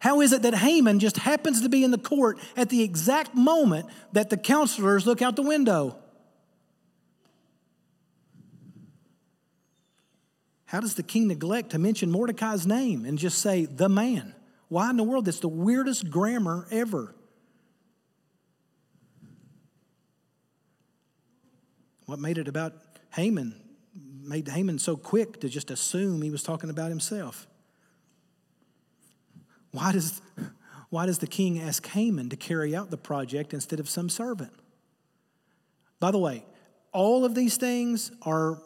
How 0.00 0.20
is 0.20 0.32
it 0.32 0.42
that 0.42 0.52
Haman 0.52 0.98
just 0.98 1.16
happens 1.16 1.62
to 1.62 1.68
be 1.68 1.84
in 1.84 1.92
the 1.92 1.96
court 1.96 2.40
at 2.56 2.68
the 2.68 2.82
exact 2.82 3.36
moment 3.36 3.86
that 4.10 4.30
the 4.30 4.36
counselors 4.36 5.06
look 5.06 5.22
out 5.22 5.36
the 5.36 5.42
window? 5.42 5.96
How 10.64 10.80
does 10.80 10.96
the 10.96 11.04
king 11.04 11.28
neglect 11.28 11.70
to 11.70 11.78
mention 11.78 12.10
Mordecai's 12.10 12.66
name 12.66 13.04
and 13.04 13.18
just 13.18 13.38
say 13.38 13.66
the 13.66 13.88
man? 13.88 14.34
Why 14.66 14.90
in 14.90 14.96
the 14.96 15.04
world? 15.04 15.26
That's 15.26 15.38
the 15.38 15.46
weirdest 15.46 16.10
grammar 16.10 16.66
ever. 16.72 17.14
What 22.06 22.18
made 22.18 22.38
it 22.38 22.48
about 22.48 22.74
Haman 23.10 23.61
made 24.24 24.48
Haman 24.48 24.78
so 24.78 24.96
quick 24.96 25.40
to 25.40 25.48
just 25.48 25.70
assume 25.70 26.22
he 26.22 26.30
was 26.30 26.42
talking 26.42 26.70
about 26.70 26.88
himself? 26.88 27.46
Why 29.72 29.92
does, 29.92 30.20
why 30.90 31.06
does 31.06 31.18
the 31.18 31.26
king 31.26 31.60
ask 31.60 31.86
Haman 31.86 32.28
to 32.30 32.36
carry 32.36 32.76
out 32.76 32.90
the 32.90 32.96
project 32.96 33.54
instead 33.54 33.80
of 33.80 33.88
some 33.88 34.08
servant? 34.08 34.52
By 35.98 36.10
the 36.10 36.18
way, 36.18 36.44
all 36.92 37.24
of 37.24 37.34
these 37.34 37.56
things 37.56 38.12
are 38.22 38.60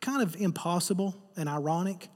kind 0.00 0.22
of 0.22 0.36
impossible 0.36 1.14
and 1.36 1.48
ironic, 1.48 2.08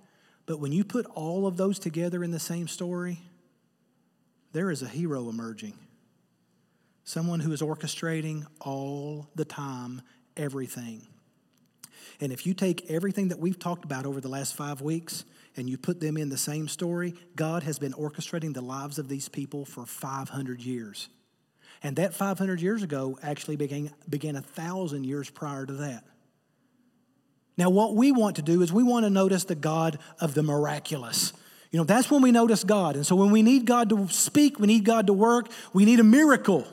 but 0.45 0.59
when 0.61 0.73
you 0.73 0.85
put 0.85 1.07
all 1.15 1.47
of 1.47 1.57
those 1.57 1.79
together 1.79 2.25
in 2.25 2.33
the 2.33 2.41
same 2.41 2.67
story, 2.67 3.21
there 4.53 4.71
is 4.71 4.83
a 4.83 4.89
hero 4.89 5.29
emerging. 5.29 5.75
Someone 7.05 7.41
who 7.41 7.53
is 7.53 7.63
orchestrating 7.63 8.47
all 8.61 9.29
the 9.37 9.45
time, 9.45 10.03
everything. 10.37 11.07
And 12.21 12.33
if 12.33 12.47
you 12.47 12.55
take 12.55 12.91
everything 12.91 13.29
that 13.29 13.39
we've 13.39 13.59
talked 13.59 13.85
about 13.85 14.07
over 14.07 14.21
the 14.21 14.29
last 14.29 14.55
five 14.55 14.81
weeks 14.81 15.25
and 15.57 15.69
you 15.69 15.77
put 15.77 16.01
them 16.01 16.17
in 16.17 16.29
the 16.29 16.39
same 16.39 16.69
story, 16.69 17.15
God 17.35 17.63
has 17.63 17.79
been 17.79 17.93
orchestrating 17.93 18.55
the 18.55 18.63
lives 18.63 18.99
of 18.99 19.09
these 19.09 19.29
people 19.29 19.65
for 19.65 19.87
500 19.87 20.61
years. 20.61 21.09
And 21.83 21.97
that 21.97 22.15
500 22.15 22.61
years 22.61 22.83
ago 22.83 23.19
actually 23.23 23.57
began, 23.57 23.91
began 24.09 24.37
a 24.37 24.43
thousand 24.43 25.05
years 25.05 25.29
prior 25.29 25.67
to 25.67 25.73
that. 25.75 26.05
Now, 27.59 27.71
what 27.71 27.95
we 27.95 28.13
want 28.13 28.37
to 28.37 28.43
do 28.43 28.63
is 28.63 28.73
we 28.73 28.83
want 28.83 29.05
to 29.05 29.11
notice 29.11 29.45
the 29.45 29.55
God 29.55 29.99
of 30.21 30.35
the 30.35 30.43
miraculous. 30.43 31.33
You 31.71 31.79
know, 31.79 31.85
that's 31.85 32.11
when 32.11 32.23
we 32.23 32.33
notice 32.33 32.65
God. 32.65 32.97
And 32.97 33.07
so 33.07 33.17
when 33.17 33.31
we 33.31 33.43
need 33.43 33.65
God 33.65 33.89
to 33.91 34.09
speak, 34.09 34.59
we 34.59 34.67
need 34.67 34.85
God 34.85 35.07
to 35.09 35.13
work, 35.13 35.49
we 35.73 35.85
need 35.85 36.01
a 36.01 36.05
miracle. 36.05 36.67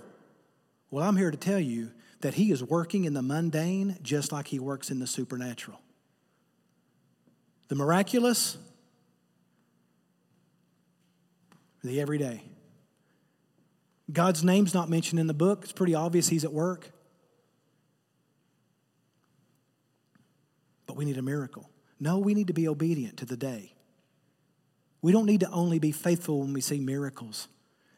Well, 0.92 1.08
I'm 1.08 1.18
here 1.18 1.32
to 1.32 1.38
tell 1.38 1.60
you 1.60 1.92
that 2.24 2.34
He 2.34 2.52
is 2.52 2.62
working 2.62 3.06
in 3.06 3.14
the 3.14 3.22
mundane 3.22 3.98
just 4.02 4.32
like 4.32 4.48
He 4.48 4.60
works 4.60 4.90
in 4.90 5.00
the 5.00 5.08
supernatural. 5.08 5.80
The 7.70 7.76
miraculous, 7.76 8.58
the 11.84 12.02
everyday. 12.02 12.44
God's 14.12 14.44
name's 14.44 14.74
not 14.74 14.90
mentioned 14.90 15.20
in 15.20 15.28
the 15.28 15.34
book. 15.34 15.64
It's 15.64 15.72
pretty 15.72 15.96
obvious 15.96 16.28
He's 16.28 16.44
at 16.44 16.52
work. 16.52 16.90
but 20.94 21.00
we 21.00 21.06
need 21.06 21.18
a 21.18 21.24
miracle. 21.24 21.68
No, 22.00 22.20
we 22.20 22.36
need 22.36 22.46
to 22.48 22.54
be 22.54 22.68
obedient 22.68 23.18
to 23.18 23.26
the 23.26 23.36
day. 23.36 23.74
We 25.02 25.12
don't 25.12 25.26
need 25.26 25.40
to 25.40 25.50
only 25.50 25.80
be 25.80 25.92
faithful 25.92 26.42
when 26.42 26.54
we 26.54 26.62
see 26.62 26.80
miracles, 26.80 27.48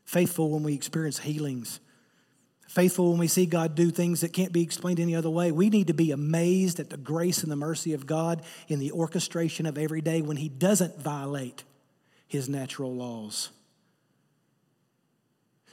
faithful 0.05 0.49
when 0.49 0.63
we 0.63 0.73
experience 0.73 1.19
healings, 1.19 1.81
faithful 2.67 3.11
when 3.11 3.19
we 3.19 3.27
see 3.27 3.45
God 3.45 3.75
do 3.75 3.91
things 3.91 4.21
that 4.21 4.33
can't 4.33 4.51
be 4.51 4.61
explained 4.61 4.99
any 4.99 5.15
other 5.15 5.29
way. 5.29 5.51
We 5.51 5.69
need 5.69 5.87
to 5.87 5.93
be 5.93 6.11
amazed 6.11 6.79
at 6.79 6.89
the 6.89 6.97
grace 6.97 7.43
and 7.43 7.51
the 7.51 7.55
mercy 7.55 7.93
of 7.93 8.05
God 8.05 8.41
in 8.67 8.79
the 8.79 8.91
orchestration 8.91 9.65
of 9.65 9.77
every 9.77 10.01
day 10.01 10.21
when 10.21 10.37
He 10.37 10.49
doesn't 10.49 10.99
violate 10.99 11.63
His 12.27 12.49
natural 12.49 12.93
laws. 12.93 13.49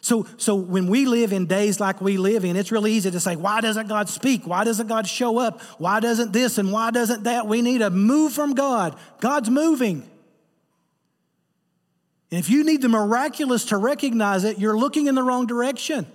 So, 0.03 0.27
so 0.37 0.57
when 0.57 0.89
we 0.89 1.07
live 1.07 1.33
in 1.33 1.47
days 1.47 1.79
like 1.79 2.01
we 2.01 2.17
live 2.17 2.45
in, 2.45 2.57
it's 2.57 2.73
really 2.73 2.93
easy 2.93 3.13
to 3.13 3.21
say, 3.21 3.37
why 3.37 3.61
doesn't 3.61 3.89
God 3.89 4.09
speak? 4.09 4.45
Why 4.49 4.65
doesn't 4.65 4.89
God 4.89 5.07
show 5.07 5.39
up? 5.39 5.61
Why 5.79 6.01
doesn't 6.01 6.33
this 6.33 6.59
and 6.59 6.73
why 6.73 6.91
doesn't 6.91 7.23
that? 7.23 7.47
We 7.47 7.63
need 7.63 7.79
to 7.79 7.91
move 7.91 8.33
from 8.33 8.55
God. 8.55 8.99
God's 9.21 9.49
moving. 9.49 10.03
And 12.33 12.41
if 12.41 12.51
you 12.51 12.65
need 12.65 12.83
the 12.83 12.89
miraculous 12.89 13.67
to 13.67 13.77
recognize 13.77 14.43
it, 14.43 14.59
you're 14.59 14.77
looking 14.77 15.07
in 15.07 15.15
the 15.15 15.23
wrong 15.23 15.47
direction. 15.47 16.07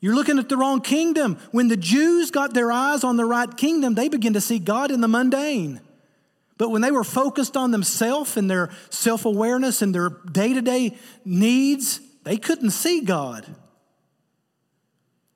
You're 0.00 0.14
looking 0.14 0.38
at 0.38 0.48
the 0.48 0.56
wrong 0.56 0.80
kingdom. 0.80 1.38
When 1.52 1.68
the 1.68 1.76
Jews 1.76 2.30
got 2.30 2.54
their 2.54 2.70
eyes 2.70 3.02
on 3.04 3.16
the 3.16 3.24
right 3.24 3.54
kingdom, 3.56 3.94
they 3.94 4.08
began 4.08 4.34
to 4.34 4.40
see 4.40 4.58
God 4.58 4.90
in 4.90 5.00
the 5.00 5.08
mundane. 5.08 5.80
But 6.58 6.70
when 6.70 6.82
they 6.82 6.90
were 6.90 7.04
focused 7.04 7.56
on 7.56 7.70
themselves 7.70 8.36
and 8.36 8.50
their 8.50 8.70
self 8.90 9.24
awareness 9.24 9.82
and 9.82 9.94
their 9.94 10.10
day 10.10 10.54
to 10.54 10.62
day 10.62 10.96
needs, 11.24 12.00
they 12.24 12.36
couldn't 12.36 12.70
see 12.70 13.00
God. 13.02 13.46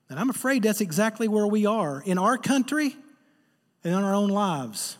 And 0.09 0.19
I'm 0.19 0.29
afraid 0.29 0.63
that's 0.63 0.81
exactly 0.81 1.27
where 1.27 1.47
we 1.47 1.65
are 1.65 2.01
in 2.05 2.17
our 2.17 2.37
country 2.37 2.95
and 3.83 3.93
in 3.93 4.03
our 4.03 4.13
own 4.13 4.29
lives. 4.29 4.97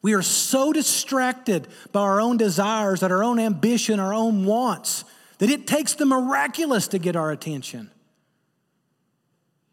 We 0.00 0.14
are 0.14 0.22
so 0.22 0.72
distracted 0.72 1.68
by 1.92 2.00
our 2.00 2.20
own 2.20 2.36
desires, 2.36 3.02
our 3.02 3.22
own 3.22 3.38
ambition, 3.38 4.00
our 4.00 4.12
own 4.12 4.44
wants, 4.44 5.04
that 5.38 5.50
it 5.50 5.66
takes 5.66 5.94
the 5.94 6.06
miraculous 6.06 6.88
to 6.88 6.98
get 6.98 7.16
our 7.16 7.30
attention. 7.30 7.90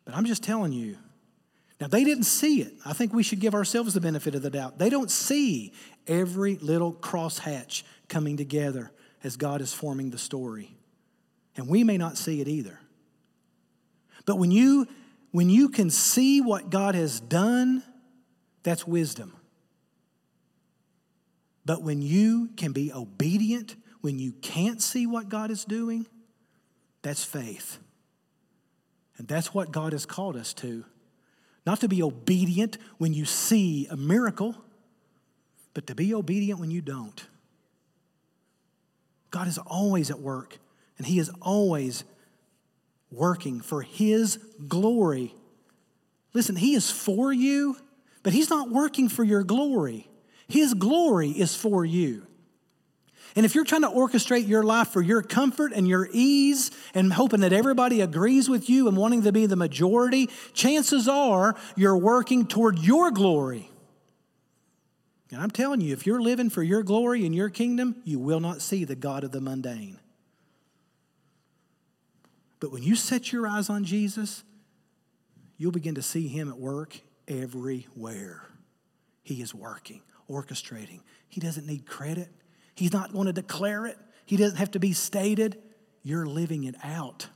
But 0.10 0.18
I'm 0.18 0.26
just 0.26 0.42
telling 0.42 0.74
you, 0.74 0.98
now 1.80 1.86
they 1.86 2.04
didn't 2.04 2.24
see 2.24 2.62
it. 2.62 2.74
I 2.84 2.94
think 2.94 3.14
we 3.14 3.22
should 3.22 3.40
give 3.40 3.54
ourselves 3.54 3.94
the 3.94 4.02
benefit 4.02 4.34
of 4.34 4.42
the 4.42 4.50
doubt. 4.50 4.80
They 4.80 4.90
don't 4.90 5.12
see 5.12 5.72
every 6.08 6.56
little 6.56 6.94
crosshatch 6.94 7.84
coming 8.08 8.36
together 8.36 8.90
as 9.24 9.38
God 9.38 9.62
is 9.62 9.72
forming 9.72 10.10
the 10.10 10.18
story. 10.18 10.76
And 11.56 11.68
we 11.68 11.84
may 11.84 12.00
not 12.00 12.18
see 12.18 12.42
it 12.42 12.48
either. 12.48 12.80
But 14.26 14.38
when 14.38 14.50
you 14.50 14.88
when 15.30 15.48
you 15.48 15.70
can 15.70 15.92
see 15.92 16.42
what 16.42 16.72
God 16.72 16.96
has 16.96 17.20
done, 17.20 17.84
that's 18.64 18.88
wisdom. 18.88 19.36
But 21.66 21.84
when 21.84 22.02
you 22.02 22.50
can 22.58 22.72
be 22.72 22.92
obedient, 22.92 23.76
when 24.02 24.18
you 24.18 24.32
can't 24.32 24.82
see 24.82 25.06
what 25.06 25.30
God 25.30 25.52
is 25.52 25.66
doing, 25.66 26.08
that's 27.04 27.24
faith. 27.24 27.78
And 29.20 29.28
that's 29.28 29.54
what 29.54 29.72
God 29.72 29.92
has 29.92 30.06
called 30.06 30.36
us 30.38 30.54
to. 30.56 30.86
Not 31.66 31.82
to 31.82 31.90
be 31.90 32.02
obedient 32.02 32.78
when 32.98 33.14
you 33.14 33.26
see 33.26 33.86
a 33.92 33.98
miracle, 33.98 34.56
but 35.74 35.86
to 35.88 35.94
be 35.94 36.14
obedient 36.14 36.60
when 36.60 36.72
you 36.72 36.82
don't. 36.82 37.28
God 39.30 39.48
is 39.48 39.60
always 39.60 40.10
at 40.10 40.20
work, 40.20 40.58
and 40.98 41.06
He 41.06 41.20
is 41.20 41.30
always 41.42 42.06
working 43.12 43.60
for 43.60 43.82
His 43.82 44.38
glory. 44.68 45.36
Listen, 46.34 46.56
He 46.56 46.74
is 46.74 46.90
for 46.90 47.34
you, 47.34 47.76
but 48.24 48.34
He's 48.34 48.50
not 48.50 48.70
working 48.70 49.10
for 49.10 49.26
your 49.26 49.44
glory. 49.44 50.10
His 50.48 50.74
glory 50.74 51.30
is 51.30 51.56
for 51.56 51.84
you. 51.84 52.26
And 53.40 53.46
if 53.46 53.56
you're 53.56 53.64
trying 53.64 53.84
to 53.84 53.88
orchestrate 53.88 54.50
your 54.50 54.64
life 54.64 54.90
for 54.90 55.02
your 55.02 55.22
comfort 55.22 55.72
and 55.74 55.88
your 55.88 56.10
ease 56.12 56.72
and 56.94 57.14
hoping 57.14 57.40
that 57.40 57.54
everybody 57.54 58.02
agrees 58.02 58.50
with 58.50 58.70
you 58.70 58.90
and 58.90 58.98
wanting 58.98 59.24
to 59.24 59.32
be 59.32 59.46
the 59.46 59.56
majority, 59.56 60.30
chances 60.52 61.08
are 61.08 61.56
you're 61.78 61.96
working 61.96 62.46
toward 62.46 62.80
your 62.80 63.12
glory. 63.12 63.72
And 65.32 65.42
I'm 65.42 65.52
telling 65.52 65.80
you, 65.80 65.94
if 65.94 66.06
you're 66.06 66.22
living 66.22 66.50
for 66.50 66.62
your 66.62 66.84
glory 66.84 67.26
and 67.26 67.34
your 67.34 67.50
kingdom, 67.50 68.02
you 68.04 68.20
will 68.20 68.42
not 68.42 68.62
see 68.62 68.84
the 68.84 68.98
God 68.98 69.24
of 69.24 69.32
the 69.32 69.40
mundane. 69.40 70.02
But 72.60 72.74
when 72.74 72.84
you 72.84 72.98
set 72.98 73.32
your 73.32 73.48
eyes 73.48 73.70
on 73.70 73.86
Jesus, 73.86 74.44
you'll 75.56 75.72
begin 75.72 75.96
to 75.96 76.02
see 76.02 76.28
him 76.28 76.50
at 76.50 76.60
work 76.60 77.00
everywhere. 77.26 78.50
He 79.24 79.42
is 79.42 79.56
working 79.56 80.02
orchestrating. 80.30 81.02
He 81.28 81.42
doesn't 81.42 81.66
need 81.66 81.86
credit, 81.86 82.30
He's 82.80 82.94
not 82.94 83.12
going 83.12 83.26
to 83.26 83.34
declare 83.34 83.86
it, 83.86 83.98
He 84.26 84.38
doesn't 84.38 84.58
have 84.58 84.72
to 84.72 84.80
be 84.80 84.94
stated. 84.94 85.58
You're 86.02 86.26
living 86.26 86.64
it 86.64 86.76
out. 86.82 87.28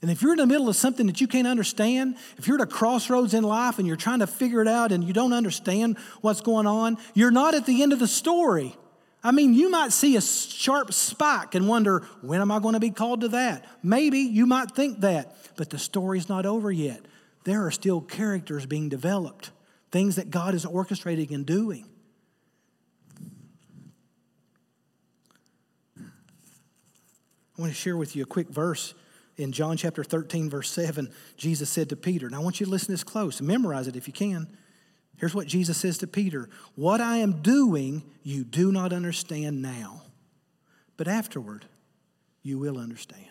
And 0.00 0.10
if 0.10 0.22
you're 0.22 0.32
in 0.32 0.38
the 0.38 0.46
middle 0.46 0.70
of 0.70 0.76
something 0.76 1.06
that 1.08 1.20
you 1.20 1.26
can't 1.26 1.46
understand, 1.46 2.16
if 2.38 2.48
you're 2.48 2.56
at 2.56 2.62
a 2.62 2.66
crossroads 2.66 3.34
in 3.34 3.44
life 3.44 3.78
and 3.78 3.86
you're 3.86 3.98
trying 3.98 4.20
to 4.20 4.26
figure 4.26 4.62
it 4.62 4.66
out 4.66 4.92
and 4.92 5.04
you 5.04 5.12
don't 5.12 5.34
understand 5.34 5.98
what's 6.22 6.40
going 6.40 6.66
on, 6.66 6.96
you're 7.12 7.30
not 7.30 7.54
at 7.54 7.66
the 7.66 7.82
end 7.82 7.92
of 7.92 7.98
the 7.98 8.08
story. 8.08 8.74
I 9.22 9.30
mean, 9.30 9.52
you 9.52 9.68
might 9.70 9.92
see 9.92 10.16
a 10.16 10.22
sharp 10.22 10.94
spike 10.94 11.54
and 11.54 11.68
wonder, 11.68 12.00
when 12.22 12.40
am 12.40 12.50
I 12.50 12.60
going 12.60 12.72
to 12.72 12.80
be 12.80 12.88
called 12.88 13.20
to 13.20 13.28
that? 13.28 13.66
Maybe 13.82 14.20
you 14.20 14.46
might 14.46 14.70
think 14.70 15.00
that, 15.00 15.36
but 15.56 15.68
the 15.68 15.78
story's 15.78 16.30
not 16.30 16.46
over 16.46 16.72
yet. 16.72 17.04
There 17.44 17.66
are 17.66 17.70
still 17.70 18.00
characters 18.00 18.64
being 18.64 18.88
developed 18.88 19.50
things 19.90 20.16
that 20.16 20.30
God 20.30 20.54
is 20.54 20.64
orchestrating 20.64 21.30
and 21.32 21.44
doing. 21.44 21.89
I 27.60 27.62
want 27.62 27.74
to 27.74 27.78
share 27.78 27.98
with 27.98 28.16
you 28.16 28.22
a 28.22 28.26
quick 28.26 28.48
verse 28.48 28.94
in 29.36 29.52
John 29.52 29.76
chapter 29.76 30.02
13, 30.02 30.48
verse 30.48 30.70
7. 30.70 31.12
Jesus 31.36 31.68
said 31.68 31.90
to 31.90 31.96
Peter, 31.96 32.26
and 32.26 32.34
I 32.34 32.38
want 32.38 32.58
you 32.58 32.64
to 32.64 32.72
listen 32.72 32.94
this 32.94 33.04
close 33.04 33.42
memorize 33.42 33.86
it 33.86 33.96
if 33.96 34.06
you 34.06 34.14
can. 34.14 34.48
Here's 35.18 35.34
what 35.34 35.46
Jesus 35.46 35.76
says 35.76 35.98
to 35.98 36.06
Peter 36.06 36.48
What 36.74 37.02
I 37.02 37.18
am 37.18 37.42
doing, 37.42 38.02
you 38.22 38.44
do 38.44 38.72
not 38.72 38.94
understand 38.94 39.60
now, 39.60 40.04
but 40.96 41.06
afterward, 41.06 41.66
you 42.42 42.58
will 42.58 42.78
understand. 42.78 43.26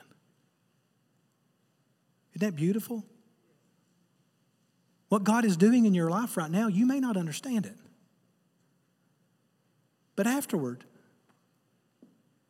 Isn't 2.35 2.47
that 2.47 2.55
beautiful? 2.55 3.03
What 5.07 5.23
God 5.23 5.43
is 5.43 5.57
doing 5.57 5.85
in 5.85 5.95
your 5.95 6.11
life 6.11 6.37
right 6.37 6.51
now, 6.51 6.67
you 6.67 6.85
may 6.85 6.99
not 6.99 7.17
understand 7.17 7.65
it. 7.65 7.77
But 10.15 10.27
afterward, 10.27 10.83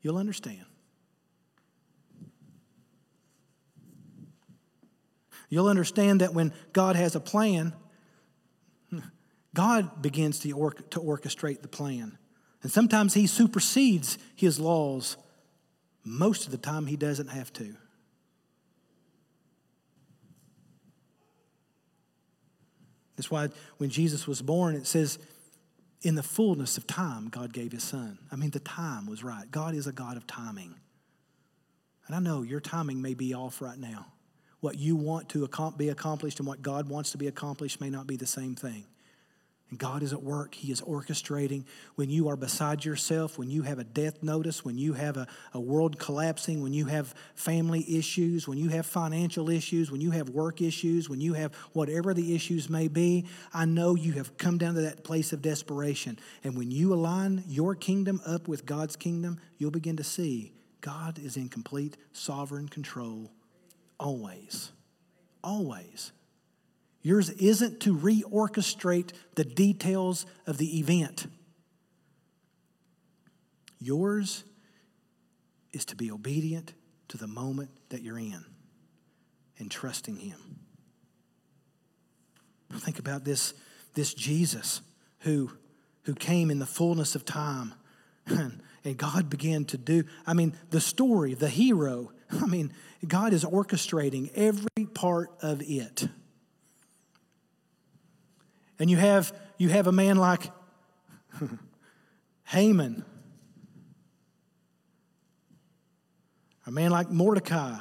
you'll 0.02 0.18
understand. 0.18 0.66
You'll 5.50 5.68
understand 5.68 6.22
that 6.22 6.34
when 6.34 6.54
God 6.74 6.96
has 6.96 7.16
a 7.16 7.20
plan, 7.20 7.74
God 9.54 10.02
begins 10.02 10.40
to, 10.40 10.52
or- 10.52 10.74
to 10.74 11.00
orchestrate 11.00 11.62
the 11.62 11.68
plan. 11.68 12.18
And 12.62 12.72
sometimes 12.72 13.14
He 13.14 13.28
supersedes 13.28 14.18
His 14.36 14.60
laws. 14.60 15.18
Most 16.04 16.46
of 16.46 16.52
the 16.52 16.58
time, 16.58 16.86
He 16.86 16.96
doesn't 16.96 17.30
have 17.30 17.52
to. 17.54 17.76
That's 23.16 23.30
why 23.30 23.50
when 23.78 23.90
Jesus 23.90 24.28
was 24.28 24.42
born, 24.42 24.76
it 24.76 24.88
says, 24.88 25.20
in 26.02 26.16
the 26.16 26.24
fullness 26.24 26.78
of 26.78 26.88
time, 26.88 27.28
God 27.28 27.52
gave 27.52 27.74
his 27.74 27.84
son. 27.84 28.18
I 28.32 28.38
mean, 28.38 28.52
the 28.52 28.62
time 28.62 29.06
was 29.06 29.24
right. 29.24 29.50
God 29.52 29.76
is 29.76 29.88
a 29.88 29.92
God 29.92 30.16
of 30.16 30.26
timing. 30.26 30.76
And 32.08 32.16
I 32.16 32.20
know 32.20 32.42
your 32.44 32.62
timing 32.62 33.02
may 33.02 33.14
be 33.14 33.34
off 33.34 33.62
right 33.62 33.78
now. 33.78 34.06
What 34.62 34.78
you 34.78 34.96
want 34.96 35.30
to 35.30 35.48
be 35.78 35.90
accomplished 35.90 36.40
and 36.40 36.48
what 36.48 36.62
God 36.62 36.90
wants 36.90 37.12
to 37.12 37.18
be 37.18 37.28
accomplished 37.28 37.80
may 37.80 37.90
not 37.90 38.08
be 38.08 38.18
the 38.18 38.28
same 38.28 38.56
thing. 38.56 38.86
And 39.70 39.78
God 39.78 40.02
is 40.02 40.14
at 40.14 40.24
work. 40.24 40.56
He 40.56 40.72
is 40.72 40.82
orchestrating. 40.82 41.64
When 41.94 42.10
you 42.10 42.30
are 42.30 42.36
beside 42.36 42.84
yourself, 42.84 43.38
when 43.38 43.52
you 43.52 43.62
have 43.62 43.78
a 43.78 43.84
death 43.84 44.24
notice, 44.24 44.66
when 44.66 44.80
you 44.80 44.94
have 44.94 45.16
a, 45.16 45.28
a 45.54 45.60
world 45.60 46.00
collapsing, 46.00 46.64
when 46.64 46.74
you 46.74 46.86
have 46.86 47.14
family 47.36 47.86
issues, 47.98 48.48
when 48.48 48.58
you 48.58 48.70
have 48.70 48.88
financial 48.88 49.50
issues, 49.50 49.92
when 49.92 50.02
you 50.02 50.10
have 50.12 50.30
work 50.30 50.60
issues, 50.60 51.08
when 51.08 51.22
you 51.22 51.34
have 51.34 51.54
whatever 51.74 52.16
the 52.16 52.34
issues 52.34 52.68
may 52.68 52.88
be, 52.88 53.28
I 53.54 53.66
know 53.66 53.96
you 53.96 54.14
have 54.14 54.38
come 54.38 54.58
down 54.58 54.74
to 54.74 54.82
that 54.82 55.04
place 55.04 55.34
of 55.34 55.44
desperation. 55.44 56.18
And 56.44 56.58
when 56.58 56.72
you 56.72 56.94
align 56.94 57.44
your 57.48 57.76
kingdom 57.76 58.22
up 58.26 58.48
with 58.48 58.66
God's 58.66 58.96
kingdom, 58.96 59.40
you'll 59.60 59.72
begin 59.72 59.98
to 59.98 60.04
see 60.04 60.52
God 60.82 61.20
is 61.20 61.38
in 61.38 61.48
complete 61.48 61.96
sovereign 62.12 62.70
control 62.70 63.30
always. 64.00 64.72
Always. 65.44 66.12
Yours 67.02 67.30
isn't 67.30 67.80
to 67.82 67.96
reorchestrate 67.96 69.12
the 69.36 69.46
details 69.46 70.26
of 70.46 70.58
the 70.58 70.80
event. 70.80 71.28
Yours 73.80 74.44
is 75.72 75.86
to 75.86 75.96
be 75.96 76.12
obedient 76.12 76.74
to 77.08 77.18
the 77.18 77.28
moment 77.28 77.70
that 77.90 78.02
you're 78.02 78.20
in 78.20 78.44
and 79.58 79.72
trusting 79.72 80.18
Him. 80.18 80.60
Think 82.74 83.00
about 83.00 83.24
this, 83.24 83.54
this 83.94 84.14
Jesus 84.14 84.82
who, 85.20 85.52
who 86.04 86.14
came 86.14 86.52
in 86.52 86.60
the 86.60 86.66
fullness 86.66 87.16
of 87.16 87.26
time 87.26 87.74
and 88.84 88.98
God 88.98 89.30
began 89.30 89.66
to 89.66 89.78
do. 89.78 90.04
I 90.26 90.34
mean, 90.34 90.56
the 90.70 90.82
story, 90.82 91.34
the 91.34 91.50
hero, 91.50 92.12
I 92.32 92.46
mean, 92.46 92.74
God 93.08 93.34
is 93.34 93.44
orchestrating 93.44 94.32
every 94.36 94.86
part 94.94 95.32
of 95.42 95.62
it. 95.62 96.08
And 98.78 98.90
you 98.90 98.98
have, 98.98 99.34
you 99.58 99.70
have 99.70 99.88
a 99.88 99.92
man 99.92 100.18
like 100.18 100.52
Haman, 102.46 103.04
a 106.66 106.72
man 106.72 106.92
like 106.92 107.10
Mordecai. 107.10 107.80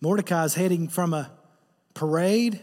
Mordecai 0.00 0.44
is 0.44 0.54
heading 0.54 0.88
from 0.88 1.14
a 1.14 1.30
parade, 1.94 2.60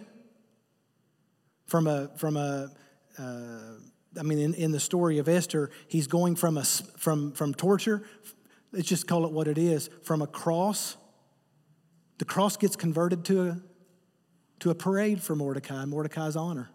from 1.67 1.87
a, 1.87 2.09
from 2.17 2.37
a 2.37 2.71
uh, 3.17 3.73
I 4.17 4.23
mean, 4.23 4.39
in, 4.39 4.53
in 4.53 4.71
the 4.71 4.79
story 4.79 5.19
of 5.19 5.27
Esther, 5.27 5.69
he's 5.87 6.07
going 6.07 6.35
from, 6.35 6.57
a, 6.57 6.63
from, 6.63 7.31
from 7.33 7.53
torture, 7.53 8.03
let's 8.71 8.87
just 8.87 9.07
call 9.07 9.25
it 9.25 9.31
what 9.31 9.47
it 9.47 9.57
is, 9.57 9.89
from 10.03 10.21
a 10.21 10.27
cross. 10.27 10.97
The 12.17 12.25
cross 12.25 12.57
gets 12.57 12.75
converted 12.75 13.23
to 13.25 13.49
a, 13.49 13.61
to 14.61 14.71
a 14.71 14.75
parade 14.75 15.21
for 15.21 15.35
Mordecai, 15.35 15.85
Mordecai's 15.85 16.35
honor. 16.35 16.69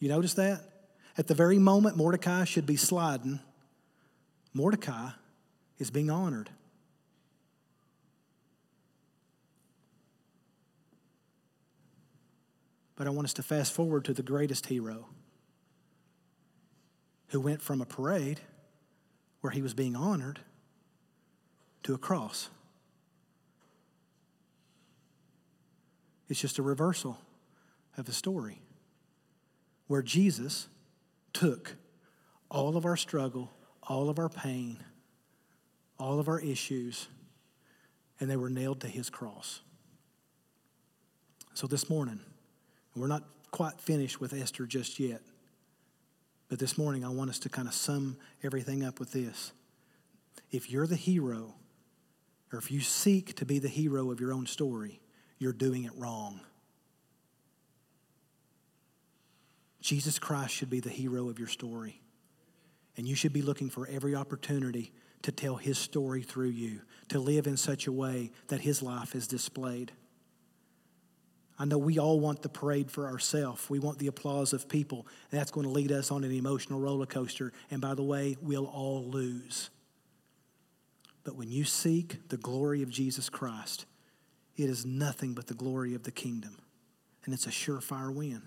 You 0.00 0.08
notice 0.08 0.34
that? 0.34 0.60
At 1.16 1.28
the 1.28 1.34
very 1.34 1.58
moment 1.58 1.96
Mordecai 1.96 2.44
should 2.44 2.66
be 2.66 2.76
sliding, 2.76 3.40
Mordecai 4.52 5.10
is 5.78 5.90
being 5.90 6.10
honored. 6.10 6.50
But 12.96 13.06
I 13.06 13.10
want 13.10 13.26
us 13.26 13.34
to 13.34 13.42
fast 13.42 13.72
forward 13.72 14.04
to 14.04 14.12
the 14.12 14.22
greatest 14.22 14.66
hero 14.66 15.06
who 17.28 17.40
went 17.40 17.60
from 17.60 17.80
a 17.80 17.86
parade 17.86 18.40
where 19.40 19.50
he 19.50 19.62
was 19.62 19.74
being 19.74 19.96
honored 19.96 20.40
to 21.82 21.94
a 21.94 21.98
cross. 21.98 22.48
It's 26.28 26.40
just 26.40 26.58
a 26.58 26.62
reversal 26.62 27.18
of 27.96 28.06
the 28.06 28.12
story 28.12 28.60
where 29.86 30.02
Jesus 30.02 30.68
took 31.32 31.76
all 32.50 32.76
of 32.76 32.86
our 32.86 32.96
struggle, 32.96 33.52
all 33.82 34.08
of 34.08 34.18
our 34.18 34.28
pain, 34.28 34.82
all 35.98 36.18
of 36.18 36.28
our 36.28 36.40
issues, 36.40 37.08
and 38.18 38.30
they 38.30 38.36
were 38.36 38.50
nailed 38.50 38.80
to 38.80 38.88
his 38.88 39.10
cross. 39.10 39.60
So 41.52 41.66
this 41.66 41.90
morning, 41.90 42.20
we're 42.96 43.06
not 43.06 43.24
quite 43.50 43.80
finished 43.80 44.20
with 44.20 44.32
Esther 44.32 44.66
just 44.66 44.98
yet, 44.98 45.20
but 46.54 46.60
this 46.60 46.78
morning 46.78 47.04
I 47.04 47.08
want 47.08 47.30
us 47.30 47.40
to 47.40 47.48
kind 47.48 47.66
of 47.66 47.74
sum 47.74 48.16
everything 48.44 48.84
up 48.84 49.00
with 49.00 49.10
this. 49.10 49.50
If 50.52 50.70
you're 50.70 50.86
the 50.86 50.94
hero, 50.94 51.52
or 52.52 52.60
if 52.60 52.70
you 52.70 52.78
seek 52.78 53.34
to 53.38 53.44
be 53.44 53.58
the 53.58 53.66
hero 53.66 54.12
of 54.12 54.20
your 54.20 54.32
own 54.32 54.46
story, 54.46 55.00
you're 55.40 55.52
doing 55.52 55.82
it 55.82 55.90
wrong. 55.96 56.38
Jesus 59.80 60.20
Christ 60.20 60.54
should 60.54 60.70
be 60.70 60.78
the 60.78 60.90
hero 60.90 61.28
of 61.28 61.40
your 61.40 61.48
story. 61.48 62.00
And 62.96 63.08
you 63.08 63.16
should 63.16 63.32
be 63.32 63.42
looking 63.42 63.68
for 63.68 63.88
every 63.88 64.14
opportunity 64.14 64.92
to 65.22 65.32
tell 65.32 65.56
his 65.56 65.76
story 65.76 66.22
through 66.22 66.50
you, 66.50 66.82
to 67.08 67.18
live 67.18 67.48
in 67.48 67.56
such 67.56 67.88
a 67.88 67.92
way 67.92 68.30
that 68.46 68.60
his 68.60 68.80
life 68.80 69.16
is 69.16 69.26
displayed. 69.26 69.90
I 71.58 71.64
know 71.64 71.78
we 71.78 71.98
all 71.98 72.18
want 72.18 72.42
the 72.42 72.48
parade 72.48 72.90
for 72.90 73.06
ourselves. 73.06 73.70
We 73.70 73.78
want 73.78 73.98
the 73.98 74.08
applause 74.08 74.52
of 74.52 74.68
people. 74.68 75.06
That's 75.30 75.52
going 75.52 75.66
to 75.66 75.72
lead 75.72 75.92
us 75.92 76.10
on 76.10 76.24
an 76.24 76.32
emotional 76.32 76.80
roller 76.80 77.06
coaster. 77.06 77.52
And 77.70 77.80
by 77.80 77.94
the 77.94 78.02
way, 78.02 78.36
we'll 78.42 78.66
all 78.66 79.04
lose. 79.04 79.70
But 81.22 81.36
when 81.36 81.50
you 81.50 81.64
seek 81.64 82.28
the 82.28 82.36
glory 82.36 82.82
of 82.82 82.90
Jesus 82.90 83.30
Christ, 83.30 83.86
it 84.56 84.68
is 84.68 84.84
nothing 84.84 85.32
but 85.34 85.46
the 85.46 85.54
glory 85.54 85.94
of 85.94 86.02
the 86.02 86.10
kingdom. 86.10 86.58
And 87.24 87.32
it's 87.32 87.46
a 87.46 87.50
surefire 87.50 88.12
win. 88.12 88.42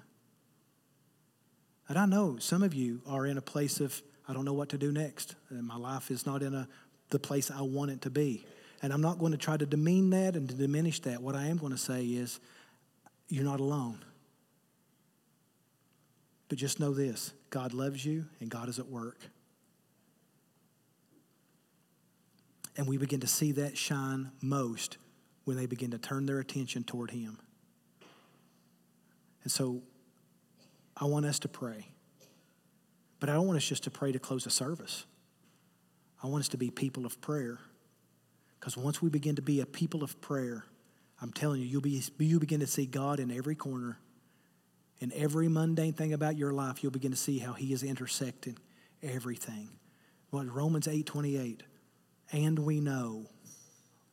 And 1.89 1.97
I 1.97 2.05
know 2.05 2.37
some 2.39 2.63
of 2.63 2.73
you 2.73 3.01
are 3.07 3.25
in 3.25 3.37
a 3.37 3.41
place 3.41 3.79
of, 3.79 4.01
I 4.27 4.33
don't 4.33 4.43
know 4.43 4.53
what 4.53 4.69
to 4.69 4.77
do 4.77 4.91
next. 4.91 5.35
And 5.49 5.65
my 5.65 5.77
life 5.77 6.11
is 6.11 6.25
not 6.25 6.43
in 6.43 6.53
a, 6.53 6.67
the 7.09 7.19
place 7.19 7.49
I 7.49 7.61
want 7.61 7.91
it 7.91 8.01
to 8.01 8.09
be. 8.09 8.45
And 8.81 8.91
I'm 8.91 9.01
not 9.01 9.17
going 9.17 9.31
to 9.31 9.37
try 9.37 9.55
to 9.57 9.65
demean 9.65 10.09
that 10.11 10.35
and 10.35 10.49
to 10.49 10.55
diminish 10.55 10.99
that. 11.01 11.21
What 11.21 11.35
I 11.35 11.45
am 11.47 11.57
going 11.57 11.71
to 11.71 11.77
say 11.77 12.03
is, 12.03 12.39
you're 13.29 13.43
not 13.43 13.59
alone. 13.59 14.03
But 16.49 16.57
just 16.57 16.79
know 16.79 16.93
this 16.93 17.33
God 17.49 17.73
loves 17.73 18.05
you 18.05 18.25
and 18.39 18.49
God 18.49 18.69
is 18.69 18.79
at 18.79 18.87
work. 18.87 19.19
And 22.75 22.87
we 22.87 22.97
begin 22.97 23.19
to 23.21 23.27
see 23.27 23.53
that 23.53 23.77
shine 23.77 24.31
most 24.41 24.97
when 25.45 25.57
they 25.57 25.65
begin 25.65 25.91
to 25.91 25.97
turn 25.97 26.25
their 26.25 26.39
attention 26.39 26.83
toward 26.83 27.11
Him. 27.11 27.39
And 29.43 29.51
so 29.51 29.81
I 30.95 31.05
want 31.05 31.25
us 31.25 31.39
to 31.39 31.47
pray. 31.47 31.87
But 33.19 33.29
I 33.29 33.33
don't 33.33 33.47
want 33.47 33.57
us 33.57 33.65
just 33.65 33.83
to 33.85 33.91
pray 33.91 34.11
to 34.11 34.19
close 34.19 34.45
a 34.45 34.49
service. 34.49 35.05
I 36.21 36.27
want 36.27 36.41
us 36.41 36.49
to 36.49 36.57
be 36.57 36.69
people 36.69 37.05
of 37.05 37.19
prayer. 37.19 37.59
Because 38.59 38.77
once 38.77 39.01
we 39.01 39.09
begin 39.09 39.35
to 39.35 39.41
be 39.41 39.61
a 39.61 39.65
people 39.65 40.03
of 40.03 40.19
prayer, 40.21 40.65
I'm 41.21 41.31
telling 41.31 41.61
you, 41.61 41.67
you'll 41.67 41.81
be, 41.81 42.01
you 42.19 42.39
begin 42.39 42.59
to 42.59 42.67
see 42.67 42.85
God 42.85 43.19
in 43.19 43.31
every 43.31 43.55
corner. 43.55 43.97
In 44.99 45.11
every 45.13 45.47
mundane 45.47 45.93
thing 45.93 46.13
about 46.13 46.37
your 46.37 46.53
life, 46.53 46.81
you'll 46.81 46.91
begin 46.91 47.11
to 47.11 47.17
see 47.17 47.39
how 47.39 47.53
He 47.53 47.73
is 47.73 47.83
intersecting 47.83 48.57
everything. 49.01 49.69
What 50.29 50.53
Romans 50.53 50.87
8 50.87 51.05
28. 51.05 51.63
And 52.31 52.59
we 52.59 52.81
know 52.81 53.27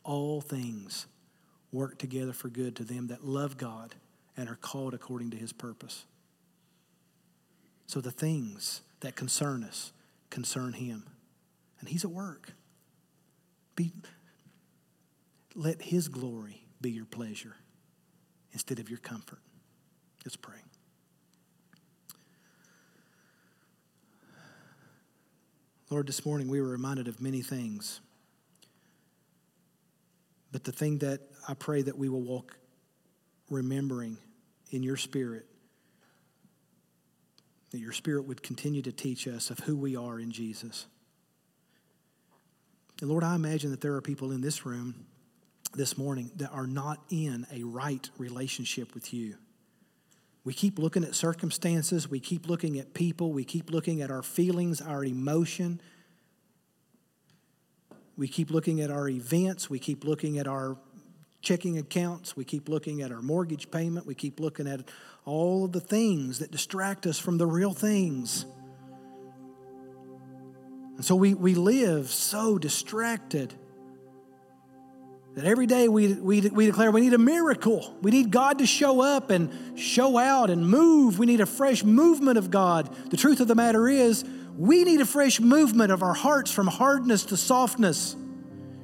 all 0.04 0.40
things 0.40 1.06
work 1.72 1.98
together 1.98 2.32
for 2.32 2.48
good 2.48 2.76
to 2.76 2.84
them 2.84 3.08
that 3.08 3.24
love 3.24 3.56
God 3.56 3.94
and 4.36 4.48
are 4.48 4.56
called 4.56 4.94
according 4.94 5.30
to 5.30 5.36
His 5.36 5.52
purpose. 5.52 6.04
So 7.86 8.00
the 8.00 8.10
things 8.10 8.82
that 9.00 9.16
concern 9.16 9.64
us 9.64 9.92
concern 10.30 10.74
Him. 10.74 11.04
And 11.80 11.88
He's 11.88 12.04
at 12.04 12.10
work. 12.10 12.52
Be, 13.76 13.92
let 15.54 15.82
His 15.82 16.08
glory 16.08 16.63
be 16.80 16.90
your 16.90 17.06
pleasure 17.06 17.56
instead 18.52 18.78
of 18.78 18.88
your 18.88 18.98
comfort. 18.98 19.40
Let's 20.24 20.36
pray. 20.36 20.58
Lord, 25.90 26.06
this 26.06 26.24
morning 26.24 26.48
we 26.48 26.60
were 26.60 26.68
reminded 26.68 27.08
of 27.08 27.20
many 27.20 27.42
things. 27.42 28.00
But 30.50 30.64
the 30.64 30.72
thing 30.72 30.98
that 30.98 31.20
I 31.48 31.54
pray 31.54 31.82
that 31.82 31.98
we 31.98 32.08
will 32.08 32.22
walk 32.22 32.56
remembering 33.50 34.16
in 34.70 34.82
your 34.82 34.96
spirit, 34.96 35.46
that 37.70 37.78
your 37.78 37.92
spirit 37.92 38.26
would 38.26 38.42
continue 38.42 38.82
to 38.82 38.92
teach 38.92 39.28
us 39.28 39.50
of 39.50 39.58
who 39.60 39.76
we 39.76 39.96
are 39.96 40.18
in 40.18 40.30
Jesus. 40.30 40.86
And 43.00 43.10
Lord, 43.10 43.24
I 43.24 43.34
imagine 43.34 43.70
that 43.70 43.80
there 43.80 43.94
are 43.94 44.00
people 44.00 44.32
in 44.32 44.40
this 44.40 44.64
room 44.64 45.06
this 45.74 45.98
morning 45.98 46.30
that 46.36 46.50
are 46.50 46.66
not 46.66 47.00
in 47.10 47.46
a 47.52 47.62
right 47.64 48.08
relationship 48.18 48.94
with 48.94 49.12
you. 49.12 49.36
We 50.44 50.52
keep 50.52 50.78
looking 50.78 51.04
at 51.04 51.14
circumstances, 51.14 52.10
we 52.10 52.20
keep 52.20 52.48
looking 52.48 52.78
at 52.78 52.92
people, 52.92 53.32
we 53.32 53.44
keep 53.44 53.70
looking 53.70 54.02
at 54.02 54.10
our 54.10 54.22
feelings, 54.22 54.80
our 54.80 55.04
emotion. 55.04 55.80
We 58.16 58.28
keep 58.28 58.50
looking 58.50 58.80
at 58.80 58.90
our 58.90 59.08
events, 59.08 59.68
we 59.68 59.78
keep 59.78 60.04
looking 60.04 60.38
at 60.38 60.46
our 60.46 60.76
checking 61.40 61.78
accounts, 61.78 62.36
we 62.36 62.44
keep 62.44 62.68
looking 62.68 63.02
at 63.02 63.10
our 63.10 63.22
mortgage 63.22 63.70
payment, 63.70 64.06
we 64.06 64.14
keep 64.14 64.38
looking 64.38 64.68
at 64.68 64.82
all 65.24 65.64
of 65.64 65.72
the 65.72 65.80
things 65.80 66.38
that 66.38 66.50
distract 66.50 67.06
us 67.06 67.18
from 67.18 67.38
the 67.38 67.46
real 67.46 67.72
things. 67.72 68.46
And 70.96 71.04
so 71.04 71.16
we, 71.16 71.34
we 71.34 71.54
live 71.54 72.08
so 72.08 72.56
distracted 72.56 73.54
that 75.34 75.44
every 75.44 75.66
day 75.66 75.88
we, 75.88 76.12
we, 76.12 76.40
we 76.42 76.66
declare 76.66 76.92
we 76.92 77.00
need 77.00 77.12
a 77.12 77.18
miracle. 77.18 77.96
We 78.00 78.12
need 78.12 78.30
God 78.30 78.58
to 78.58 78.66
show 78.66 79.00
up 79.00 79.30
and 79.30 79.78
show 79.78 80.16
out 80.16 80.48
and 80.48 80.68
move. 80.68 81.18
We 81.18 81.26
need 81.26 81.40
a 81.40 81.46
fresh 81.46 81.82
movement 81.82 82.38
of 82.38 82.52
God. 82.52 82.94
The 83.10 83.16
truth 83.16 83.40
of 83.40 83.48
the 83.48 83.56
matter 83.56 83.88
is, 83.88 84.24
we 84.56 84.84
need 84.84 85.00
a 85.00 85.06
fresh 85.06 85.40
movement 85.40 85.90
of 85.90 86.04
our 86.04 86.14
hearts 86.14 86.52
from 86.52 86.68
hardness 86.68 87.24
to 87.26 87.36
softness. 87.36 88.14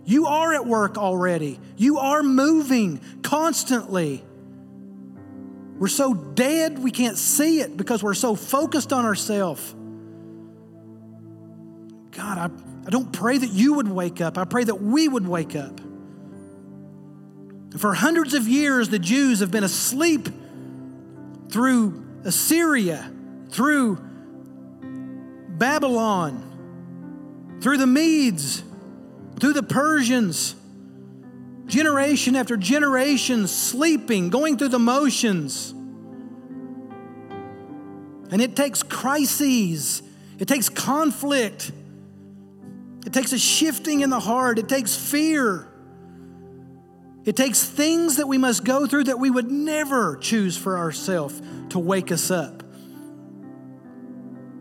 You 0.05 0.27
are 0.27 0.53
at 0.53 0.67
work 0.67 0.99
already, 0.99 1.61
you 1.77 1.99
are 1.99 2.23
moving 2.23 3.01
constantly. 3.23 4.25
We're 5.79 5.89
so 5.89 6.13
dead 6.13 6.79
we 6.79 6.91
can't 6.91 7.17
see 7.17 7.61
it 7.61 7.77
because 7.77 8.03
we're 8.03 8.13
so 8.13 8.35
focused 8.35 8.93
on 8.93 9.07
ourselves. 9.07 9.75
God, 12.11 12.39
I, 12.39 12.51
I 12.87 12.91
don't 12.91 13.11
pray 13.13 13.39
that 13.39 13.51
you 13.51 13.75
would 13.75 13.89
wake 13.89 14.21
up, 14.21 14.37
I 14.37 14.45
pray 14.45 14.65
that 14.65 14.83
we 14.83 15.07
would 15.07 15.29
wake 15.29 15.55
up. 15.55 15.81
For 17.79 17.95
hundreds 17.95 18.35
of 18.35 18.49
years, 18.49 18.89
the 18.89 18.99
Jews 18.99 19.41
have 19.41 19.51
been 19.51 19.64
asleep 19.64 20.29
through 21.51 22.05
Assyria, 22.25 23.11
through 23.51 23.99
Babylon, 25.49 27.59
through 27.61 27.79
the 27.79 27.87
Medes, 27.87 28.62
through 29.39 29.53
the 29.53 29.62
Persians, 29.62 30.57
generation 31.66 32.35
after 32.35 32.57
generation, 32.57 33.47
sleeping, 33.47 34.31
going 34.31 34.59
through 34.59 34.68
the 34.68 34.79
motions. 34.79 35.73
And 38.33 38.41
it 38.41 38.57
takes 38.57 38.83
crises, 38.83 40.03
it 40.39 40.49
takes 40.49 40.68
conflict, 40.68 41.71
it 43.07 43.12
takes 43.12 43.33
a 43.33 43.39
shifting 43.39 44.01
in 44.01 44.11
the 44.11 44.21
heart, 44.21 44.59
it 44.59 44.68
takes 44.68 44.97
fear. 44.97 45.70
It 47.25 47.37
takes 47.37 47.62
things 47.64 48.16
that 48.16 48.27
we 48.27 48.39
must 48.39 48.64
go 48.64 48.87
through 48.87 49.05
that 49.05 49.18
we 49.18 49.31
would 49.31 49.51
never 49.51 50.16
choose 50.16 50.57
for 50.57 50.79
ourselves 50.79 51.41
to 51.71 51.79
wake 51.79 52.11
us 52.11 52.31
up. 52.31 52.62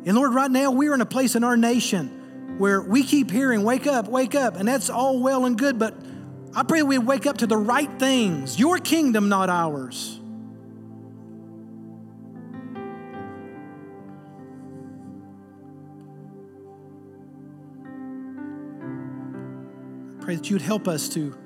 And 0.05 0.15
Lord, 0.15 0.33
right 0.33 0.51
now 0.51 0.71
we're 0.71 0.93
in 0.93 1.01
a 1.01 1.05
place 1.05 1.35
in 1.35 1.43
our 1.43 1.55
nation 1.55 2.57
where 2.57 2.81
we 2.81 3.03
keep 3.03 3.31
hearing, 3.31 3.63
wake 3.63 3.87
up, 3.87 4.09
wake 4.09 4.35
up, 4.35 4.57
and 4.57 4.67
that's 4.67 4.89
all 4.89 5.19
well 5.19 5.45
and 5.45 5.57
good, 5.57 5.79
but 5.79 5.95
I 6.53 6.63
pray 6.63 6.83
we 6.83 6.97
wake 6.97 7.25
up 7.25 7.37
to 7.37 7.47
the 7.47 7.55
right 7.55 7.89
things, 7.99 8.59
your 8.59 8.77
kingdom, 8.77 9.29
not 9.29 9.49
ours. 9.49 10.19
I 20.19 20.23
pray 20.23 20.35
that 20.35 20.49
you'd 20.49 20.61
help 20.61 20.87
us 20.87 21.07
to 21.09 21.37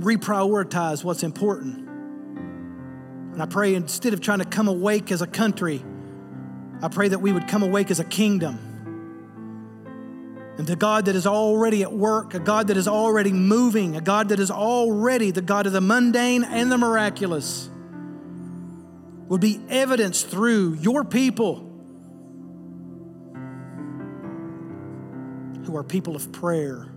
reprioritize 0.00 1.04
what's 1.04 1.22
important. 1.22 1.88
And 3.34 3.42
I 3.42 3.46
pray 3.46 3.74
instead 3.74 4.12
of 4.12 4.20
trying 4.20 4.38
to 4.40 4.44
come 4.44 4.68
awake 4.68 5.10
as 5.10 5.22
a 5.22 5.26
country, 5.26 5.84
I 6.82 6.88
pray 6.88 7.08
that 7.08 7.18
we 7.18 7.32
would 7.32 7.48
come 7.48 7.62
awake 7.62 7.90
as 7.90 8.00
a 8.00 8.04
kingdom. 8.04 8.58
And 10.56 10.66
the 10.66 10.76
God 10.76 11.06
that 11.06 11.16
is 11.16 11.26
already 11.26 11.82
at 11.82 11.92
work, 11.92 12.34
a 12.34 12.38
God 12.38 12.68
that 12.68 12.76
is 12.76 12.86
already 12.86 13.32
moving, 13.32 13.96
a 13.96 14.00
God 14.00 14.28
that 14.28 14.38
is 14.38 14.52
already 14.52 15.32
the 15.32 15.42
God 15.42 15.66
of 15.66 15.72
the 15.72 15.80
mundane 15.80 16.44
and 16.44 16.70
the 16.70 16.78
miraculous, 16.78 17.68
would 19.28 19.40
be 19.40 19.60
evidenced 19.68 20.28
through 20.28 20.74
your 20.74 21.02
people 21.02 21.70
who 25.64 25.76
are 25.76 25.82
people 25.82 26.14
of 26.14 26.30
prayer 26.30 26.93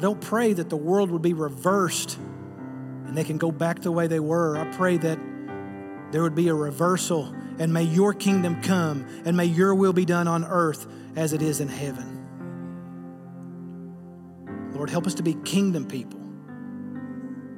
I 0.00 0.02
don't 0.02 0.18
pray 0.18 0.54
that 0.54 0.70
the 0.70 0.78
world 0.78 1.10
would 1.10 1.20
be 1.20 1.34
reversed 1.34 2.16
and 2.16 3.14
they 3.14 3.22
can 3.22 3.36
go 3.36 3.52
back 3.52 3.82
the 3.82 3.92
way 3.92 4.06
they 4.06 4.18
were. 4.18 4.56
I 4.56 4.64
pray 4.74 4.96
that 4.96 5.18
there 6.10 6.22
would 6.22 6.34
be 6.34 6.48
a 6.48 6.54
reversal 6.54 7.26
and 7.58 7.70
may 7.70 7.82
your 7.82 8.14
kingdom 8.14 8.62
come 8.62 9.04
and 9.26 9.36
may 9.36 9.44
your 9.44 9.74
will 9.74 9.92
be 9.92 10.06
done 10.06 10.26
on 10.26 10.46
earth 10.46 10.86
as 11.16 11.34
it 11.34 11.42
is 11.42 11.60
in 11.60 11.68
heaven. 11.68 12.16
Lord, 14.72 14.88
help 14.88 15.06
us 15.06 15.12
to 15.16 15.22
be 15.22 15.34
kingdom 15.34 15.86
people. 15.86 16.18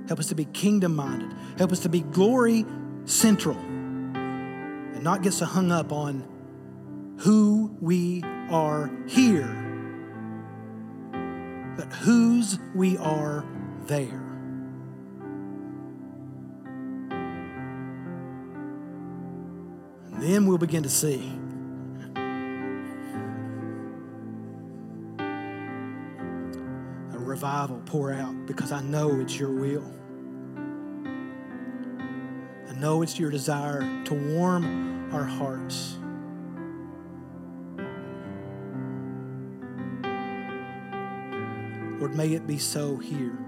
Help 0.08 0.18
us 0.18 0.26
to 0.30 0.34
be 0.34 0.46
kingdom 0.46 0.96
minded. 0.96 1.32
Help 1.58 1.70
us 1.70 1.78
to 1.78 1.88
be 1.88 2.00
glory 2.00 2.66
central 3.04 3.56
and 3.56 5.04
not 5.04 5.22
get 5.22 5.32
so 5.32 5.44
hung 5.44 5.70
up 5.70 5.92
on 5.92 7.14
who 7.18 7.76
we 7.80 8.24
are 8.50 8.90
here 9.06 9.61
but 11.76 11.86
whose 11.92 12.58
we 12.74 12.96
are 12.98 13.44
there. 13.86 14.22
And 20.12 20.22
then 20.22 20.46
we'll 20.46 20.58
begin 20.58 20.82
to 20.82 20.88
see. 20.88 21.32
a 27.12 27.18
Revival 27.18 27.80
pour 27.86 28.12
out 28.12 28.46
because 28.46 28.72
I 28.72 28.82
know 28.82 29.20
it's 29.20 29.38
your 29.38 29.50
will. 29.50 29.90
I 32.68 32.74
know 32.74 33.02
it's 33.02 33.18
your 33.18 33.30
desire 33.30 33.80
to 34.04 34.14
warm 34.14 35.12
our 35.14 35.24
hearts 35.24 35.96
Lord, 42.12 42.28
may 42.28 42.34
it 42.34 42.46
be 42.46 42.58
so 42.58 42.96
here. 42.98 43.38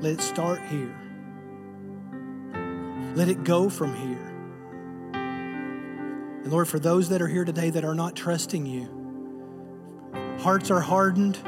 Let 0.00 0.12
it 0.12 0.20
start 0.20 0.60
here. 0.62 0.94
Let 3.16 3.28
it 3.28 3.42
go 3.42 3.68
from 3.68 3.96
here. 3.96 4.26
And 6.42 6.52
Lord, 6.52 6.68
for 6.68 6.78
those 6.78 7.08
that 7.08 7.20
are 7.20 7.26
here 7.26 7.44
today 7.44 7.70
that 7.70 7.84
are 7.84 7.96
not 7.96 8.14
trusting 8.14 8.66
you, 8.66 8.88
hearts 10.38 10.70
are 10.70 10.80
hardened, 10.80 11.38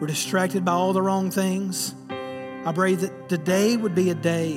we're 0.00 0.06
distracted 0.06 0.64
by 0.64 0.72
all 0.72 0.94
the 0.94 1.02
wrong 1.02 1.30
things. 1.30 1.94
I 2.08 2.72
pray 2.74 2.94
that 2.94 3.28
today 3.28 3.76
would 3.76 3.94
be 3.94 4.08
a 4.08 4.14
day 4.14 4.56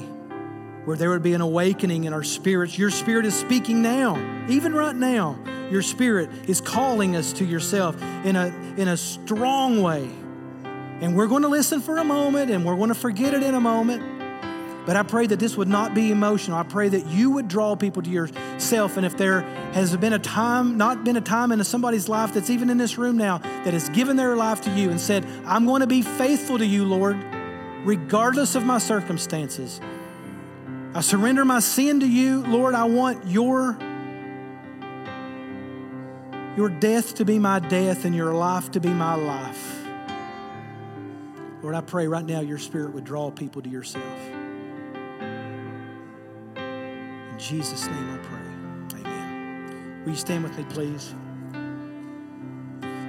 where 0.86 0.95
there 0.95 1.09
would 1.09 1.24
be 1.24 1.34
an 1.34 1.41
awakening 1.41 2.05
in 2.05 2.14
our 2.14 2.24
spirits. 2.24 2.78
Your 2.78 2.89
spirit 2.89 3.26
is 3.26 3.38
speaking 3.38 3.82
now, 3.82 4.16
even 4.47 4.74
right 4.74 4.95
now. 4.95 5.38
Your 5.72 5.82
spirit 5.82 6.30
is 6.49 6.59
calling 6.59 7.15
us 7.15 7.32
to 7.34 7.45
yourself 7.45 7.99
in 8.26 8.36
a, 8.36 8.47
in 8.78 8.89
a 8.89 8.97
strong 8.97 9.82
way. 9.82 10.03
And 10.99 11.15
we're 11.15 11.28
going 11.28 11.43
to 11.43 11.47
listen 11.47 11.80
for 11.80 11.97
a 11.97 12.03
moment 12.03 12.51
and 12.51 12.65
we're 12.65 12.76
going 12.76 12.89
to 12.89 12.95
forget 12.95 13.34
it 13.34 13.41
in 13.41 13.55
a 13.55 13.61
moment. 13.61 14.03
But 14.86 14.97
I 14.97 15.03
pray 15.03 15.28
that 15.28 15.39
this 15.39 15.55
would 15.55 15.69
not 15.69 15.93
be 15.93 16.11
emotional. 16.11 16.57
I 16.57 16.63
pray 16.63 16.89
that 16.89 17.07
you 17.07 17.32
would 17.32 17.47
draw 17.47 17.76
people 17.76 18.01
to 18.01 18.09
yourself. 18.09 18.97
And 18.97 19.05
if 19.05 19.15
there 19.15 19.41
has 19.72 19.95
been 19.95 20.11
a 20.11 20.19
time, 20.19 20.76
not 20.76 21.05
been 21.05 21.15
a 21.15 21.22
time 21.22 21.53
in 21.53 21.63
somebody's 21.63 22.09
life 22.09 22.34
that's 22.34 22.49
even 22.49 22.69
in 22.69 22.78
this 22.78 22.97
room 22.97 23.15
now, 23.15 23.38
that 23.38 23.74
has 23.74 23.88
given 23.89 24.17
their 24.17 24.36
life 24.36 24.61
to 24.61 24.72
you 24.72 24.89
and 24.89 24.99
said, 24.99 25.26
I'm 25.45 25.65
going 25.65 25.82
to 25.82 25.88
be 25.88 26.01
faithful 26.01 26.57
to 26.57 26.65
you, 26.65 26.84
Lord, 26.84 27.15
regardless 27.86 28.55
of 28.55 28.65
my 28.65 28.80
circumstances. 28.80 29.80
I 30.93 30.99
surrender 31.01 31.45
my 31.45 31.59
sin 31.59 32.01
to 32.01 32.07
you. 32.07 32.45
Lord, 32.45 32.76
I 32.76 32.84
want 32.84 33.26
your 33.28 33.78
your 36.56 36.70
death 36.70 37.16
to 37.16 37.26
be 37.26 37.39
my 37.39 37.60
death 37.60 38.06
and 38.06 38.16
your 38.16 38.34
life 38.34 38.72
to 38.72 38.80
be 38.80 38.89
my 38.89 39.16
life. 39.16 39.80
Lord, 41.62 41.76
I 41.76 41.82
pray 41.82 42.08
right 42.08 42.26
now 42.26 42.41
your 42.41 42.58
spirit 42.58 42.93
would 42.93 43.04
draw 43.04 43.30
people 43.32 43.62
to 43.62 43.70
yourself. 43.70 44.20
In 46.56 47.36
Jesus' 47.38 47.86
name 47.86 48.10
I 48.10 48.18
pray. 48.18 49.02
Amen. 49.02 50.02
Will 50.04 50.12
you 50.12 50.18
stand 50.18 50.43
with 50.43 50.58
me, 50.58 50.66
please? 50.70 51.14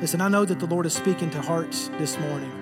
Listen, 0.01 0.21
I 0.21 0.29
know 0.29 0.45
that 0.45 0.61
the 0.61 0.67
Lord 0.67 0.85
is 0.85 0.93
speaking 0.93 1.31
to 1.31 1.41
hearts 1.41 1.89
this 1.99 2.19
morning. 2.19 2.62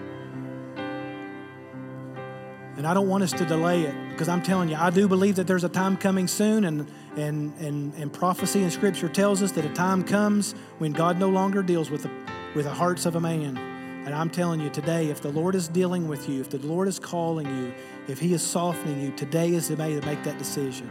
And 2.81 2.87
I 2.87 2.95
don't 2.95 3.09
want 3.09 3.22
us 3.22 3.33
to 3.33 3.45
delay 3.45 3.83
it 3.83 3.95
because 4.09 4.26
I'm 4.26 4.43
telling 4.43 4.70
you, 4.70 4.74
I 4.74 4.89
do 4.89 5.07
believe 5.07 5.37
that 5.37 5.47
there's 5.47 5.64
a 5.64 5.68
time 5.68 5.99
coming 5.99 6.26
soon, 6.26 6.64
and, 6.64 6.91
and, 7.14 7.55
and, 7.59 7.93
and 7.93 8.11
prophecy 8.11 8.62
in 8.62 8.70
Scripture 8.70 9.07
tells 9.07 9.43
us 9.43 9.53
that 9.53 9.66
a 9.66 9.74
time 9.74 10.03
comes 10.03 10.55
when 10.78 10.93
God 10.93 11.18
no 11.18 11.28
longer 11.28 11.62
deals 11.62 11.91
with 11.91 12.05
the, 12.05 12.11
with 12.55 12.64
the 12.64 12.72
hearts 12.72 13.05
of 13.05 13.16
a 13.16 13.20
man. 13.20 13.59
And 14.07 14.14
I'm 14.14 14.31
telling 14.31 14.61
you 14.61 14.70
today, 14.70 15.11
if 15.11 15.20
the 15.20 15.28
Lord 15.28 15.55
is 15.55 15.68
dealing 15.68 16.09
with 16.09 16.26
you, 16.26 16.41
if 16.41 16.49
the 16.49 16.57
Lord 16.57 16.89
is 16.89 16.99
calling 16.99 17.47
you, 17.47 17.74
if 18.09 18.18
He 18.18 18.33
is 18.33 18.41
softening 18.41 18.99
you, 19.03 19.11
today 19.11 19.51
is 19.51 19.68
the 19.68 19.76
day 19.76 20.01
to 20.01 20.07
make 20.07 20.22
that 20.22 20.39
decision. 20.39 20.91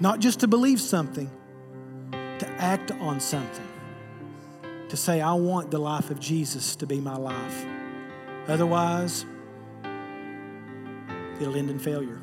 Not 0.00 0.18
just 0.18 0.40
to 0.40 0.48
believe 0.48 0.80
something, 0.80 1.30
to 2.10 2.48
act 2.58 2.90
on 2.90 3.20
something. 3.20 3.68
To 4.88 4.96
say, 4.96 5.20
I 5.20 5.34
want 5.34 5.70
the 5.70 5.78
life 5.78 6.10
of 6.10 6.18
Jesus 6.18 6.74
to 6.74 6.84
be 6.84 6.98
my 6.98 7.16
life. 7.16 7.64
Otherwise, 8.48 9.24
it'll 11.40 11.56
end 11.56 11.70
in 11.70 11.78
failure. 11.78 12.20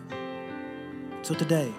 So 1.21 1.33
today, 1.33 1.71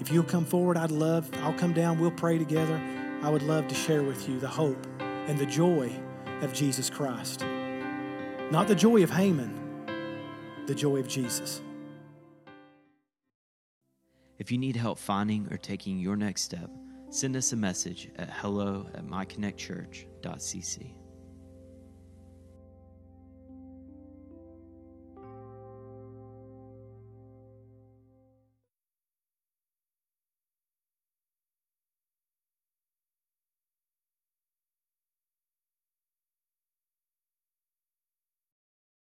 if 0.00 0.10
you'll 0.10 0.24
come 0.24 0.44
forward, 0.44 0.76
I'd 0.76 0.90
love, 0.90 1.28
I'll 1.42 1.54
come 1.54 1.72
down, 1.72 1.98
we'll 1.98 2.10
pray 2.10 2.38
together. 2.38 2.80
I 3.22 3.28
would 3.28 3.42
love 3.42 3.68
to 3.68 3.74
share 3.74 4.02
with 4.02 4.28
you 4.28 4.38
the 4.38 4.48
hope 4.48 4.86
and 5.00 5.38
the 5.38 5.46
joy 5.46 5.92
of 6.40 6.52
Jesus 6.52 6.88
Christ. 6.88 7.44
Not 8.50 8.66
the 8.66 8.74
joy 8.74 9.02
of 9.02 9.10
Haman, 9.10 9.84
the 10.66 10.74
joy 10.74 10.96
of 10.98 11.06
Jesus. 11.06 11.60
If 14.38 14.50
you 14.50 14.56
need 14.56 14.76
help 14.76 14.98
finding 14.98 15.46
or 15.52 15.58
taking 15.58 15.98
your 15.98 16.16
next 16.16 16.42
step, 16.42 16.70
send 17.10 17.36
us 17.36 17.52
a 17.52 17.56
message 17.56 18.10
at 18.16 18.30
hello 18.30 18.88
at 18.94 19.04
myconnectchurch.cc. 19.04 20.99